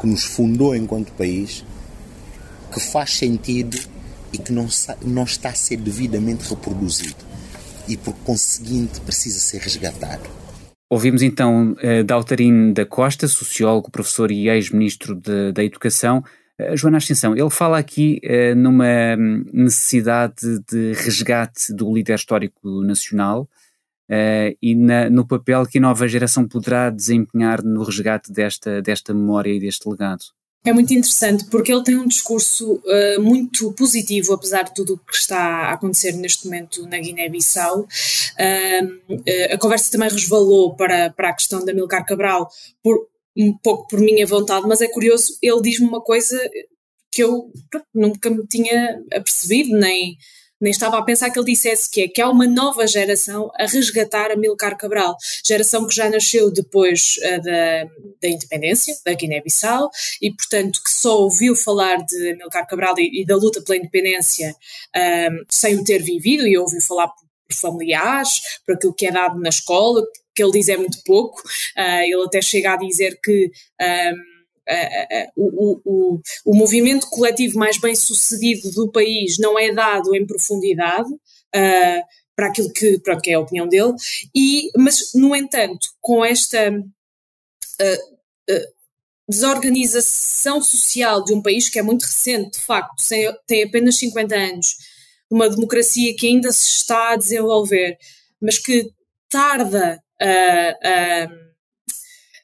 que 0.00 0.06
nos 0.06 0.24
fundou 0.24 0.74
enquanto 0.74 1.12
país, 1.12 1.64
que 2.72 2.80
faz 2.80 3.16
sentido 3.16 3.78
e 4.32 4.38
que 4.38 4.52
não, 4.52 4.68
não 5.04 5.22
está 5.22 5.50
a 5.50 5.54
ser 5.54 5.76
devidamente 5.76 6.48
reproduzido 6.48 7.27
e 7.88 7.96
por 7.96 8.14
conseguinte 8.24 9.00
precisa 9.00 9.38
ser 9.38 9.60
resgatado. 9.60 10.28
Ouvimos 10.90 11.22
então 11.22 11.72
uh, 11.72 12.04
Daltarin 12.04 12.72
da 12.72 12.86
Costa, 12.86 13.28
sociólogo, 13.28 13.90
professor 13.90 14.30
e 14.30 14.48
ex-ministro 14.48 15.20
da 15.52 15.62
Educação. 15.62 16.24
Uh, 16.58 16.76
Joana 16.76 16.96
Ascensão, 16.96 17.36
ele 17.36 17.50
fala 17.50 17.78
aqui 17.78 18.20
uh, 18.24 18.54
numa 18.54 19.16
necessidade 19.52 20.60
de 20.70 20.94
resgate 20.94 21.74
do 21.74 21.92
líder 21.92 22.14
histórico 22.14 22.82
nacional 22.82 23.48
e 24.62 24.74
no 24.74 25.26
papel 25.26 25.66
que 25.66 25.76
a 25.76 25.82
nova 25.82 26.08
geração 26.08 26.48
poderá 26.48 26.88
desempenhar 26.88 27.62
no 27.62 27.82
resgate 27.82 28.32
desta, 28.32 28.80
desta 28.80 29.12
memória 29.12 29.52
e 29.52 29.60
deste 29.60 29.86
legado. 29.86 30.24
É 30.64 30.72
muito 30.72 30.92
interessante 30.92 31.44
porque 31.46 31.72
ele 31.72 31.84
tem 31.84 31.96
um 31.96 32.06
discurso 32.06 32.74
uh, 32.74 33.22
muito 33.22 33.72
positivo, 33.72 34.32
apesar 34.32 34.64
de 34.64 34.74
tudo 34.74 34.94
o 34.94 34.98
que 34.98 35.14
está 35.14 35.38
a 35.38 35.72
acontecer 35.72 36.12
neste 36.12 36.46
momento 36.46 36.86
na 36.86 36.98
Guiné-Bissau. 36.98 37.80
Uh, 37.80 39.14
uh, 39.14 39.54
a 39.54 39.58
conversa 39.58 39.90
também 39.90 40.10
resvalou 40.10 40.74
para, 40.74 41.10
para 41.10 41.30
a 41.30 41.34
questão 41.34 41.64
da 41.64 41.72
Milcar 41.72 42.04
Cabral, 42.04 42.50
por, 42.82 43.08
um 43.36 43.56
pouco 43.56 43.86
por 43.88 44.00
minha 44.00 44.26
vontade, 44.26 44.66
mas 44.66 44.80
é 44.80 44.88
curioso, 44.88 45.38
ele 45.40 45.62
diz-me 45.62 45.86
uma 45.86 46.02
coisa 46.02 46.38
que 47.10 47.22
eu 47.22 47.50
nunca 47.94 48.28
me 48.28 48.46
tinha 48.46 49.00
apercebido, 49.12 49.76
nem, 49.76 50.18
nem 50.60 50.70
estava 50.70 50.98
a 50.98 51.02
pensar 51.02 51.30
que 51.30 51.38
ele 51.38 51.52
dissesse 51.52 51.90
que 51.90 52.02
é 52.02 52.08
que 52.08 52.20
há 52.20 52.28
uma 52.28 52.46
nova 52.46 52.86
geração 52.86 53.50
a 53.58 53.66
resgatar 53.66 54.30
a 54.30 54.36
Milcar 54.36 54.76
Cabral, 54.76 55.16
geração 55.44 55.86
que 55.86 55.94
já 55.94 56.08
nasceu 56.10 56.50
depois 56.50 57.16
uh, 57.18 57.42
da, 57.42 57.84
da 58.22 58.28
independência 58.28 58.94
da 59.04 59.12
Guiné-Bissau 59.12 59.90
e, 60.20 60.32
portanto, 60.32 60.80
que 60.82 60.90
só 60.90 61.20
ouviu 61.20 61.54
falar 61.54 61.96
de 62.04 62.34
Milcar 62.34 62.66
Cabral 62.66 62.94
e, 62.98 63.22
e 63.22 63.26
da 63.26 63.36
luta 63.36 63.62
pela 63.62 63.78
independência 63.78 64.54
um, 64.94 65.00
ehm, 65.00 65.44
sem 65.48 65.76
o 65.76 65.84
ter 65.84 66.02
vivido 66.02 66.46
e 66.46 66.58
ouviu 66.58 66.80
falar 66.80 67.08
por, 67.08 67.26
por 67.48 67.56
familiares, 67.56 68.40
por 68.66 68.74
aquilo 68.74 68.94
que 68.94 69.06
é 69.06 69.12
dado 69.12 69.38
na 69.40 69.48
escola, 69.48 70.02
que 70.34 70.42
ele 70.42 70.52
diz 70.52 70.68
é 70.68 70.76
muito 70.76 71.02
pouco, 71.04 71.40
uh, 71.40 72.02
ele 72.02 72.24
até 72.24 72.42
chega 72.42 72.72
a 72.72 72.76
dizer 72.76 73.18
que 73.22 73.50
um, 73.80 73.84
ehm, 73.84 74.27
o, 75.36 75.80
o, 75.84 76.20
o 76.44 76.54
movimento 76.54 77.08
coletivo 77.08 77.58
mais 77.58 77.78
bem 77.78 77.94
sucedido 77.94 78.70
do 78.72 78.90
país 78.90 79.38
não 79.38 79.58
é 79.58 79.72
dado 79.72 80.14
em 80.14 80.26
profundidade. 80.26 81.08
Uh, 81.54 82.18
para 82.38 82.50
aquilo 82.50 82.72
que, 82.72 83.00
pronto, 83.00 83.20
que 83.20 83.32
é 83.32 83.34
a 83.34 83.40
opinião 83.40 83.66
dele, 83.66 83.94
e, 84.32 84.70
mas, 84.76 85.12
no 85.12 85.34
entanto, 85.34 85.88
com 86.00 86.24
esta 86.24 86.70
uh, 86.70 88.54
uh, 88.54 88.72
desorganização 89.28 90.62
social 90.62 91.24
de 91.24 91.34
um 91.34 91.42
país 91.42 91.68
que 91.68 91.80
é 91.80 91.82
muito 91.82 92.04
recente, 92.04 92.60
de 92.60 92.64
facto, 92.64 92.94
tem, 93.08 93.36
tem 93.44 93.64
apenas 93.64 93.98
50 93.98 94.36
anos, 94.36 94.76
uma 95.28 95.50
democracia 95.50 96.14
que 96.16 96.28
ainda 96.28 96.52
se 96.52 96.68
está 96.68 97.10
a 97.10 97.16
desenvolver, 97.16 97.98
mas 98.40 98.56
que 98.56 98.88
tarda 99.28 100.00
a, 100.22 101.28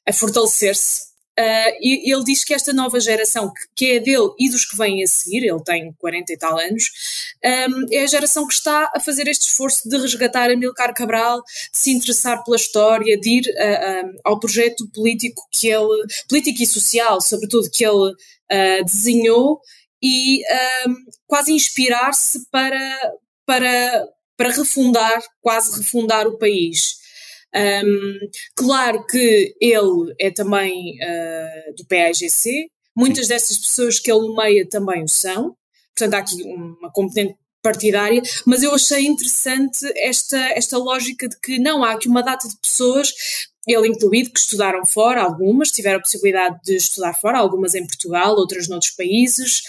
a 0.08 0.12
fortalecer-se, 0.12 1.13
Uh, 1.38 1.74
e 1.80 2.12
ele 2.12 2.22
diz 2.22 2.44
que 2.44 2.54
esta 2.54 2.72
nova 2.72 3.00
geração, 3.00 3.52
que, 3.74 3.86
é 3.92 4.00
dele 4.00 4.30
e 4.38 4.48
dos 4.48 4.64
que 4.64 4.76
vêm 4.76 5.02
a 5.02 5.06
seguir, 5.06 5.44
ele 5.44 5.62
tem 5.64 5.92
40 5.98 6.32
e 6.32 6.36
tal 6.36 6.56
anos, 6.56 6.84
um, 7.44 7.86
é 7.92 8.04
a 8.04 8.06
geração 8.06 8.46
que 8.46 8.54
está 8.54 8.90
a 8.94 9.00
fazer 9.00 9.26
este 9.26 9.48
esforço 9.48 9.88
de 9.88 9.96
resgatar 9.98 10.48
Amilcar 10.48 10.94
Cabral, 10.94 11.42
de 11.72 11.78
se 11.78 11.90
interessar 11.90 12.44
pela 12.44 12.56
história, 12.56 13.18
de 13.18 13.30
ir 13.30 13.44
uh, 13.48 14.06
um, 14.06 14.18
ao 14.24 14.38
projeto 14.38 14.88
político 14.90 15.42
que 15.50 15.68
ele, 15.68 16.06
político 16.28 16.62
e 16.62 16.66
social, 16.66 17.20
sobretudo, 17.20 17.68
que 17.68 17.84
ele 17.84 18.12
uh, 18.12 18.84
desenhou 18.84 19.60
e 20.00 20.40
um, 20.86 20.94
quase 21.26 21.52
inspirar-se 21.52 22.46
para, 22.50 23.12
para, 23.44 24.08
para 24.36 24.50
refundar, 24.50 25.20
quase 25.40 25.78
refundar 25.78 26.28
o 26.28 26.38
país. 26.38 27.02
Um, 27.54 28.18
claro 28.56 29.06
que 29.06 29.54
ele 29.60 30.14
é 30.18 30.30
também 30.30 30.98
uh, 30.98 31.74
do 31.76 31.86
PAGC, 31.86 32.68
muitas 32.96 33.28
dessas 33.28 33.58
pessoas 33.58 34.00
que 34.00 34.10
ele 34.10 34.26
nomeia 34.26 34.68
também 34.68 35.04
o 35.04 35.08
são, 35.08 35.56
portanto 35.96 36.14
há 36.14 36.18
aqui 36.18 36.42
uma 36.42 36.90
componente 36.92 37.36
partidária, 37.62 38.22
mas 38.44 38.62
eu 38.62 38.74
achei 38.74 39.06
interessante 39.06 39.86
esta, 39.96 40.38
esta 40.50 40.76
lógica 40.76 41.28
de 41.28 41.38
que 41.40 41.58
não 41.58 41.82
há 41.82 41.92
aqui 41.92 42.08
uma 42.08 42.22
data 42.22 42.46
de 42.46 42.56
pessoas 42.60 43.12
ele 43.66 43.88
incluído, 43.88 44.30
que 44.30 44.38
estudaram 44.38 44.84
fora, 44.84 45.22
algumas 45.22 45.70
tiveram 45.70 45.98
a 45.98 46.02
possibilidade 46.02 46.60
de 46.62 46.76
estudar 46.76 47.14
fora, 47.14 47.38
algumas 47.38 47.74
em 47.74 47.86
Portugal, 47.86 48.34
outras 48.36 48.68
noutros 48.68 48.92
países, 48.92 49.62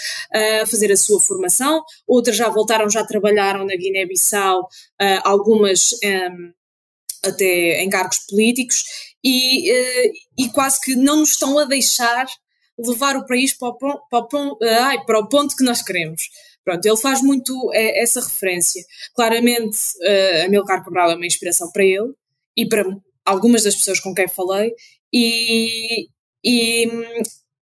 a 0.61 0.65
fazer 0.65 0.91
a 0.91 0.97
sua 0.97 1.19
formação, 1.21 1.81
outras 2.05 2.35
já 2.35 2.49
voltaram, 2.49 2.89
já 2.89 3.05
trabalharam 3.05 3.65
na 3.65 3.75
Guiné-Bissau, 3.75 4.67
algumas 5.23 5.93
um, 6.03 6.51
até 7.27 7.81
em 7.81 7.89
cargos 7.89 8.19
políticos, 8.29 8.83
e, 9.23 9.71
e 10.37 10.49
quase 10.49 10.79
que 10.79 10.95
não 10.95 11.17
nos 11.17 11.31
estão 11.31 11.57
a 11.57 11.65
deixar 11.65 12.27
levar 12.77 13.15
o 13.15 13.25
país 13.25 13.53
para 13.53 13.69
o, 13.69 13.73
para 14.09 14.19
o, 14.19 14.59
ai, 14.81 15.03
para 15.05 15.19
o 15.19 15.27
ponto 15.27 15.55
que 15.55 15.63
nós 15.63 15.81
queremos. 15.81 16.29
Pronto, 16.63 16.85
ele 16.85 16.97
faz 16.97 17.21
muito 17.21 17.71
é, 17.73 18.01
essa 18.01 18.19
referência. 18.19 18.83
Claramente, 19.15 19.77
uh, 20.01 20.45
Amilcar 20.45 20.83
Cabral 20.83 21.11
é 21.11 21.15
uma 21.15 21.25
inspiração 21.25 21.71
para 21.71 21.83
ele 21.83 22.11
e 22.57 22.67
para 22.67 22.83
algumas 23.23 23.63
das 23.63 23.75
pessoas 23.75 23.99
com 23.99 24.13
quem 24.13 24.27
falei, 24.27 24.73
e, 25.11 26.07
e, 26.43 26.87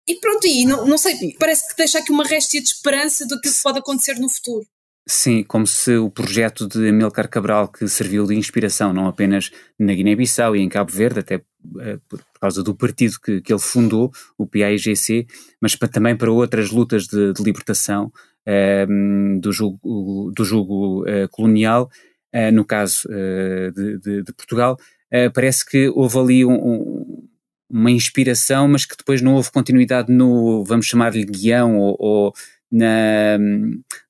e 0.09 0.15
pronto, 0.21 0.47
e 0.47 0.65
não, 0.65 0.87
não 0.87 0.97
sei, 0.97 1.35
parece 1.39 1.69
que 1.69 1.77
deixa 1.77 1.99
aqui 1.99 2.13
uma 2.13 2.25
réstia 2.25 2.61
de 2.61 2.69
esperança 2.69 3.27
do 3.27 3.41
que 3.41 3.51
pode 3.63 3.79
acontecer 3.79 4.15
no 4.19 4.29
futuro. 4.29 4.67
Sim, 5.09 5.43
como 5.43 5.67
se 5.67 5.97
o 5.97 6.11
projeto 6.11 6.69
de 6.69 6.89
Amilcar 6.89 7.29
Cabral, 7.29 7.69
que 7.69 7.89
serviu 7.89 8.27
de 8.27 8.35
inspiração 8.35 8.93
não 8.93 9.09
apenas 9.09 9.51
na 9.79 9.95
Guiné-Bissau 9.95 10.55
e 10.55 10.61
em 10.61 10.69
Cabo 10.69 10.93
Verde, 10.93 11.21
até 11.21 11.37
uh, 11.37 12.01
por, 12.09 12.21
causa 12.41 12.63
do 12.63 12.75
partido 12.75 13.15
que, 13.23 13.41
que 13.41 13.53
ele 13.53 13.61
fundou, 13.61 14.11
o 14.39 14.47
PAIGC, 14.47 15.27
mas 15.61 15.75
para, 15.75 15.89
também 15.89 16.17
para 16.17 16.31
outras 16.31 16.71
lutas 16.71 17.07
de, 17.07 17.33
de 17.33 17.43
libertação 17.43 18.13
uh, 18.47 19.41
do 19.41 19.53
jugo, 19.53 20.33
do 20.35 20.45
jugo 20.45 21.03
uh, 21.03 21.29
colonial, 21.31 21.91
eh, 22.33 22.53
no 22.53 22.65
caso 22.65 23.09
de, 23.09 23.99
de, 23.99 24.23
de, 24.23 24.33
Portugal, 24.35 24.77
parece 25.35 25.69
que 25.69 25.89
houve 25.89 26.17
ali 26.17 26.45
um, 26.45 26.53
um, 26.53 27.29
uma 27.69 27.91
inspiração, 27.91 28.69
mas 28.69 28.85
que 28.85 28.97
depois 28.97 29.21
não 29.21 29.35
houve 29.35 29.51
continuidade 29.51 30.13
no, 30.13 30.65
vamos 30.65 30.87
chamar-lhe 30.87 31.25
guião 31.25 31.77
ou, 31.77 31.97
ou 31.99 32.33
na, 32.71 33.39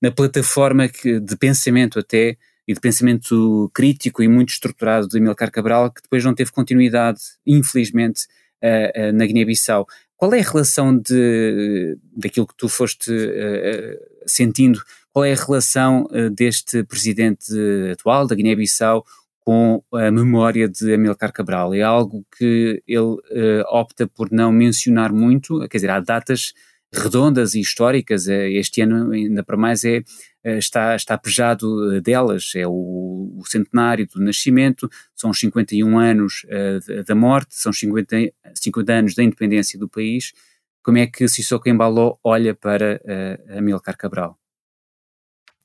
na 0.01 0.11
plataforma 0.11 0.89
que, 0.89 1.19
de 1.19 1.37
pensamento 1.37 1.99
até 1.99 2.37
e 2.71 2.75
de 2.75 2.81
pensamento 2.81 3.69
crítico 3.75 4.23
e 4.23 4.29
muito 4.29 4.51
estruturado 4.51 5.09
de 5.09 5.19
Emilcar 5.19 5.51
Cabral, 5.51 5.91
que 5.91 6.03
depois 6.03 6.25
não 6.25 6.35
teve 6.35 6.53
continuidade, 6.53 7.21
infelizmente, 7.45 8.27
uh, 8.63 9.09
uh, 9.09 9.13
na 9.13 9.27
Guiné-Bissau. 9.27 9.87
Qual 10.17 10.33
é 10.35 10.41
a 10.41 10.49
relação 10.49 10.97
de, 10.97 11.99
daquilo 12.17 12.47
que 12.47 12.55
tu 12.57 12.69
foste 12.69 13.11
uh, 13.11 13.99
sentindo? 14.27 14.81
Qual 15.13 15.25
é 15.25 15.33
a 15.33 15.37
relação 15.45 16.07
deste 16.33 16.85
presidente 16.85 17.53
atual 17.91 18.29
da 18.29 18.37
Guiné-Bissau 18.37 19.05
com 19.41 19.83
a 19.93 20.09
memória 20.13 20.69
de 20.69 20.95
Amilcar 20.95 21.33
Cabral? 21.33 21.75
É 21.75 21.83
algo 21.83 22.25
que 22.39 22.81
ele 22.87 23.17
opta 23.69 24.07
por 24.07 24.31
não 24.31 24.53
mencionar 24.53 25.13
muito, 25.13 25.59
quer 25.69 25.79
dizer, 25.79 25.91
há 25.91 25.99
datas 25.99 26.53
redondas 26.93 27.55
e 27.55 27.61
históricas. 27.61 28.29
Eh, 28.29 28.51
este 28.53 28.81
ano, 28.81 29.13
ainda 29.13 29.43
para 29.43 29.57
mais, 29.57 29.85
é, 29.85 30.03
eh, 30.43 30.59
está, 30.59 30.97
está 30.97 31.17
pejado 31.17 31.95
eh, 31.95 32.01
delas. 32.01 32.53
É 32.55 32.67
o, 32.67 33.35
o 33.37 33.43
centenário 33.47 34.07
do 34.09 34.21
nascimento, 34.21 34.91
são 35.15 35.31
os 35.31 35.39
51 35.39 35.99
anos 35.99 36.45
uh, 36.45 37.05
da 37.05 37.15
morte, 37.15 37.55
são 37.55 37.73
50, 37.73 38.33
50 38.55 38.93
anos 38.93 39.15
da 39.15 39.23
independência 39.23 39.79
do 39.79 39.89
país. 39.89 40.33
Como 40.83 40.99
é 40.99 41.07
que 41.07 41.29
Sissoko 41.29 41.69
Embaló 41.69 42.17
olha 42.25 42.55
para 42.55 43.01
uh, 43.05 43.59
Amilcar 43.59 43.97
Cabral? 43.97 44.39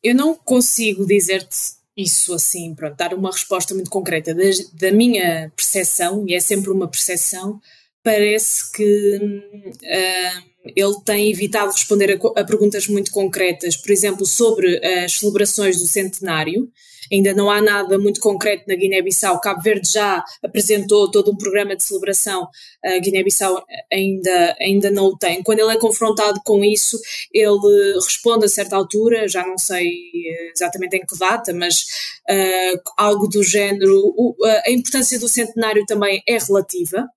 Eu 0.04 0.14
não 0.14 0.36
consigo 0.36 1.06
dizer-te 1.06 1.76
isso 1.98 2.34
assim, 2.34 2.76
pronto, 2.76 2.98
dar 2.98 3.14
uma 3.14 3.32
resposta 3.32 3.74
muito 3.74 3.90
concreta. 3.90 4.36
Da, 4.36 4.44
da 4.74 4.92
minha 4.92 5.52
percepção, 5.56 6.26
e 6.28 6.36
é 6.36 6.40
sempre 6.40 6.70
uma 6.70 6.88
percepção, 6.88 7.60
parece 8.04 8.72
que 8.72 9.18
uh, 9.18 10.55
ele 10.76 10.96
tem 11.06 11.32
evitado 11.32 11.72
responder 11.72 12.12
a, 12.12 12.42
a, 12.42 12.44
perguntas 12.44 12.88
muito 12.88 13.12
concretas, 13.12 13.76
por 13.76 13.92
exemplo, 13.92 14.26
sobre 14.26 14.84
as 15.04 15.14
celebrações 15.14 15.78
do 15.78 15.88
centenário. 15.88 16.70
Ainda 17.12 17.34
não 17.34 17.52
há 17.52 17.62
nada 17.62 18.00
muito 18.00 18.20
concreto 18.20 18.64
na 18.68 18.76
Guiné-Bissau. 18.76 19.40
Cabo 19.40 19.62
Verde 19.62 19.88
já 19.92 20.24
apresentou 20.44 21.12
todo 21.12 21.32
um 21.32 21.38
programa 21.38 21.76
de 21.76 21.84
celebração, 21.84 22.48
a 22.84 22.98
Guiné-Bissau 22.98 23.64
ainda, 23.92 24.56
ainda 24.60 24.90
não 24.90 25.06
o 25.06 25.18
tem. 25.18 25.44
Quando 25.44 25.60
ele 25.60 25.74
é 25.74 25.80
confrontado 25.80 26.42
com 26.44 26.64
isso, 26.64 27.00
ele 27.32 27.94
responde 28.04 28.46
a 28.46 28.50
certa 28.50 28.76
altura, 28.76 29.28
já 29.28 29.46
não 29.46 29.58
sei 29.58 29.88
eh, 29.88 30.52
exatamente 30.56 30.98
em 30.98 31.06
que 31.06 31.18
data, 31.18 31.54
mas 31.54 31.82
uh, 32.30 32.82
algo 32.98 33.28
do 33.28 33.44
género. 33.44 33.96
Uh, 34.18 34.36
a 34.66 34.72
importância 34.72 35.20
do 35.20 35.30
centenário 35.30 35.86
também 35.86 36.24
é 36.28 36.38
relativa. 36.40 37.08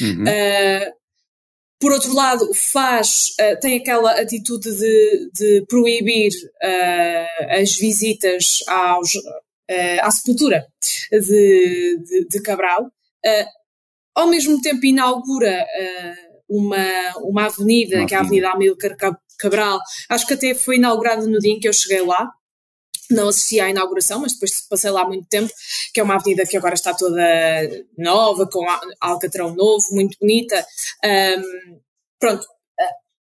Uhum. 0.00 0.24
Uh, 0.24 0.99
por 1.80 1.92
outro 1.92 2.14
lado, 2.14 2.52
faz, 2.54 3.34
uh, 3.40 3.58
tem 3.60 3.78
aquela 3.78 4.12
atitude 4.20 4.70
de, 4.70 5.30
de 5.34 5.64
proibir 5.66 6.30
uh, 6.62 7.60
as 7.60 7.74
visitas 7.76 8.58
aos, 8.68 9.10
à 10.02 10.10
sepultura 10.10 10.66
de, 11.12 11.98
de, 12.04 12.26
de 12.28 12.42
Cabral. 12.42 12.90
ao 14.16 14.26
mesmo 14.26 14.60
tempo, 14.60 14.84
inaugura 14.84 15.64
uma, 16.48 17.16
uma 17.18 17.46
avenida, 17.46 18.04
que 18.04 18.12
é 18.12 18.18
a 18.18 18.20
Avenida 18.20 18.50
Amílcar 18.50 18.96
Cabral. 19.38 19.78
Acho 20.08 20.26
que 20.26 20.34
até 20.34 20.54
foi 20.54 20.76
inaugurada 20.76 21.24
no 21.24 21.38
dia 21.38 21.52
em 21.52 21.60
que 21.60 21.68
eu 21.68 21.72
cheguei 21.72 22.04
lá 22.04 22.28
não 23.10 23.28
assisti 23.28 23.60
à 23.60 23.68
inauguração, 23.68 24.20
mas 24.20 24.32
depois 24.34 24.66
passei 24.68 24.90
lá 24.90 25.04
muito 25.04 25.26
tempo, 25.28 25.52
que 25.92 26.00
é 26.00 26.02
uma 26.02 26.14
avenida 26.14 26.46
que 26.46 26.56
agora 26.56 26.74
está 26.74 26.94
toda 26.94 27.20
nova, 27.98 28.46
com 28.46 28.64
alcatrão 29.00 29.54
novo, 29.54 29.84
muito 29.92 30.16
bonita. 30.18 30.66
Um, 31.04 31.80
pronto, 32.18 32.44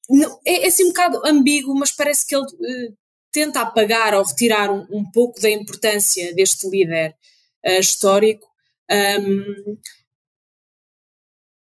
uh, 0.09 0.39
é, 0.45 0.65
é 0.65 0.67
assim 0.67 0.85
um 0.85 0.89
bocado 0.89 1.21
ambíguo, 1.25 1.73
mas 1.73 1.91
parece 1.91 2.25
que 2.27 2.35
ele 2.35 2.45
uh, 2.45 2.97
tenta 3.31 3.61
apagar 3.61 4.13
ou 4.13 4.23
retirar 4.23 4.71
um, 4.71 4.85
um, 4.91 5.09
pouco 5.11 5.39
da 5.39 5.49
importância 5.49 6.33
deste 6.35 6.69
líder 6.69 7.15
uh, 7.65 7.79
histórico. 7.79 8.45
Um, 8.91 9.77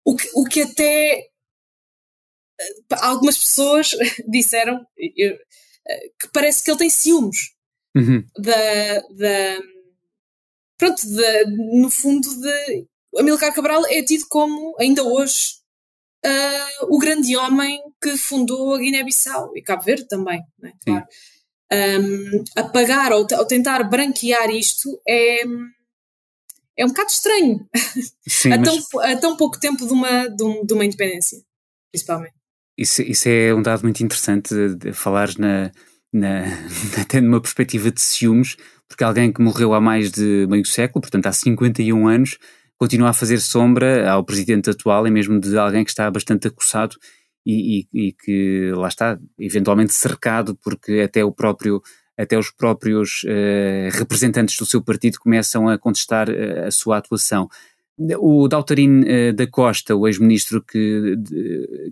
o, 0.05 0.17
que, 0.17 0.31
o 0.35 0.45
que 0.45 0.63
até 0.63 1.29
algumas 3.03 3.39
pessoas 3.39 3.91
disseram 4.29 4.85
que 4.99 6.29
parece 6.33 6.63
que 6.63 6.71
ele 6.71 6.79
tem 6.79 6.91
ciúmes 6.91 7.60
uhum. 7.97 8.25
da, 8.39 9.01
da, 9.11 9.63
pronto, 10.79 11.03
da, 11.15 11.51
no 11.81 11.91
fundo 11.91 12.29
de 12.41 12.87
Amilcar 13.19 13.55
Cabral 13.55 13.85
é 13.87 14.03
tido 14.03 14.27
como 14.29 14.77
ainda 14.79 15.03
hoje 15.03 15.61
uh, 16.25 16.95
o 16.95 16.99
grande 16.99 17.37
homem 17.37 17.81
que 18.03 18.17
fundou 18.17 18.75
a 18.75 18.79
Guiné-Bissau 18.79 19.57
e 19.57 19.63
Cabo 19.63 19.83
Verde 19.83 20.07
também, 20.09 20.41
né? 20.59 20.73
claro. 20.85 21.07
Um, 21.73 22.45
apagar 22.57 23.13
ou, 23.13 23.25
ou, 23.31 23.47
tentar 23.47 23.85
branquear 23.85 24.51
isto 24.51 25.01
é, 25.07 25.43
é 26.77 26.85
um 26.85 26.89
bocado 26.89 27.11
estranho 27.11 27.65
Sim, 28.27 28.51
a, 28.53 28.59
mas... 28.59 28.89
tão, 28.89 29.01
a 29.01 29.17
tão 29.17 29.37
pouco 29.37 29.61
tempo 29.61 29.87
de 29.87 29.93
uma, 29.93 30.27
de, 30.27 30.43
um, 30.43 30.67
de 30.67 30.75
uma 30.75 30.85
independência, 30.85 31.39
principalmente. 31.93 32.35
Isso, 32.77 33.03
isso 33.03 33.29
é 33.29 33.55
um 33.55 33.63
dado 33.63 33.83
muito 33.83 34.03
interessante 34.03 34.53
de, 34.53 34.75
de 34.75 34.93
falar 34.93 35.29
na, 35.39 35.71
na, 36.13 36.45
até 37.01 37.21
numa 37.21 37.41
perspectiva 37.41 37.91
de 37.91 38.01
ciúmes, 38.01 38.57
porque 38.89 39.05
alguém 39.05 39.33
que 39.33 39.43
morreu 39.43 39.73
há 39.75 39.81
mais 39.81 40.11
de 40.11 40.47
meio 40.49 40.67
século, 40.67 41.01
portanto 41.01 41.27
há 41.27 41.33
51 41.33 42.09
anos, 42.09 42.39
continua 42.77 43.11
a 43.11 43.13
fazer 43.13 43.39
sombra 43.39 44.11
ao 44.11 44.25
presidente 44.25 44.71
atual 44.71 45.07
e 45.07 45.11
mesmo 45.11 45.39
de 45.39 45.57
alguém 45.59 45.85
que 45.85 45.91
está 45.91 46.11
bastante 46.11 46.49
acossado 46.49 46.97
e, 47.45 47.87
e, 47.93 48.09
e, 48.09 48.13
que 48.13 48.73
lá 48.75 48.89
está, 48.89 49.19
eventualmente 49.39 49.93
cercado, 49.93 50.57
porque 50.57 51.01
até 51.01 51.25
o 51.25 51.33
próprio 51.33 51.83
até 52.19 52.39
os 52.39 52.51
próprios 52.51 53.23
uh, 53.25 53.97
representantes 53.99 54.55
do 54.59 54.67
seu 54.67 54.83
partido 54.83 55.19
começam 55.19 55.69
a 55.69 55.79
contestar 55.79 56.29
uh, 56.29 56.67
a 56.67 56.71
sua 56.71 56.99
atuação. 56.99 57.49
O 58.19 58.49
Dautarino 58.49 59.05
uh, 59.05 59.33
da 59.35 59.47
Costa, 59.47 59.95
o 59.95 60.09
ex-ministro 60.09 60.63
que, 60.63 61.17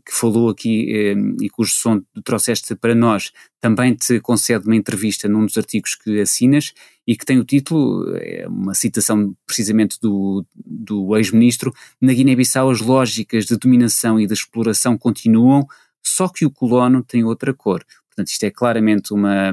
que 0.07 0.11
falou 0.11 0.49
aqui 0.49 1.13
uh, 1.15 1.37
e 1.45 1.51
cujo 1.51 1.71
som 1.71 2.01
trouxeste 2.25 2.75
para 2.75 2.95
nós, 2.95 3.31
também 3.61 3.95
te 3.95 4.19
concede 4.19 4.65
uma 4.65 4.77
entrevista 4.77 5.29
num 5.29 5.45
dos 5.45 5.59
artigos 5.59 5.95
que 5.95 6.19
assinas 6.19 6.73
e 7.07 7.15
que 7.15 7.27
tem 7.27 7.39
o 7.39 7.45
título, 7.45 8.17
é 8.17 8.47
uma 8.49 8.73
citação 8.73 9.37
precisamente 9.47 9.99
do, 10.01 10.47
do 10.55 11.15
ex-ministro, 11.15 11.75
na 12.01 12.15
Guiné-Bissau 12.15 12.71
as 12.71 12.81
lógicas 12.81 13.45
de 13.45 13.59
dominação 13.59 14.19
e 14.19 14.27
de 14.27 14.33
exploração 14.33 14.97
continuam, 14.97 15.67
só 16.03 16.27
que 16.29 16.47
o 16.47 16.51
colono 16.51 17.05
tem 17.05 17.23
outra 17.23 17.53
cor. 17.53 17.85
Portanto, 18.09 18.29
isto 18.29 18.45
é 18.45 18.51
claramente 18.51 19.13
uma, 19.13 19.53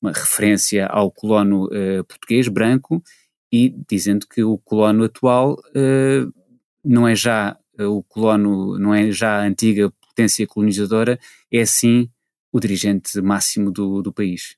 uma 0.00 0.12
referência 0.12 0.86
ao 0.86 1.10
colono 1.10 1.64
uh, 1.64 2.04
português 2.04 2.46
branco 2.46 3.02
e 3.52 3.74
dizendo 3.88 4.26
que 4.26 4.42
o 4.42 4.58
colono 4.58 5.04
atual 5.04 5.54
uh, 5.54 6.32
não 6.84 7.08
é 7.08 7.14
já 7.14 7.56
uh, 7.78 7.84
o 7.84 8.02
colono, 8.02 8.78
não 8.78 8.94
é 8.94 9.10
já 9.10 9.38
a 9.38 9.46
antiga 9.46 9.90
potência 9.90 10.46
colonizadora, 10.46 11.18
é 11.52 11.64
sim 11.64 12.10
o 12.52 12.60
dirigente 12.60 13.20
máximo 13.20 13.70
do, 13.70 14.02
do 14.02 14.12
país. 14.12 14.56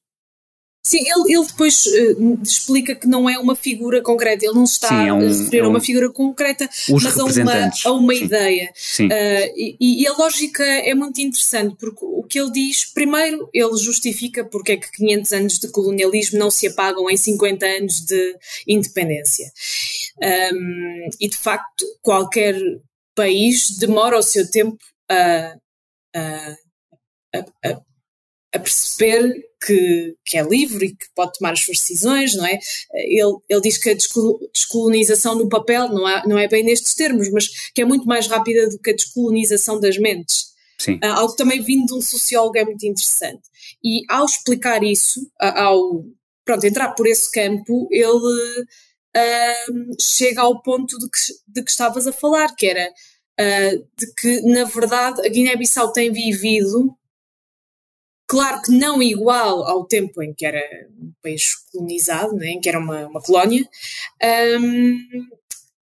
Sim, 0.83 1.01
ele, 1.01 1.35
ele 1.35 1.47
depois 1.47 1.85
uh, 1.85 2.43
explica 2.43 2.95
que 2.95 3.07
não 3.07 3.29
é 3.29 3.39
uma 3.39 3.55
figura 3.55 4.01
concreta, 4.03 4.47
ele 4.47 4.55
não 4.55 4.65
está 4.65 4.89
Sim, 4.89 5.09
é 5.09 5.13
um, 5.13 5.19
a 5.19 5.29
referir 5.29 5.59
é 5.59 5.63
um, 5.63 5.67
a 5.67 5.69
uma 5.69 5.81
figura 5.81 6.11
concreta, 6.11 6.71
mas 6.89 7.19
a 7.19 7.25
uma, 7.25 7.71
a 7.85 7.93
uma 7.93 8.15
Sim. 8.15 8.25
ideia. 8.25 8.73
Sim. 8.75 9.07
Uh, 9.07 9.53
e, 9.57 9.77
e, 10.03 10.07
a 10.07 10.13
lógica 10.15 10.65
é 10.65 10.95
muito 10.95 11.21
interessante, 11.21 11.77
porque 11.79 12.03
o 12.03 12.23
que 12.23 12.41
ele 12.41 12.51
diz, 12.51 12.91
primeiro, 12.95 13.51
ele 13.53 13.77
justifica 13.77 14.43
porque 14.43 14.73
é 14.73 14.77
que 14.79 14.91
500 14.93 15.33
anos 15.33 15.59
de 15.59 15.69
colonialismo 15.71 16.39
não 16.39 16.51
se 16.51 16.67
apagam 16.67 17.11
em 17.11 17.17
50 17.17 17.67
anos 17.67 18.01
de 18.01 18.37
independência. 18.67 19.53
Um, 20.53 21.09
e 21.21 21.29
de 21.29 21.37
facto, 21.37 21.85
qualquer 22.01 22.57
país 23.15 23.77
demora 23.79 24.19
o 24.19 24.23
seu 24.23 24.51
tempo 24.51 24.79
a, 25.11 25.55
a, 26.17 26.57
a, 27.35 27.69
a 27.69 27.90
perceber 28.59 29.33
que, 29.65 30.17
que, 30.25 30.39
é 30.39 30.43
livre 30.43 30.87
e 30.87 30.97
que 30.97 31.07
pode 31.15 31.33
tomar 31.39 31.53
as 31.53 31.61
suas 31.61 31.79
decisões, 31.79 32.35
não 32.35 32.45
é? 32.45 32.59
Ele, 32.95 33.37
ele 33.49 33.61
diz 33.61 33.79
que 33.79 33.91
a 33.91 33.95
descolonização 33.95 35.37
no 35.37 35.49
papel 35.49 35.89
não 35.89 36.09
é, 36.09 36.23
não 36.27 36.39
é 36.39 36.49
bem 36.49 36.65
nestes 36.65 36.95
termos, 36.95 37.31
mas 37.31 37.71
que 37.73 37.83
é 37.83 37.85
muito 37.85 38.07
mais 38.07 38.27
rápida 38.27 38.69
do 38.69 38.79
que 38.79 38.91
a 38.91 38.95
descolonização 38.95 39.79
das 39.79 39.99
mentes. 39.99 40.51
Sim. 40.81 40.95
Uh, 40.95 41.13
algo 41.13 41.37
também 41.37 41.61
vindo 41.63 41.87
de 41.87 41.95
um 41.95 42.01
sociólogo 42.01 42.57
é 42.57 42.65
muito 42.65 42.85
interessante. 42.85 43.43
E 43.85 44.03
ao 44.09 44.25
explicar 44.25 44.83
isso, 44.83 45.21
uh, 45.41 45.59
ao 45.59 46.05
pronto, 46.45 46.67
entrar 46.67 46.95
por 46.95 47.07
esse 47.07 47.31
campo, 47.31 47.87
ele 47.91 48.09
uh, 48.09 49.97
chega 50.01 50.41
ao 50.41 50.61
ponto 50.63 50.99
de 50.99 51.09
que, 51.11 51.19
de 51.47 51.63
que 51.63 51.71
estavas 51.71 52.07
a 52.07 52.13
falar, 52.13 52.55
que 52.57 52.67
era 52.67 52.91
de 53.97 54.15
que, 54.19 54.43
na 54.43 54.65
verdade, 54.65 55.27
a 55.27 55.31
Guiné-Bissau 55.31 55.95
tem 55.95 56.13
vivido 56.13 56.95
Claro 58.31 58.63
que 58.63 58.71
não 58.71 59.03
igual 59.03 59.65
ao 59.65 59.85
tempo 59.85 60.23
em 60.23 60.33
que 60.33 60.47
era 60.47 60.63
um 60.97 61.13
país 61.21 61.53
colonizado, 61.73 62.33
né, 62.37 62.51
em 62.51 62.61
que 62.61 62.69
era 62.69 62.79
uma, 62.79 63.09
uma 63.09 63.21
colónia, 63.21 63.69
um, 64.61 64.97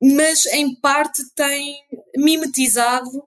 mas 0.01 0.47
em 0.47 0.75
parte 0.81 1.23
tem 1.35 1.77
mimetizado 2.17 3.23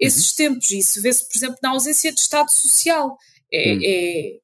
esses 0.00 0.30
uhum. 0.30 0.36
tempos. 0.36 0.72
Isso 0.72 1.00
vê-se, 1.00 1.28
por 1.28 1.36
exemplo, 1.36 1.56
na 1.62 1.70
ausência 1.70 2.12
de 2.12 2.18
Estado 2.18 2.50
Social. 2.50 3.16
É, 3.52 3.72
uhum. 3.72 3.80
é, 3.84 4.38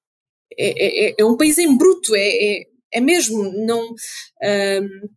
é, 0.59 1.15
é, 1.19 1.25
um 1.25 1.37
país 1.37 1.59
em 1.59 1.77
bruto, 1.77 2.15
é, 2.15 2.21
é, 2.21 2.67
é 2.93 3.01
mesmo. 3.01 3.43
Não, 3.67 3.83
um, 3.83 5.09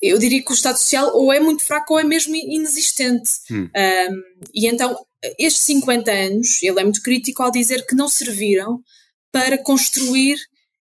eu 0.00 0.18
diria 0.18 0.42
que 0.42 0.50
o 0.50 0.54
Estado 0.54 0.78
Social 0.78 1.14
ou 1.14 1.32
é 1.32 1.40
muito 1.40 1.62
fraco 1.62 1.94
ou 1.94 2.00
é 2.00 2.04
mesmo 2.04 2.34
inexistente. 2.34 3.30
Uhum. 3.50 3.70
Um, 3.76 4.22
e 4.54 4.66
então 4.66 5.04
estes 5.38 5.62
50 5.62 6.10
anos, 6.10 6.62
ele 6.62 6.80
é 6.80 6.84
muito 6.84 7.02
crítico 7.02 7.42
ao 7.42 7.50
dizer 7.50 7.86
que 7.86 7.94
não 7.94 8.08
serviram 8.08 8.82
para 9.30 9.58
construir 9.58 10.38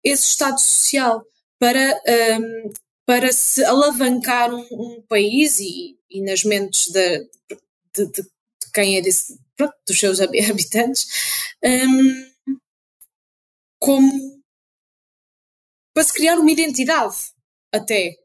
esse 0.05 0.29
Estado 0.29 0.61
Social, 0.61 1.25
para, 1.59 2.01
um, 2.41 2.73
para 3.07 3.33
se 3.33 3.65
alavancar 3.65 4.53
um, 4.53 4.67
um 4.71 5.03
país 5.09 5.59
e, 5.59 5.97
e, 6.11 6.23
nas 6.23 6.45
mentes 6.45 6.89
de, 6.89 7.19
de, 7.95 8.07
de, 8.13 8.31
quem 8.75 8.97
é 8.97 9.01
desse, 9.01 9.39
pronto, 9.57 9.75
dos 9.87 9.99
seus 9.99 10.19
habitantes, 10.23 11.07
como 13.79 14.43
para 15.95 16.05
se 16.05 16.13
criar 16.13 16.39
uma 16.39 16.51
identidade 16.51 17.17
até. 17.73 18.22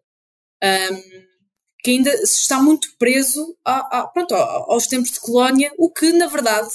Um, 0.63 1.27
que 1.83 1.91
ainda 1.91 2.11
está 2.23 2.61
muito 2.61 2.89
preso 2.97 3.55
a, 3.63 3.99
a, 3.99 4.07
pronto, 4.07 4.33
aos 4.33 4.87
tempos 4.87 5.11
de 5.11 5.19
colónia, 5.19 5.71
o 5.77 5.89
que, 5.91 6.11
na 6.11 6.27
verdade, 6.27 6.69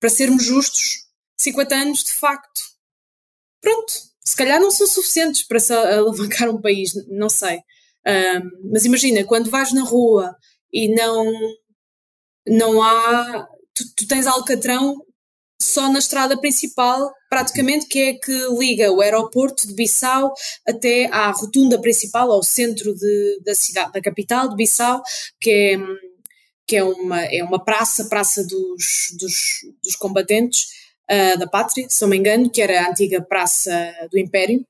para 0.00 0.10
sermos 0.10 0.44
justos, 0.44 1.06
50 1.38 1.74
anos 1.74 2.04
de 2.04 2.12
facto, 2.12 2.60
pronto, 3.60 3.92
se 4.24 4.36
calhar 4.36 4.60
não 4.60 4.70
são 4.70 4.86
suficientes 4.86 5.42
para 5.44 5.60
se 5.60 5.72
alavancar 5.72 6.50
um 6.50 6.60
país, 6.60 6.92
não 7.08 7.28
sei. 7.28 7.58
Um, 8.06 8.70
mas 8.72 8.84
imagina, 8.84 9.24
quando 9.24 9.50
vais 9.50 9.72
na 9.72 9.82
rua 9.82 10.36
e 10.72 10.92
não, 10.94 11.32
não 12.46 12.82
há. 12.82 13.48
Tu, 13.74 13.84
tu 13.96 14.06
tens 14.06 14.26
Alcatrão 14.26 15.00
só 15.62 15.90
na 15.90 15.98
estrada 15.98 16.38
principal, 16.38 17.12
praticamente, 17.28 17.86
que 17.86 17.98
é 17.98 18.14
que 18.14 18.32
liga 18.58 18.92
o 18.92 19.00
aeroporto 19.00 19.66
de 19.66 19.74
Bissau 19.74 20.32
até 20.66 21.06
à 21.06 21.30
rotunda 21.30 21.80
principal, 21.80 22.30
ao 22.30 22.42
centro 22.42 22.94
de, 22.94 23.40
da 23.44 23.54
cidade, 23.54 23.92
da 23.92 24.00
capital 24.00 24.48
de 24.48 24.56
Bissau, 24.56 25.02
que 25.40 25.50
é, 25.50 25.78
que 26.66 26.76
é, 26.76 26.84
uma, 26.84 27.22
é 27.24 27.42
uma 27.42 27.62
praça, 27.62 28.06
praça 28.06 28.42
dos, 28.44 29.08
dos, 29.18 29.34
dos 29.82 29.96
combatentes 29.96 30.66
uh, 31.10 31.38
da 31.38 31.46
pátria, 31.46 31.86
se 31.88 32.02
não 32.02 32.08
me 32.08 32.16
engano, 32.16 32.50
que 32.50 32.62
era 32.62 32.84
a 32.84 32.90
antiga 32.90 33.22
praça 33.22 33.72
do 34.10 34.18
Império 34.18 34.64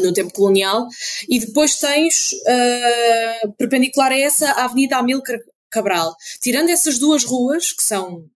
no 0.00 0.12
tempo 0.12 0.32
colonial, 0.32 0.88
e 1.28 1.38
depois 1.38 1.76
tens, 1.76 2.32
uh, 2.32 3.52
perpendicular 3.52 4.10
a 4.10 4.18
essa, 4.18 4.50
a 4.50 4.64
Avenida 4.64 4.96
Amílcar 4.96 5.38
Cabral. 5.70 6.16
Tirando 6.40 6.68
essas 6.70 6.98
duas 6.98 7.24
ruas, 7.24 7.72
que 7.72 7.82
são 7.82 8.28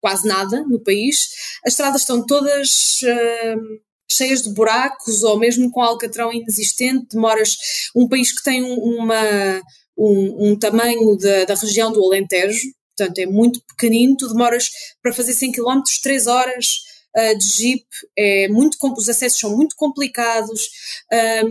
quase 0.00 0.26
nada 0.26 0.62
no 0.64 0.80
país. 0.80 1.28
As 1.64 1.72
estradas 1.72 2.02
estão 2.02 2.24
todas 2.24 3.00
uh, 3.02 3.80
cheias 4.10 4.42
de 4.42 4.50
buracos 4.50 5.22
ou 5.22 5.38
mesmo 5.38 5.70
com 5.70 5.82
alcatrão 5.82 6.32
inexistente. 6.32 7.08
Demoras. 7.12 7.56
Um 7.94 8.08
país 8.08 8.32
que 8.32 8.42
tem 8.42 8.62
uma, 8.62 9.62
um, 9.96 10.50
um 10.50 10.58
tamanho 10.58 11.16
da, 11.16 11.44
da 11.44 11.54
região 11.54 11.92
do 11.92 12.04
Alentejo, 12.04 12.68
portanto 12.96 13.18
é 13.18 13.26
muito 13.26 13.60
pequenino. 13.66 14.16
Tu 14.16 14.28
demoras 14.28 14.70
para 15.02 15.12
fazer 15.12 15.32
100 15.32 15.52
km 15.52 15.82
3 16.02 16.26
horas. 16.26 16.88
Uh, 17.16 17.38
de 17.38 17.48
jeep, 17.48 17.86
é 18.16 18.48
muito, 18.48 18.76
os 18.96 19.08
acessos 19.08 19.40
são 19.40 19.56
muito 19.56 19.74
complicados. 19.76 20.68
Um, 21.10 21.48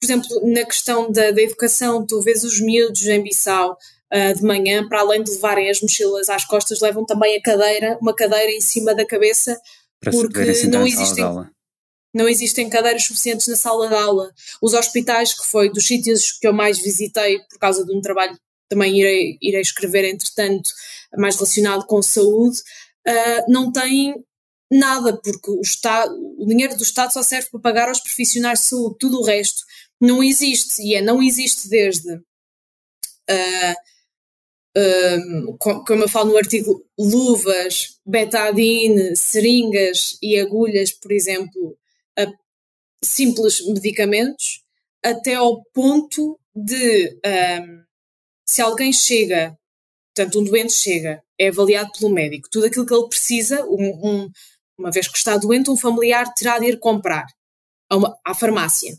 por 0.00 0.06
exemplo, 0.06 0.28
na 0.52 0.64
questão 0.64 1.12
da, 1.12 1.30
da 1.30 1.42
educação, 1.42 2.04
tu 2.04 2.20
vês 2.22 2.44
os 2.44 2.60
miúdos 2.60 3.06
em 3.06 3.22
Bissau, 3.22 3.76
uh, 4.12 4.34
de 4.34 4.42
manhã, 4.42 4.86
para 4.88 5.00
além 5.00 5.22
de 5.22 5.30
levarem 5.30 5.70
as 5.70 5.80
mochilas 5.80 6.28
às 6.28 6.44
costas, 6.44 6.80
levam 6.80 7.04
também 7.04 7.36
a 7.36 7.42
cadeira, 7.42 7.98
uma 8.00 8.14
cadeira 8.14 8.50
em 8.52 8.60
cima 8.60 8.94
da 8.94 9.06
cabeça, 9.06 9.60
para 10.00 10.12
porque 10.12 10.66
não 10.66 10.86
existem, 10.86 11.24
não 12.14 12.28
existem 12.28 12.68
cadeiras 12.68 13.04
suficientes 13.04 13.46
na 13.46 13.56
sala 13.56 13.88
de 13.88 13.94
aula. 13.94 14.32
Os 14.62 14.74
hospitais, 14.74 15.34
que 15.34 15.46
foi 15.48 15.70
dos 15.70 15.86
sítios 15.86 16.32
que 16.32 16.46
eu 16.46 16.52
mais 16.52 16.78
visitei 16.78 17.40
por 17.48 17.58
causa 17.58 17.84
de 17.84 17.94
um 17.96 18.00
trabalho 18.00 18.36
também 18.68 18.98
irei, 18.98 19.38
irei 19.40 19.60
escrever, 19.60 20.04
entretanto, 20.04 20.70
mais 21.16 21.36
relacionado 21.36 21.86
com 21.86 22.02
saúde, 22.02 22.58
uh, 23.06 23.50
não 23.50 23.70
têm 23.70 24.14
nada, 24.70 25.16
porque 25.16 25.50
o, 25.50 25.60
Estado, 25.60 26.12
o 26.38 26.46
dinheiro 26.46 26.76
do 26.76 26.82
Estado 26.82 27.12
só 27.12 27.22
serve 27.22 27.48
para 27.50 27.60
pagar 27.60 27.88
aos 27.88 28.00
profissionais 28.00 28.60
de 28.60 28.66
saúde, 28.66 28.96
tudo 28.98 29.20
o 29.20 29.24
resto 29.24 29.62
não 30.00 30.22
existe, 30.22 30.82
e 30.82 30.94
é 30.94 31.02
não 31.02 31.22
existe 31.22 31.68
desde 31.68 32.12
uh, 32.14 33.74
um, 34.76 35.56
como 35.58 36.02
eu 36.02 36.08
falo 36.08 36.30
no 36.30 36.36
artigo, 36.36 36.84
luvas, 36.98 37.98
betadine, 38.04 39.16
seringas 39.16 40.18
e 40.22 40.38
agulhas, 40.38 40.92
por 40.92 41.12
exemplo, 41.12 41.76
simples 43.02 43.64
medicamentos, 43.66 44.62
até 45.02 45.34
ao 45.34 45.62
ponto 45.72 46.38
de 46.54 47.18
um, 47.24 47.82
se 48.46 48.60
alguém 48.62 48.92
chega, 48.92 49.56
portanto, 50.14 50.40
um 50.40 50.44
doente 50.44 50.72
chega, 50.72 51.22
é 51.38 51.48
avaliado 51.48 51.92
pelo 51.98 52.12
médico, 52.12 52.48
tudo 52.50 52.66
aquilo 52.66 52.86
que 52.86 52.94
ele 52.94 53.08
precisa, 53.08 53.64
um, 53.66 54.00
um, 54.02 54.30
uma 54.78 54.90
vez 54.90 55.08
que 55.08 55.18
está 55.18 55.36
doente, 55.36 55.70
um 55.70 55.76
familiar 55.76 56.32
terá 56.34 56.58
de 56.58 56.66
ir 56.66 56.78
comprar 56.78 57.26
uma, 57.92 58.16
à 58.24 58.34
farmácia. 58.34 58.96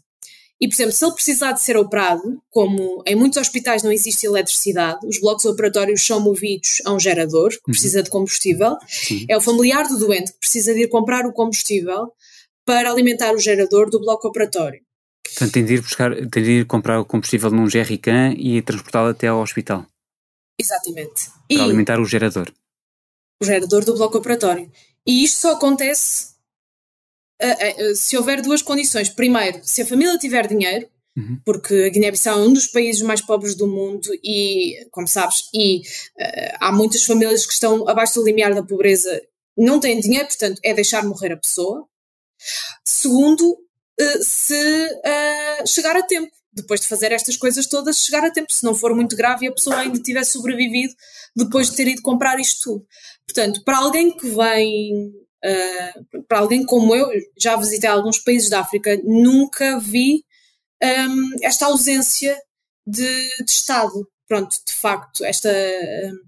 E, 0.60 0.68
por 0.68 0.74
exemplo, 0.74 0.92
se 0.92 1.06
ele 1.06 1.14
precisar 1.14 1.52
de 1.52 1.62
ser 1.62 1.78
operado, 1.78 2.42
como 2.50 3.04
em 3.06 3.16
muitos 3.16 3.38
hospitais 3.38 3.84
não 3.84 3.92
existe 3.92 4.26
eletricidade, 4.26 5.06
os 5.06 5.20
blocos 5.20 5.46
operatórios 5.46 6.06
são 6.06 6.20
movidos 6.20 6.82
a 6.84 6.92
um 6.92 7.00
gerador 7.00 7.52
que 7.52 7.58
uhum. 7.58 7.72
precisa 7.72 8.02
de 8.02 8.10
combustível, 8.10 8.76
Sim. 8.88 9.26
é 9.30 9.38
o 9.38 9.42
familiar 9.42 9.88
do 9.88 10.00
doente 10.00 10.34
que 10.34 10.40
precisa 10.40 10.74
de 10.74 10.84
ir 10.84 10.88
comprar 10.90 11.26
o 11.28 11.34
combustível 11.34 12.12
para 12.66 12.92
alimentar 12.92 13.34
o 13.34 13.40
gerador 13.40 13.90
do 13.90 14.00
bloco 14.00 14.28
operatório. 14.28 14.82
Portanto, 15.24 15.52
tem 15.52 15.64
de 15.64 15.76
ir, 15.76 15.82
buscar, 15.82 16.16
tem 16.30 16.44
de 16.44 16.52
ir 16.52 16.66
comprar 16.66 17.00
o 17.00 17.06
combustível 17.06 17.52
num 17.52 17.70
jerrycan 17.70 18.34
e 18.36 18.62
transportá-lo 18.62 19.10
até 19.10 19.28
ao 19.28 19.42
hospital. 19.42 19.86
Exatamente. 20.60 21.30
Para 21.30 21.58
e 21.58 21.62
alimentar 21.62 22.00
o 22.00 22.06
gerador. 22.06 22.52
O 23.42 23.46
gerador 23.46 23.86
do 23.86 23.94
bloco 23.94 24.18
operatório. 24.18 24.72
E 25.06 25.24
isto 25.24 25.42
só 25.42 25.54
acontece 25.54 26.37
se 27.96 28.18
houver 28.18 28.42
duas 28.42 28.62
condições. 28.62 29.10
Primeiro, 29.10 29.60
se 29.64 29.82
a 29.82 29.86
família 29.86 30.18
tiver 30.18 30.48
dinheiro, 30.48 30.88
uhum. 31.18 31.40
porque 31.44 31.74
a 31.74 31.90
Guiné-Bissau 31.90 32.40
é 32.40 32.48
um 32.48 32.54
dos 32.54 32.68
países 32.68 33.02
mais 33.02 33.22
pobres 33.22 33.56
do 33.56 33.68
mundo 33.68 34.08
e, 34.24 34.88
como 34.92 35.08
sabes, 35.08 35.50
e 35.54 35.80
uh, 35.80 36.58
há 36.60 36.72
muitas 36.72 37.04
famílias 37.04 37.46
que 37.46 37.54
estão 37.54 37.88
abaixo 37.90 38.16
do 38.16 38.26
limiar 38.26 38.54
da 38.54 38.64
pobreza, 38.64 39.22
não 39.58 39.80
têm 39.80 40.00
dinheiro, 40.00 40.28
portanto, 40.28 40.60
é 40.64 40.74
deixar 40.74 41.04
morrer 41.04 41.34
a 41.34 41.38
pessoa. 41.38 41.88
Segundo, 42.86 43.52
uh, 43.52 44.24
se 44.24 44.54
uh, 44.54 45.68
chegar 45.68 45.96
a 45.96 46.04
tempo. 46.04 46.32
Depois 46.54 46.80
de 46.82 46.88
fazer 46.88 47.12
estas 47.12 47.38
coisas 47.38 47.68
todas, 47.68 48.04
chegar 48.04 48.24
a 48.24 48.32
tempo. 48.32 48.52
Se 48.52 48.64
não 48.64 48.74
for 48.74 48.96
muito 48.96 49.16
grave 49.16 49.46
e 49.46 49.48
a 49.48 49.52
pessoa 49.52 49.76
ainda 49.76 50.00
tiver 50.00 50.24
sobrevivido 50.24 50.92
depois 51.36 51.70
de 51.70 51.76
ter 51.76 51.88
ido 51.88 52.02
comprar 52.02 52.40
isto 52.40 52.64
tudo. 52.64 52.88
Portanto, 53.28 53.64
para 53.64 53.78
alguém 53.78 54.18
que 54.18 54.28
vem 54.28 55.14
uh, 55.44 56.24
para 56.28 56.40
alguém 56.40 56.66
como 56.66 56.96
eu, 56.96 57.10
já 57.38 57.56
visitei 57.56 57.90
alguns 57.90 58.20
países 58.20 58.50
da 58.50 58.62
África, 58.62 59.00
nunca 59.04 59.80
vi 59.80 60.24
um, 60.84 61.30
esta 61.42 61.66
ausência 61.66 62.38
de, 62.86 63.44
de, 63.44 63.52
Estado. 63.52 64.08
Pronto, 64.28 64.56
de 64.68 64.74
facto, 64.74 65.24
esta. 65.26 65.50
Um, 65.50 66.28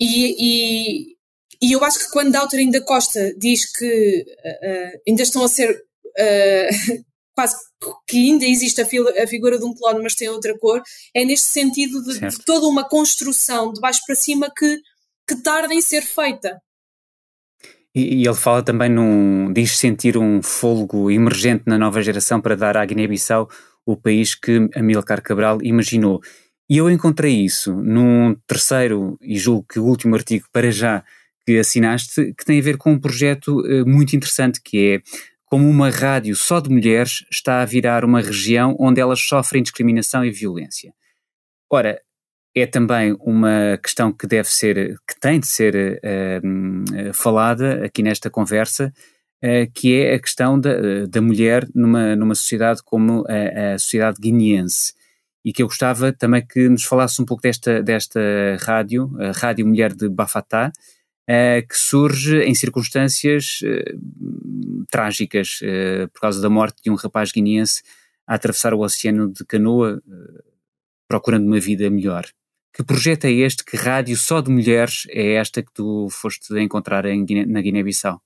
e, 0.00 0.34
e, 0.38 1.16
e, 1.62 1.72
eu 1.72 1.82
acho 1.84 1.98
que 2.00 2.10
quando 2.10 2.32
Douterin 2.32 2.70
da 2.70 2.80
Costa 2.82 3.32
diz 3.38 3.70
que 3.72 4.24
uh, 4.44 5.00
ainda 5.08 5.22
estão 5.22 5.44
a 5.44 5.48
ser 5.48 5.70
uh, 5.70 7.04
quase 7.34 7.56
que 8.06 8.16
ainda 8.16 8.44
existe 8.44 8.80
a, 8.80 8.86
fila, 8.86 9.12
a, 9.22 9.26
figura 9.26 9.58
de 9.58 9.64
um 9.64 9.74
clone, 9.74 10.02
mas 10.02 10.14
tem 10.14 10.28
outra 10.28 10.56
cor, 10.58 10.82
é 11.14 11.24
neste 11.24 11.46
sentido 11.46 12.02
de, 12.02 12.18
de, 12.20 12.44
toda 12.44 12.66
uma 12.66 12.88
construção 12.88 13.72
de 13.72 13.80
baixo 13.80 14.00
para 14.06 14.14
cima 14.14 14.52
que, 14.56 14.80
que 15.28 15.42
tarda 15.42 15.74
em 15.74 15.82
ser 15.82 16.02
feita. 16.02 16.60
E, 17.94 18.22
e 18.22 18.26
ele 18.26 18.34
fala 18.34 18.62
também 18.62 18.88
num. 18.88 19.52
diz 19.52 19.78
sentir 19.78 20.16
um 20.18 20.42
fôlego 20.42 21.10
emergente 21.10 21.64
na 21.66 21.78
nova 21.78 22.02
geração 22.02 22.40
para 22.40 22.56
dar 22.56 22.76
à 22.76 22.84
Guiné-Bissau 22.84 23.48
o 23.86 23.96
país 23.96 24.34
que 24.34 24.68
Amilcar 24.74 25.22
Cabral 25.22 25.62
imaginou. 25.62 26.20
E 26.68 26.78
eu 26.78 26.90
encontrei 26.90 27.34
isso 27.44 27.74
num 27.74 28.34
terceiro, 28.46 29.18
e 29.20 29.38
julgo 29.38 29.66
que 29.68 29.78
o 29.78 29.84
último 29.84 30.14
artigo 30.14 30.46
para 30.50 30.70
já 30.70 31.04
que 31.46 31.58
assinaste, 31.58 32.32
que 32.32 32.44
tem 32.44 32.58
a 32.58 32.62
ver 32.62 32.78
com 32.78 32.92
um 32.92 32.98
projeto 32.98 33.60
uh, 33.60 33.86
muito 33.86 34.16
interessante, 34.16 34.60
que 34.64 34.94
é 34.94 35.02
como 35.44 35.68
uma 35.68 35.90
rádio 35.90 36.34
só 36.34 36.58
de 36.58 36.70
mulheres 36.70 37.24
está 37.30 37.60
a 37.60 37.66
virar 37.66 38.04
uma 38.04 38.20
região 38.20 38.74
onde 38.80 39.00
elas 39.00 39.20
sofrem 39.20 39.62
discriminação 39.62 40.24
e 40.24 40.30
violência. 40.30 40.92
Ora, 41.70 42.00
é 42.54 42.66
também 42.66 43.16
uma 43.20 43.78
questão 43.82 44.12
que 44.12 44.26
deve 44.26 44.48
ser, 44.48 44.96
que 45.08 45.18
tem 45.18 45.40
de 45.40 45.46
ser 45.46 46.00
uh, 46.04 47.12
falada 47.12 47.84
aqui 47.84 48.00
nesta 48.02 48.30
conversa, 48.30 48.92
uh, 49.42 49.70
que 49.74 50.00
é 50.00 50.14
a 50.14 50.20
questão 50.20 50.58
da, 50.58 51.06
da 51.08 51.20
mulher 51.20 51.66
numa, 51.74 52.14
numa 52.14 52.34
sociedade 52.34 52.80
como 52.84 53.24
a, 53.28 53.74
a, 53.74 53.78
sociedade 53.78 54.20
guineense. 54.20 54.94
E 55.44 55.52
que 55.52 55.62
eu 55.62 55.66
gostava 55.66 56.12
também 56.12 56.46
que 56.46 56.68
nos 56.68 56.84
falasse 56.84 57.20
um 57.20 57.24
pouco 57.24 57.42
desta, 57.42 57.82
desta 57.82 58.20
rádio, 58.62 59.10
a 59.20 59.32
Rádio 59.32 59.66
Mulher 59.66 59.92
de 59.92 60.08
Bafatá, 60.08 60.70
uh, 61.28 61.68
que 61.68 61.76
surge 61.76 62.38
em 62.38 62.54
circunstâncias 62.54 63.58
trágicas, 64.90 65.58
por 66.12 66.20
causa 66.20 66.40
da 66.40 66.48
morte 66.48 66.80
de 66.84 66.90
um 66.90 66.94
rapaz 66.94 67.32
guineense 67.32 67.82
a 68.26 68.36
atravessar 68.36 68.72
o 68.72 68.80
oceano 68.80 69.32
de 69.32 69.44
canoa, 69.44 70.00
procurando 71.08 71.46
uma 71.46 71.58
vida 71.58 71.90
melhor. 71.90 72.24
Que 72.74 72.82
projeto 72.82 73.26
é 73.26 73.30
este? 73.30 73.64
Que 73.64 73.76
rádio 73.76 74.16
só 74.16 74.40
de 74.40 74.50
mulheres 74.50 75.06
é 75.10 75.34
esta 75.34 75.62
que 75.62 75.72
tu 75.72 76.08
foste 76.10 76.52
encontrar 76.60 77.06
em, 77.06 77.24
na 77.46 77.60
Guiné-Bissau? 77.60 78.20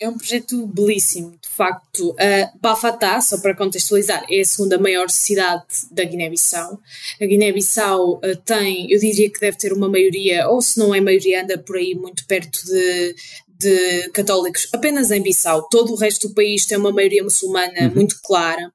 É 0.00 0.08
um 0.08 0.16
projeto 0.16 0.66
belíssimo, 0.68 1.36
de 1.40 1.48
facto. 1.48 2.10
Uh, 2.10 2.60
Bafatá, 2.60 3.20
só 3.20 3.40
para 3.40 3.56
contextualizar, 3.56 4.24
é 4.30 4.40
a 4.40 4.44
segunda 4.44 4.78
maior 4.78 5.10
cidade 5.10 5.64
da 5.90 6.04
Guiné-Bissau. 6.04 6.80
A 7.20 7.26
Guiné-Bissau 7.26 8.18
uh, 8.18 8.36
tem, 8.44 8.90
eu 8.90 9.00
diria 9.00 9.30
que 9.30 9.40
deve 9.40 9.56
ter 9.56 9.72
uma 9.72 9.88
maioria, 9.88 10.48
ou 10.48 10.62
se 10.62 10.78
não 10.78 10.94
é 10.94 11.00
maioria, 11.00 11.42
anda 11.42 11.58
por 11.58 11.76
aí 11.76 11.94
muito 11.94 12.24
perto 12.26 12.64
de, 12.66 13.14
de 13.48 14.10
católicos, 14.10 14.68
apenas 14.72 15.10
em 15.10 15.22
Bissau. 15.22 15.68
Todo 15.68 15.92
o 15.92 15.96
resto 15.96 16.28
do 16.28 16.34
país 16.34 16.66
tem 16.66 16.78
uma 16.78 16.92
maioria 16.92 17.22
muçulmana 17.22 17.88
uhum. 17.88 17.94
muito 17.94 18.20
clara. 18.22 18.72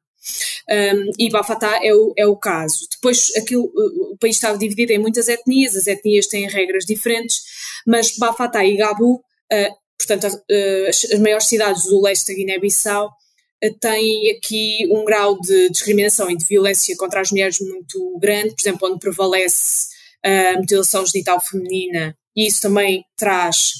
Um, 0.69 1.11
e 1.19 1.29
Bafatá 1.29 1.79
é 1.83 1.93
o, 1.93 2.13
é 2.17 2.25
o 2.25 2.35
caso. 2.35 2.87
Depois, 2.91 3.31
aquilo, 3.37 3.71
o 4.11 4.17
país 4.17 4.35
estava 4.35 4.57
dividido 4.57 4.91
em 4.91 4.97
muitas 4.97 5.27
etnias, 5.27 5.75
as 5.75 5.87
etnias 5.87 6.27
têm 6.27 6.47
regras 6.47 6.85
diferentes, 6.85 7.41
mas 7.85 8.17
Bafatá 8.17 8.65
e 8.65 8.75
Gabu, 8.75 9.15
uh, 9.15 9.75
portanto, 9.97 10.33
uh, 10.33 10.89
as, 10.89 11.05
as, 11.05 11.19
maiores 11.19 11.47
cidades 11.47 11.83
do 11.83 12.01
leste 12.01 12.27
da 12.27 12.33
Guiné-Bissau, 12.33 13.07
uh, 13.07 13.79
têm 13.79 14.31
aqui 14.31 14.87
um 14.91 15.05
grau 15.05 15.39
de 15.39 15.69
discriminação 15.69 16.29
e 16.31 16.37
de 16.37 16.45
violência 16.45 16.95
contra 16.97 17.21
as 17.21 17.31
mulheres 17.31 17.59
muito 17.59 18.17
grande, 18.19 18.55
por 18.55 18.61
exemplo, 18.61 18.89
onde 18.89 18.99
prevalece 18.99 19.93
a 20.23 20.57
mutilação 20.57 21.05
genital 21.05 21.39
feminina, 21.39 22.17
e 22.35 22.47
isso 22.47 22.61
também 22.61 23.05
traz, 23.15 23.73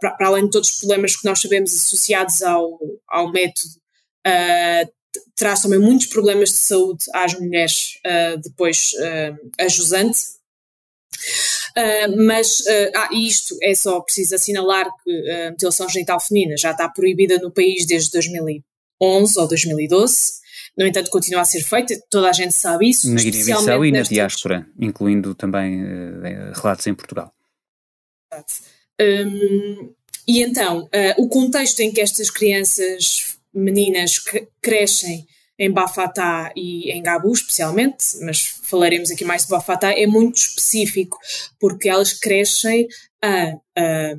para, 0.00 0.12
para, 0.12 0.28
além 0.28 0.46
de 0.46 0.50
todos 0.50 0.70
os 0.70 0.78
problemas 0.78 1.14
que 1.14 1.28
nós 1.28 1.38
sabemos 1.38 1.74
associados 1.74 2.40
ao, 2.42 2.78
ao 3.06 3.30
método, 3.30 3.68
traz 5.36 5.60
também 5.60 5.78
muitos 5.78 6.06
problemas 6.06 6.50
de 6.50 6.56
saúde 6.56 7.04
às 7.12 7.34
mulheres 7.34 7.98
uh, 8.06 8.38
depois 8.40 8.92
uh, 8.94 9.50
a 9.60 9.68
jusante. 9.68 10.18
Uh, 11.76 12.24
mas 12.24 12.60
uh, 12.60 12.92
ah, 12.96 13.08
isto 13.12 13.56
é 13.60 13.74
só 13.74 14.00
preciso 14.00 14.34
assinalar 14.34 14.86
que 15.02 15.30
a 15.30 15.50
mutilação 15.50 15.88
genital 15.88 16.20
feminina 16.20 16.56
já 16.56 16.70
está 16.70 16.88
proibida 16.88 17.38
no 17.38 17.50
país 17.50 17.84
desde 17.84 18.12
2011 18.12 19.40
ou 19.40 19.48
2012. 19.48 20.44
No 20.76 20.86
entanto, 20.86 21.10
continua 21.10 21.42
a 21.42 21.44
ser 21.44 21.62
feita, 21.62 21.94
toda 22.10 22.28
a 22.28 22.32
gente 22.32 22.54
sabe 22.54 22.90
isso. 22.90 23.08
Na 23.12 23.20
Guiné-Bissau 23.20 23.84
e 23.84 23.92
na 23.92 24.02
diáspora, 24.02 24.66
incluindo 24.78 25.34
também 25.34 25.82
uh, 25.82 26.52
relatos 26.54 26.86
em 26.86 26.94
Portugal. 26.94 27.32
Um, 29.00 29.92
e 30.26 30.42
então, 30.42 30.88
o 31.18 31.28
contexto 31.28 31.80
em 31.80 31.92
que 31.92 32.00
estas 32.00 32.30
crianças 32.30 33.33
meninas 33.54 34.18
que 34.18 34.48
crescem 34.60 35.26
em 35.58 35.70
Bafatá 35.70 36.52
e 36.56 36.90
em 36.90 37.02
Gabu 37.02 37.32
especialmente, 37.32 38.18
mas 38.22 38.40
falaremos 38.64 39.10
aqui 39.10 39.24
mais 39.24 39.42
de 39.42 39.50
Bafatá, 39.50 39.92
é 39.92 40.06
muito 40.06 40.36
específico, 40.36 41.18
porque 41.60 41.88
elas 41.88 42.12
crescem 42.12 42.88
a, 43.22 43.52
a, 43.78 44.14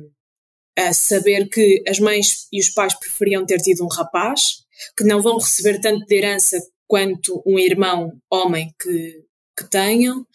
a 0.78 0.92
saber 0.94 1.48
que 1.48 1.84
as 1.86 1.98
mães 1.98 2.46
e 2.50 2.60
os 2.60 2.70
pais 2.70 2.94
preferiam 2.98 3.44
ter 3.44 3.58
tido 3.58 3.84
um 3.84 3.88
rapaz, 3.88 4.64
que 4.96 5.04
não 5.04 5.22
vão 5.22 5.38
receber 5.38 5.80
tanto 5.80 6.06
de 6.06 6.14
herança 6.14 6.58
quanto 6.86 7.42
um 7.46 7.58
irmão 7.58 8.12
homem 8.30 8.72
que, 8.80 9.24
que 9.58 9.68
tenham, 9.68 10.26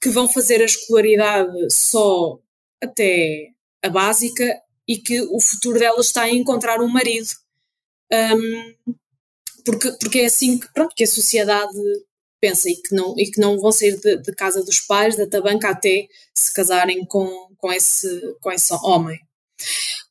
que 0.00 0.10
vão 0.10 0.28
fazer 0.28 0.60
a 0.60 0.66
escolaridade 0.66 1.52
só 1.70 2.38
até 2.82 3.48
a 3.82 3.88
básica 3.88 4.60
e 4.86 4.98
que 4.98 5.20
o 5.22 5.40
futuro 5.40 5.78
delas 5.78 6.06
está 6.06 6.28
em 6.28 6.38
encontrar 6.38 6.80
um 6.80 6.88
marido 6.88 7.28
um, 8.12 8.74
porque, 9.64 9.92
porque 9.92 10.20
é 10.20 10.26
assim 10.26 10.58
que, 10.58 10.72
pronto, 10.72 10.94
que 10.94 11.04
a 11.04 11.08
sociedade 11.08 11.78
pensa 12.40 12.68
e 12.68 12.74
que 12.74 12.94
não, 12.94 13.14
e 13.16 13.30
que 13.30 13.40
não 13.40 13.58
vão 13.58 13.70
sair 13.70 13.98
de, 14.00 14.16
de 14.16 14.32
casa 14.34 14.64
dos 14.64 14.80
pais, 14.80 15.16
da 15.16 15.26
tabanca, 15.26 15.70
até 15.70 16.08
se 16.34 16.52
casarem 16.52 17.04
com, 17.06 17.28
com, 17.56 17.72
esse, 17.72 18.08
com 18.40 18.50
esse 18.50 18.74
homem. 18.82 19.18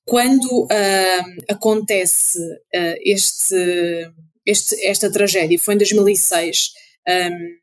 Quando 0.05 0.63
uh, 0.63 1.43
acontece 1.49 2.39
uh, 2.39 2.95
este, 3.03 3.55
este, 4.45 4.85
esta 4.85 5.11
tragédia, 5.11 5.59
foi 5.59 5.73
em 5.73 5.77
2006, 5.77 6.69
um, 7.07 7.61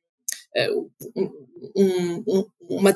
um, 1.77 2.25
um, 2.27 2.47
uma 2.69 2.95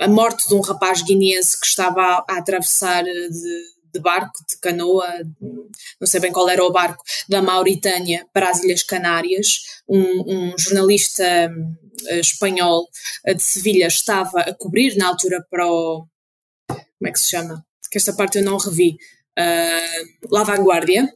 a 0.00 0.08
morte 0.08 0.48
de 0.48 0.54
um 0.54 0.60
rapaz 0.60 1.02
guineense 1.02 1.58
que 1.58 1.66
estava 1.66 2.00
a, 2.00 2.24
a 2.28 2.38
atravessar 2.38 3.04
de, 3.04 3.71
de 3.92 4.00
barco, 4.00 4.32
de 4.48 4.56
canoa, 4.58 5.06
não 5.40 6.06
sei 6.06 6.20
bem 6.20 6.32
qual 6.32 6.48
era 6.48 6.64
o 6.64 6.72
barco, 6.72 7.04
da 7.28 7.42
Mauritânia 7.42 8.26
para 8.32 8.50
as 8.50 8.62
Ilhas 8.62 8.82
Canárias. 8.82 9.82
Um, 9.88 10.52
um 10.52 10.58
jornalista 10.58 11.24
uh, 12.10 12.14
espanhol 12.14 12.88
uh, 13.28 13.34
de 13.34 13.42
Sevilha 13.42 13.86
estava 13.86 14.40
a 14.40 14.54
cobrir 14.54 14.96
na 14.96 15.08
altura 15.08 15.44
para 15.50 15.66
o. 15.66 16.06
Como 16.68 17.08
é 17.08 17.12
que 17.12 17.20
se 17.20 17.30
chama? 17.30 17.64
Que 17.90 17.98
esta 17.98 18.12
parte 18.12 18.38
eu 18.38 18.44
não 18.44 18.56
revi. 18.56 18.96
Uh, 19.38 20.28
La 20.30 20.44
Vanguardia, 20.44 21.12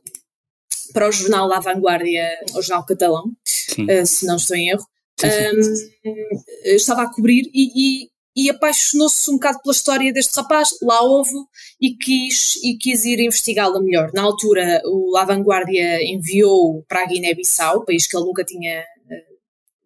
para 0.92 1.08
o 1.08 1.12
jornal 1.12 1.48
La 1.48 1.60
Vanguardia, 1.60 2.28
o 2.54 2.62
jornal 2.62 2.84
catalão, 2.84 3.24
uh, 3.24 4.06
se 4.06 4.26
não 4.26 4.36
estou 4.36 4.56
em 4.56 4.70
erro. 4.70 4.86
Sim, 5.18 5.30
sim. 5.30 5.90
Um, 6.04 6.74
estava 6.74 7.04
a 7.04 7.10
cobrir 7.12 7.50
e, 7.54 8.04
e 8.04 8.10
e 8.36 8.50
apaixonou-se 8.50 9.30
um 9.30 9.34
bocado 9.34 9.60
pela 9.62 9.72
história 9.72 10.12
deste 10.12 10.36
rapaz, 10.36 10.68
lá 10.82 11.00
houve 11.00 11.32
e 11.80 11.96
quis, 11.96 12.56
e 12.56 12.76
quis 12.76 13.06
ir 13.06 13.18
investigá-la 13.18 13.80
melhor. 13.80 14.10
Na 14.12 14.22
altura, 14.22 14.82
o 14.84 15.10
La 15.10 15.24
Vanguardia 15.24 16.04
enviou 16.04 16.84
para 16.86 17.02
a 17.02 17.06
Guiné-Bissau, 17.06 17.86
país 17.86 18.06
que 18.06 18.14
ele 18.14 18.26
nunca 18.26 18.44
tinha 18.44 18.82
uh, 18.82 19.38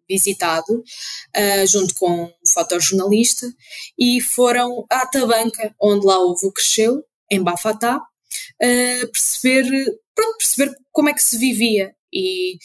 visitado, 0.09 0.79
uh, 0.79 1.65
junto 1.65 1.95
com 1.95 2.25
um 2.25 2.31
fotojornalista, 2.45 3.47
e 3.97 4.19
foram 4.19 4.85
à 4.89 5.05
Tabanca, 5.05 5.73
onde 5.81 6.05
lá 6.05 6.19
houve 6.19 6.51
cresceu, 6.51 7.01
em 7.31 7.41
Bafatá, 7.41 7.99
uh, 7.99 9.11
perceber, 9.13 9.63
pronto, 10.13 10.37
perceber 10.37 10.75
como 10.91 11.07
é 11.07 11.13
que 11.13 11.23
se 11.23 11.37
vivia. 11.37 11.95
E, 12.13 12.57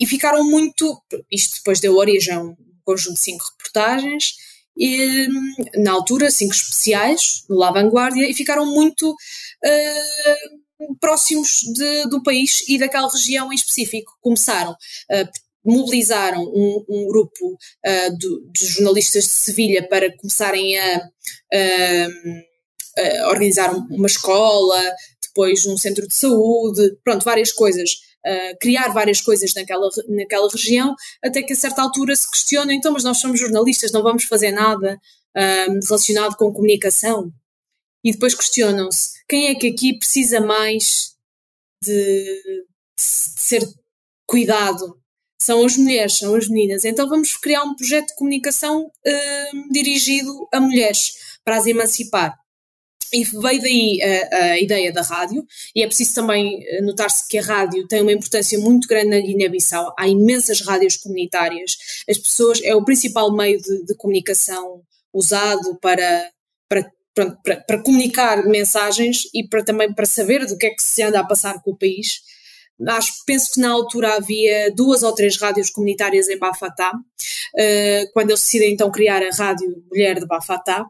e 0.00 0.06
ficaram 0.08 0.42
muito. 0.42 1.00
Isto 1.30 1.58
depois 1.58 1.78
deu 1.78 1.96
origem 1.96 2.34
a 2.34 2.40
um 2.40 2.56
conjunto 2.84 3.14
de 3.14 3.20
cinco 3.20 3.44
reportagens 3.52 4.34
e, 4.76 5.28
na 5.76 5.92
altura, 5.92 6.30
cinco 6.30 6.54
especiais 6.54 7.44
no 7.48 7.56
La 7.56 7.70
Vanguardia, 7.70 8.28
e 8.28 8.34
ficaram 8.34 8.66
muito 8.66 9.10
uh, 9.10 10.96
próximos 11.00 11.60
de, 11.74 12.08
do 12.08 12.22
país 12.22 12.68
e 12.68 12.78
daquela 12.78 13.10
região 13.10 13.52
em 13.52 13.56
específico. 13.56 14.12
Começaram, 14.20 14.72
uh, 14.72 15.28
mobilizaram 15.64 16.42
um, 16.42 16.84
um 16.88 17.06
grupo 17.08 17.52
uh, 17.52 18.18
de, 18.52 18.66
jornalistas 18.66 19.24
de 19.24 19.30
Sevilha 19.30 19.88
para 19.88 20.14
começarem 20.16 20.78
a, 20.78 21.10
organizar 23.28 23.74
uma 23.90 24.06
escola, 24.06 24.80
depois 25.20 25.66
um 25.66 25.76
centro 25.76 26.06
de 26.06 26.14
saúde, 26.14 26.96
pronto, 27.02 27.24
várias 27.24 27.50
coisas. 27.50 27.90
Uh, 28.26 28.56
criar 28.58 28.88
várias 28.88 29.20
coisas 29.20 29.52
naquela, 29.54 29.88
naquela 30.08 30.48
região, 30.48 30.94
até 31.22 31.42
que 31.42 31.52
a 31.52 31.56
certa 31.56 31.82
altura 31.82 32.16
se 32.16 32.30
questiona, 32.30 32.72
então, 32.72 32.92
mas 32.92 33.04
nós 33.04 33.18
somos 33.18 33.38
jornalistas, 33.38 33.92
não 33.92 34.02
vamos 34.02 34.24
fazer 34.24 34.50
nada 34.50 34.98
uh, 35.36 35.86
relacionado 35.86 36.34
com 36.36 36.52
comunicação. 36.52 37.30
E 38.02 38.12
depois 38.12 38.34
questionam-se, 38.34 39.10
quem 39.28 39.48
é 39.48 39.54
que 39.54 39.68
aqui 39.68 39.98
precisa 39.98 40.40
mais 40.40 41.14
de, 41.82 42.24
de 42.96 43.02
ser 43.02 43.62
cuidado? 44.26 44.98
São 45.40 45.64
as 45.64 45.76
mulheres, 45.76 46.18
são 46.18 46.34
as 46.34 46.48
meninas. 46.48 46.84
Então 46.84 47.08
vamos 47.08 47.36
criar 47.36 47.64
um 47.64 47.74
projeto 47.74 48.08
de 48.08 48.14
comunicação 48.14 48.86
uh, 48.86 49.72
dirigido 49.72 50.48
a 50.52 50.60
mulheres, 50.60 51.12
para 51.44 51.56
as 51.56 51.66
emancipar. 51.66 52.43
E 53.14 53.22
veio 53.22 53.62
daí 53.62 54.02
a, 54.02 54.36
a, 54.36 54.60
ideia 54.60 54.92
da 54.92 55.00
rádio, 55.00 55.46
e 55.72 55.84
é 55.84 55.86
preciso 55.86 56.16
também 56.16 56.60
eh, 56.66 56.82
notar-se 56.82 57.28
que 57.28 57.38
a 57.38 57.42
rádio 57.42 57.86
tem 57.86 58.02
uma 58.02 58.10
importância 58.10 58.58
muito 58.58 58.88
grande 58.88 59.10
na 59.10 59.20
Guiné-Bissau. 59.20 59.94
Há 59.96 60.08
imensas 60.08 60.60
rádios 60.62 60.96
comunitárias. 60.96 61.76
As 62.10 62.18
pessoas, 62.18 62.60
é 62.64 62.74
o 62.74 62.84
principal 62.84 63.32
meio 63.32 63.60
de, 63.62 63.84
de 63.84 63.94
comunicação 63.94 64.82
usado 65.12 65.78
para, 65.80 66.28
para, 66.68 66.90
para, 67.14 67.56
para, 67.56 67.82
comunicar 67.84 68.44
mensagens 68.46 69.28
e 69.32 69.46
para 69.46 69.62
também 69.62 69.94
para 69.94 70.06
saber 70.06 70.44
do 70.44 70.58
que 70.58 70.66
é 70.66 70.70
que 70.70 70.82
se 70.82 71.00
anda 71.00 71.20
a 71.20 71.26
passar 71.26 71.62
com 71.62 71.70
o 71.70 71.78
país. 71.78 72.20
Acho, 72.88 73.12
penso 73.24 73.52
que 73.52 73.60
na 73.60 73.70
altura 73.70 74.16
havia 74.16 74.70
duas 74.74 75.02
ou 75.02 75.14
três 75.14 75.40
rádios 75.40 75.70
comunitárias 75.70 76.28
em 76.28 76.38
Bafatá, 76.38 76.90
uh, 76.90 78.12
quando 78.12 78.30
eles 78.30 78.40
decidem 78.40 78.72
então 78.72 78.90
criar 78.90 79.22
a 79.22 79.30
Rádio 79.30 79.82
Mulher 79.88 80.18
de 80.18 80.26
Bafatá, 80.26 80.84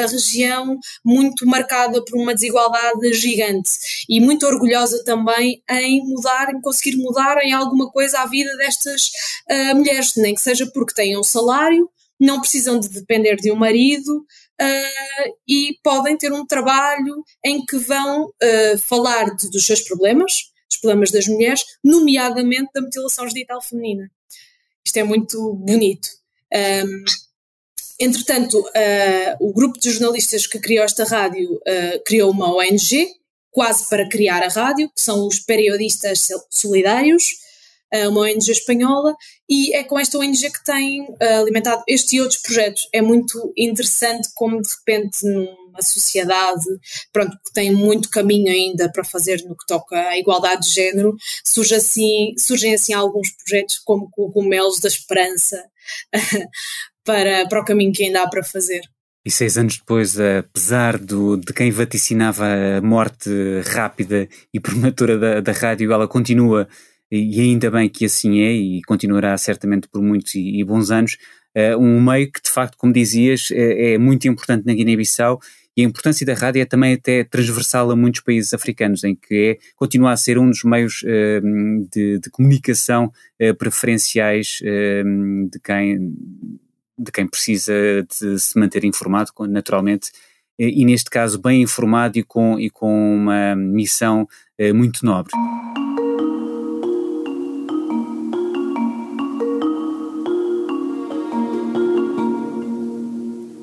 região 0.08 0.78
muito 1.04 1.46
marcada 1.46 2.02
por 2.02 2.18
uma 2.18 2.34
desigualdade 2.34 3.12
gigante 3.12 3.68
e 4.08 4.18
muito 4.22 4.46
orgulhosa 4.46 5.04
também 5.04 5.62
em 5.68 6.02
mudar, 6.02 6.48
em 6.48 6.62
conseguir 6.62 6.96
mudar 6.96 7.36
em 7.44 7.52
alguma 7.52 7.90
coisa 7.90 8.20
a 8.20 8.26
vida 8.26 8.56
destas 8.56 9.10
uh, 9.50 9.76
mulheres, 9.76 10.14
nem 10.16 10.34
que 10.34 10.40
seja 10.40 10.66
porque 10.72 10.94
têm 10.94 11.18
um 11.18 11.22
salário, 11.22 11.90
não 12.18 12.40
precisam 12.40 12.80
de 12.80 12.88
depender 12.88 13.36
de 13.36 13.52
um 13.52 13.56
marido 13.56 14.16
uh, 14.18 15.36
e 15.46 15.76
podem 15.84 16.16
ter 16.16 16.32
um 16.32 16.46
trabalho 16.46 17.22
em 17.44 17.62
que 17.66 17.76
vão 17.76 18.32
falar 18.82 19.36
de, 19.36 19.50
dos 19.50 19.66
seus 19.66 19.82
problemas, 19.82 20.32
dos 20.70 20.80
problemas 20.80 21.10
das 21.10 21.28
mulheres, 21.28 21.60
nomeadamente 21.84 22.70
da 22.74 22.80
mutilação 22.80 23.28
genital 23.28 23.60
feminina. 23.60 24.10
Isto 24.86 24.96
é 24.96 25.04
muito 25.04 25.54
bonito. 25.56 26.21
Um, 26.52 27.04
entretanto, 27.98 28.60
uh, 28.60 29.36
o 29.40 29.52
grupo 29.52 29.78
de 29.80 29.90
jornalistas 29.90 30.46
que 30.46 30.58
criou 30.58 30.84
esta 30.84 31.04
rádio 31.04 31.54
uh, 31.54 32.04
criou 32.04 32.30
uma 32.30 32.54
ONG, 32.54 33.08
quase 33.50 33.88
para 33.88 34.08
criar 34.08 34.42
a 34.42 34.48
rádio, 34.48 34.88
que 34.94 35.00
são 35.00 35.26
os 35.26 35.38
Periodistas 35.38 36.28
Solidários, 36.50 37.24
uh, 37.94 38.08
uma 38.10 38.22
ONG 38.22 38.50
espanhola, 38.50 39.16
e 39.48 39.74
é 39.74 39.82
com 39.82 39.98
esta 39.98 40.18
ONG 40.18 40.50
que 40.50 40.64
tem 40.64 41.06
alimentado 41.20 41.82
este 41.88 42.16
e 42.16 42.20
outros 42.20 42.40
projetos. 42.40 42.88
É 42.92 43.00
muito 43.00 43.52
interessante 43.56 44.28
como 44.34 44.60
de 44.60 44.68
repente 44.68 45.24
numa 45.24 45.82
sociedade 45.82 46.64
pronto, 47.12 47.36
que 47.44 47.52
tem 47.52 47.70
muito 47.70 48.10
caminho 48.10 48.50
ainda 48.50 48.90
para 48.90 49.04
fazer 49.04 49.42
no 49.44 49.56
que 49.56 49.66
toca 49.66 49.96
à 50.08 50.18
igualdade 50.18 50.66
de 50.66 50.74
género, 50.74 51.14
surge 51.44 51.74
assim, 51.74 52.34
surgem 52.38 52.74
assim 52.74 52.92
alguns 52.92 53.30
projetos 53.30 53.78
como 53.78 54.10
Cogumelos 54.10 54.80
da 54.80 54.88
Esperança 54.88 55.62
para, 57.04 57.46
para 57.48 57.60
o 57.60 57.64
caminho 57.64 57.92
que 57.92 58.04
ainda 58.04 58.22
há 58.22 58.28
para 58.28 58.42
fazer. 58.42 58.82
E 59.24 59.30
seis 59.30 59.56
anos 59.56 59.78
depois, 59.78 60.18
apesar 60.18 60.98
do, 60.98 61.36
de 61.36 61.52
quem 61.52 61.70
vaticinava 61.70 62.44
a 62.78 62.82
morte 62.82 63.30
rápida 63.72 64.28
e 64.52 64.58
prematura 64.58 65.16
da, 65.16 65.40
da 65.40 65.52
rádio, 65.52 65.92
ela 65.92 66.08
continua, 66.08 66.68
e 67.10 67.40
ainda 67.40 67.70
bem 67.70 67.88
que 67.88 68.04
assim 68.04 68.40
é, 68.40 68.52
e 68.52 68.82
continuará 68.82 69.36
certamente 69.38 69.86
por 69.86 70.02
muitos 70.02 70.34
e, 70.34 70.58
e 70.58 70.64
bons 70.64 70.90
anos, 70.90 71.16
uh, 71.56 71.78
um 71.78 72.02
meio 72.02 72.32
que 72.32 72.42
de 72.42 72.50
facto, 72.50 72.76
como 72.76 72.92
dizias, 72.92 73.48
é, 73.52 73.92
é 73.92 73.98
muito 73.98 74.26
importante 74.26 74.66
na 74.66 74.74
Guiné-Bissau 74.74 75.38
e 75.76 75.82
a 75.82 75.86
importância 75.86 76.26
da 76.26 76.34
rádio 76.34 76.60
é 76.60 76.64
também 76.64 76.94
até 76.94 77.24
transversal 77.24 77.90
a 77.90 77.96
muitos 77.96 78.20
países 78.20 78.52
africanos, 78.52 79.04
em 79.04 79.14
que 79.14 79.58
é, 79.58 79.66
continua 79.74 80.12
a 80.12 80.16
ser 80.16 80.38
um 80.38 80.50
dos 80.50 80.62
meios 80.64 81.02
uh, 81.02 81.88
de, 81.90 82.18
de, 82.18 82.30
comunicação 82.30 83.10
uh, 83.40 83.54
preferenciais 83.56 84.58
uh, 84.62 85.50
de, 85.50 85.58
quem, 85.60 86.14
de 86.98 87.12
quem 87.12 87.26
precisa 87.26 87.72
de 88.08 88.38
se 88.38 88.58
manter 88.58 88.84
informado, 88.84 89.30
naturalmente, 89.48 90.10
e 90.58 90.84
neste 90.84 91.10
caso 91.10 91.40
bem 91.40 91.62
informado 91.62 92.18
e 92.18 92.22
com, 92.22 92.60
e 92.60 92.70
com 92.70 93.16
uma 93.16 93.56
missão 93.56 94.28
muito 94.74 95.04
nobre. 95.04 95.32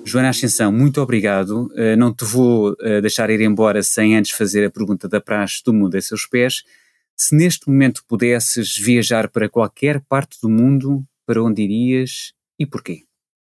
Joana 0.09 0.29
Ascensão, 0.29 0.71
muito 0.71 0.99
obrigado. 0.99 1.67
Uh, 1.67 1.95
não 1.95 2.11
te 2.11 2.25
vou 2.25 2.71
uh, 2.71 2.99
deixar 2.99 3.29
ir 3.29 3.41
embora 3.41 3.83
sem 3.83 4.17
antes 4.17 4.31
fazer 4.31 4.65
a 4.65 4.71
pergunta 4.71 5.07
da 5.07 5.21
praxe 5.21 5.61
do 5.63 5.71
mundo 5.71 5.95
a 5.95 6.01
seus 6.01 6.25
pés. 6.25 6.63
Se 7.15 7.35
neste 7.35 7.69
momento 7.69 8.03
pudesses 8.07 8.75
viajar 8.75 9.29
para 9.29 9.47
qualquer 9.47 10.01
parte 10.01 10.39
do 10.41 10.49
mundo, 10.49 11.03
para 11.27 11.43
onde 11.43 11.61
irias 11.61 12.33
e 12.57 12.65
porquê? 12.65 13.03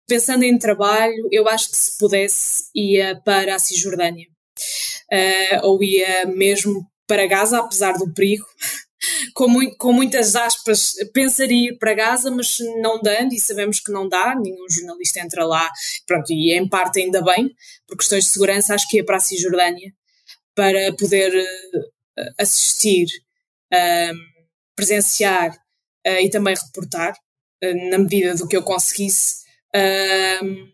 Pensando 0.09 0.43
em 0.43 0.57
trabalho, 0.57 1.29
eu 1.31 1.47
acho 1.47 1.71
que 1.71 1.77
se 1.77 1.99
pudesse 1.99 2.65
ia 2.75 3.21
para 3.23 3.55
a 3.55 3.59
Cisjordânia. 3.59 4.29
Uh, 5.13 5.67
ou 5.67 5.85
ia 5.85 6.25
mesmo 6.25 6.91
para 7.07 7.27
Gaza, 7.27 7.59
apesar 7.59 7.93
do 7.99 8.11
perigo, 8.15 8.47
com, 9.35 9.49
com 9.79 9.93
muitas 9.93 10.37
aspas, 10.37 10.95
pensaria 11.13 11.71
ir 11.71 11.79
para 11.79 11.95
Gaza, 11.95 12.31
mas 12.31 12.59
não 12.81 13.01
dando, 13.01 13.33
e 13.33 13.41
sabemos 13.41 13.81
que 13.81 13.93
não 13.93 14.09
dá, 14.09 14.35
nenhum 14.35 14.69
jornalista 14.69 15.21
entra 15.21 15.45
lá, 15.45 15.71
pronto, 16.07 16.33
e 16.33 16.53
em 16.53 16.69
parte 16.69 17.01
ainda 17.01 17.23
bem, 17.23 17.55
por 17.87 17.97
questões 17.97 18.25
de 18.25 18.31
segurança, 18.31 18.75
acho 18.75 18.89
que 18.89 18.99
ia 18.99 19.05
para 19.05 19.17
a 19.17 19.21
Cisjordânia 19.21 19.93
para 20.55 20.93
poder 20.95 21.35
uh, 21.37 22.35
assistir, 22.39 23.07
um, 23.73 24.19
presenciar 24.77 25.51
uh, 26.07 26.21
e 26.21 26.31
também 26.31 26.55
reportar, 26.55 27.13
uh, 27.13 27.91
na 27.91 27.99
medida 27.99 28.35
do 28.35 28.47
que 28.47 28.57
eu 28.57 28.63
conseguisse, 28.63 29.45
um, 30.43 30.73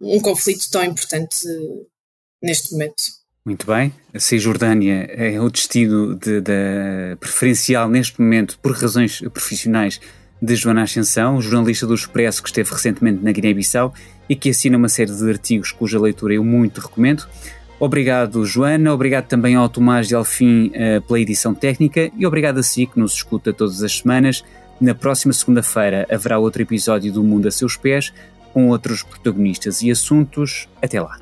um, 0.00 0.20
conflito 0.20 0.70
tão 0.70 0.84
importante 0.84 1.44
neste 2.40 2.72
momento. 2.72 3.21
Muito 3.44 3.66
bem. 3.66 3.92
A 4.14 4.20
Cisjordânia 4.20 5.08
é 5.10 5.40
o 5.40 5.50
destino 5.50 6.14
de, 6.14 6.40
de, 6.40 7.16
preferencial 7.18 7.88
neste 7.88 8.20
momento 8.20 8.56
por 8.60 8.72
razões 8.72 9.20
profissionais 9.20 10.00
de 10.40 10.54
Joana 10.54 10.82
Ascensão, 10.82 11.40
jornalista 11.40 11.86
do 11.86 11.94
Expresso 11.94 12.40
que 12.40 12.48
esteve 12.48 12.70
recentemente 12.70 13.22
na 13.22 13.32
Guiné-Bissau 13.32 13.92
e 14.28 14.36
que 14.36 14.50
assina 14.50 14.76
uma 14.76 14.88
série 14.88 15.10
de 15.10 15.28
artigos 15.28 15.72
cuja 15.72 16.00
leitura 16.00 16.34
eu 16.34 16.44
muito 16.44 16.80
recomendo. 16.80 17.26
Obrigado, 17.80 18.44
Joana. 18.44 18.94
Obrigado 18.94 19.26
também 19.26 19.56
ao 19.56 19.68
Tomás 19.68 20.06
de 20.06 20.14
Alfim 20.14 20.68
uh, 20.68 21.02
pela 21.02 21.18
edição 21.18 21.52
técnica 21.52 22.12
e 22.16 22.24
obrigado 22.24 22.58
a 22.58 22.62
si 22.62 22.86
que 22.86 23.00
nos 23.00 23.14
escuta 23.14 23.52
todas 23.52 23.82
as 23.82 23.98
semanas. 23.98 24.44
Na 24.80 24.94
próxima 24.94 25.32
segunda-feira 25.32 26.06
haverá 26.08 26.38
outro 26.38 26.62
episódio 26.62 27.12
do 27.12 27.24
Mundo 27.24 27.48
a 27.48 27.50
seus 27.50 27.76
pés 27.76 28.12
com 28.52 28.68
outros 28.68 29.02
protagonistas 29.02 29.82
e 29.82 29.90
assuntos. 29.90 30.68
Até 30.80 31.00
lá. 31.00 31.21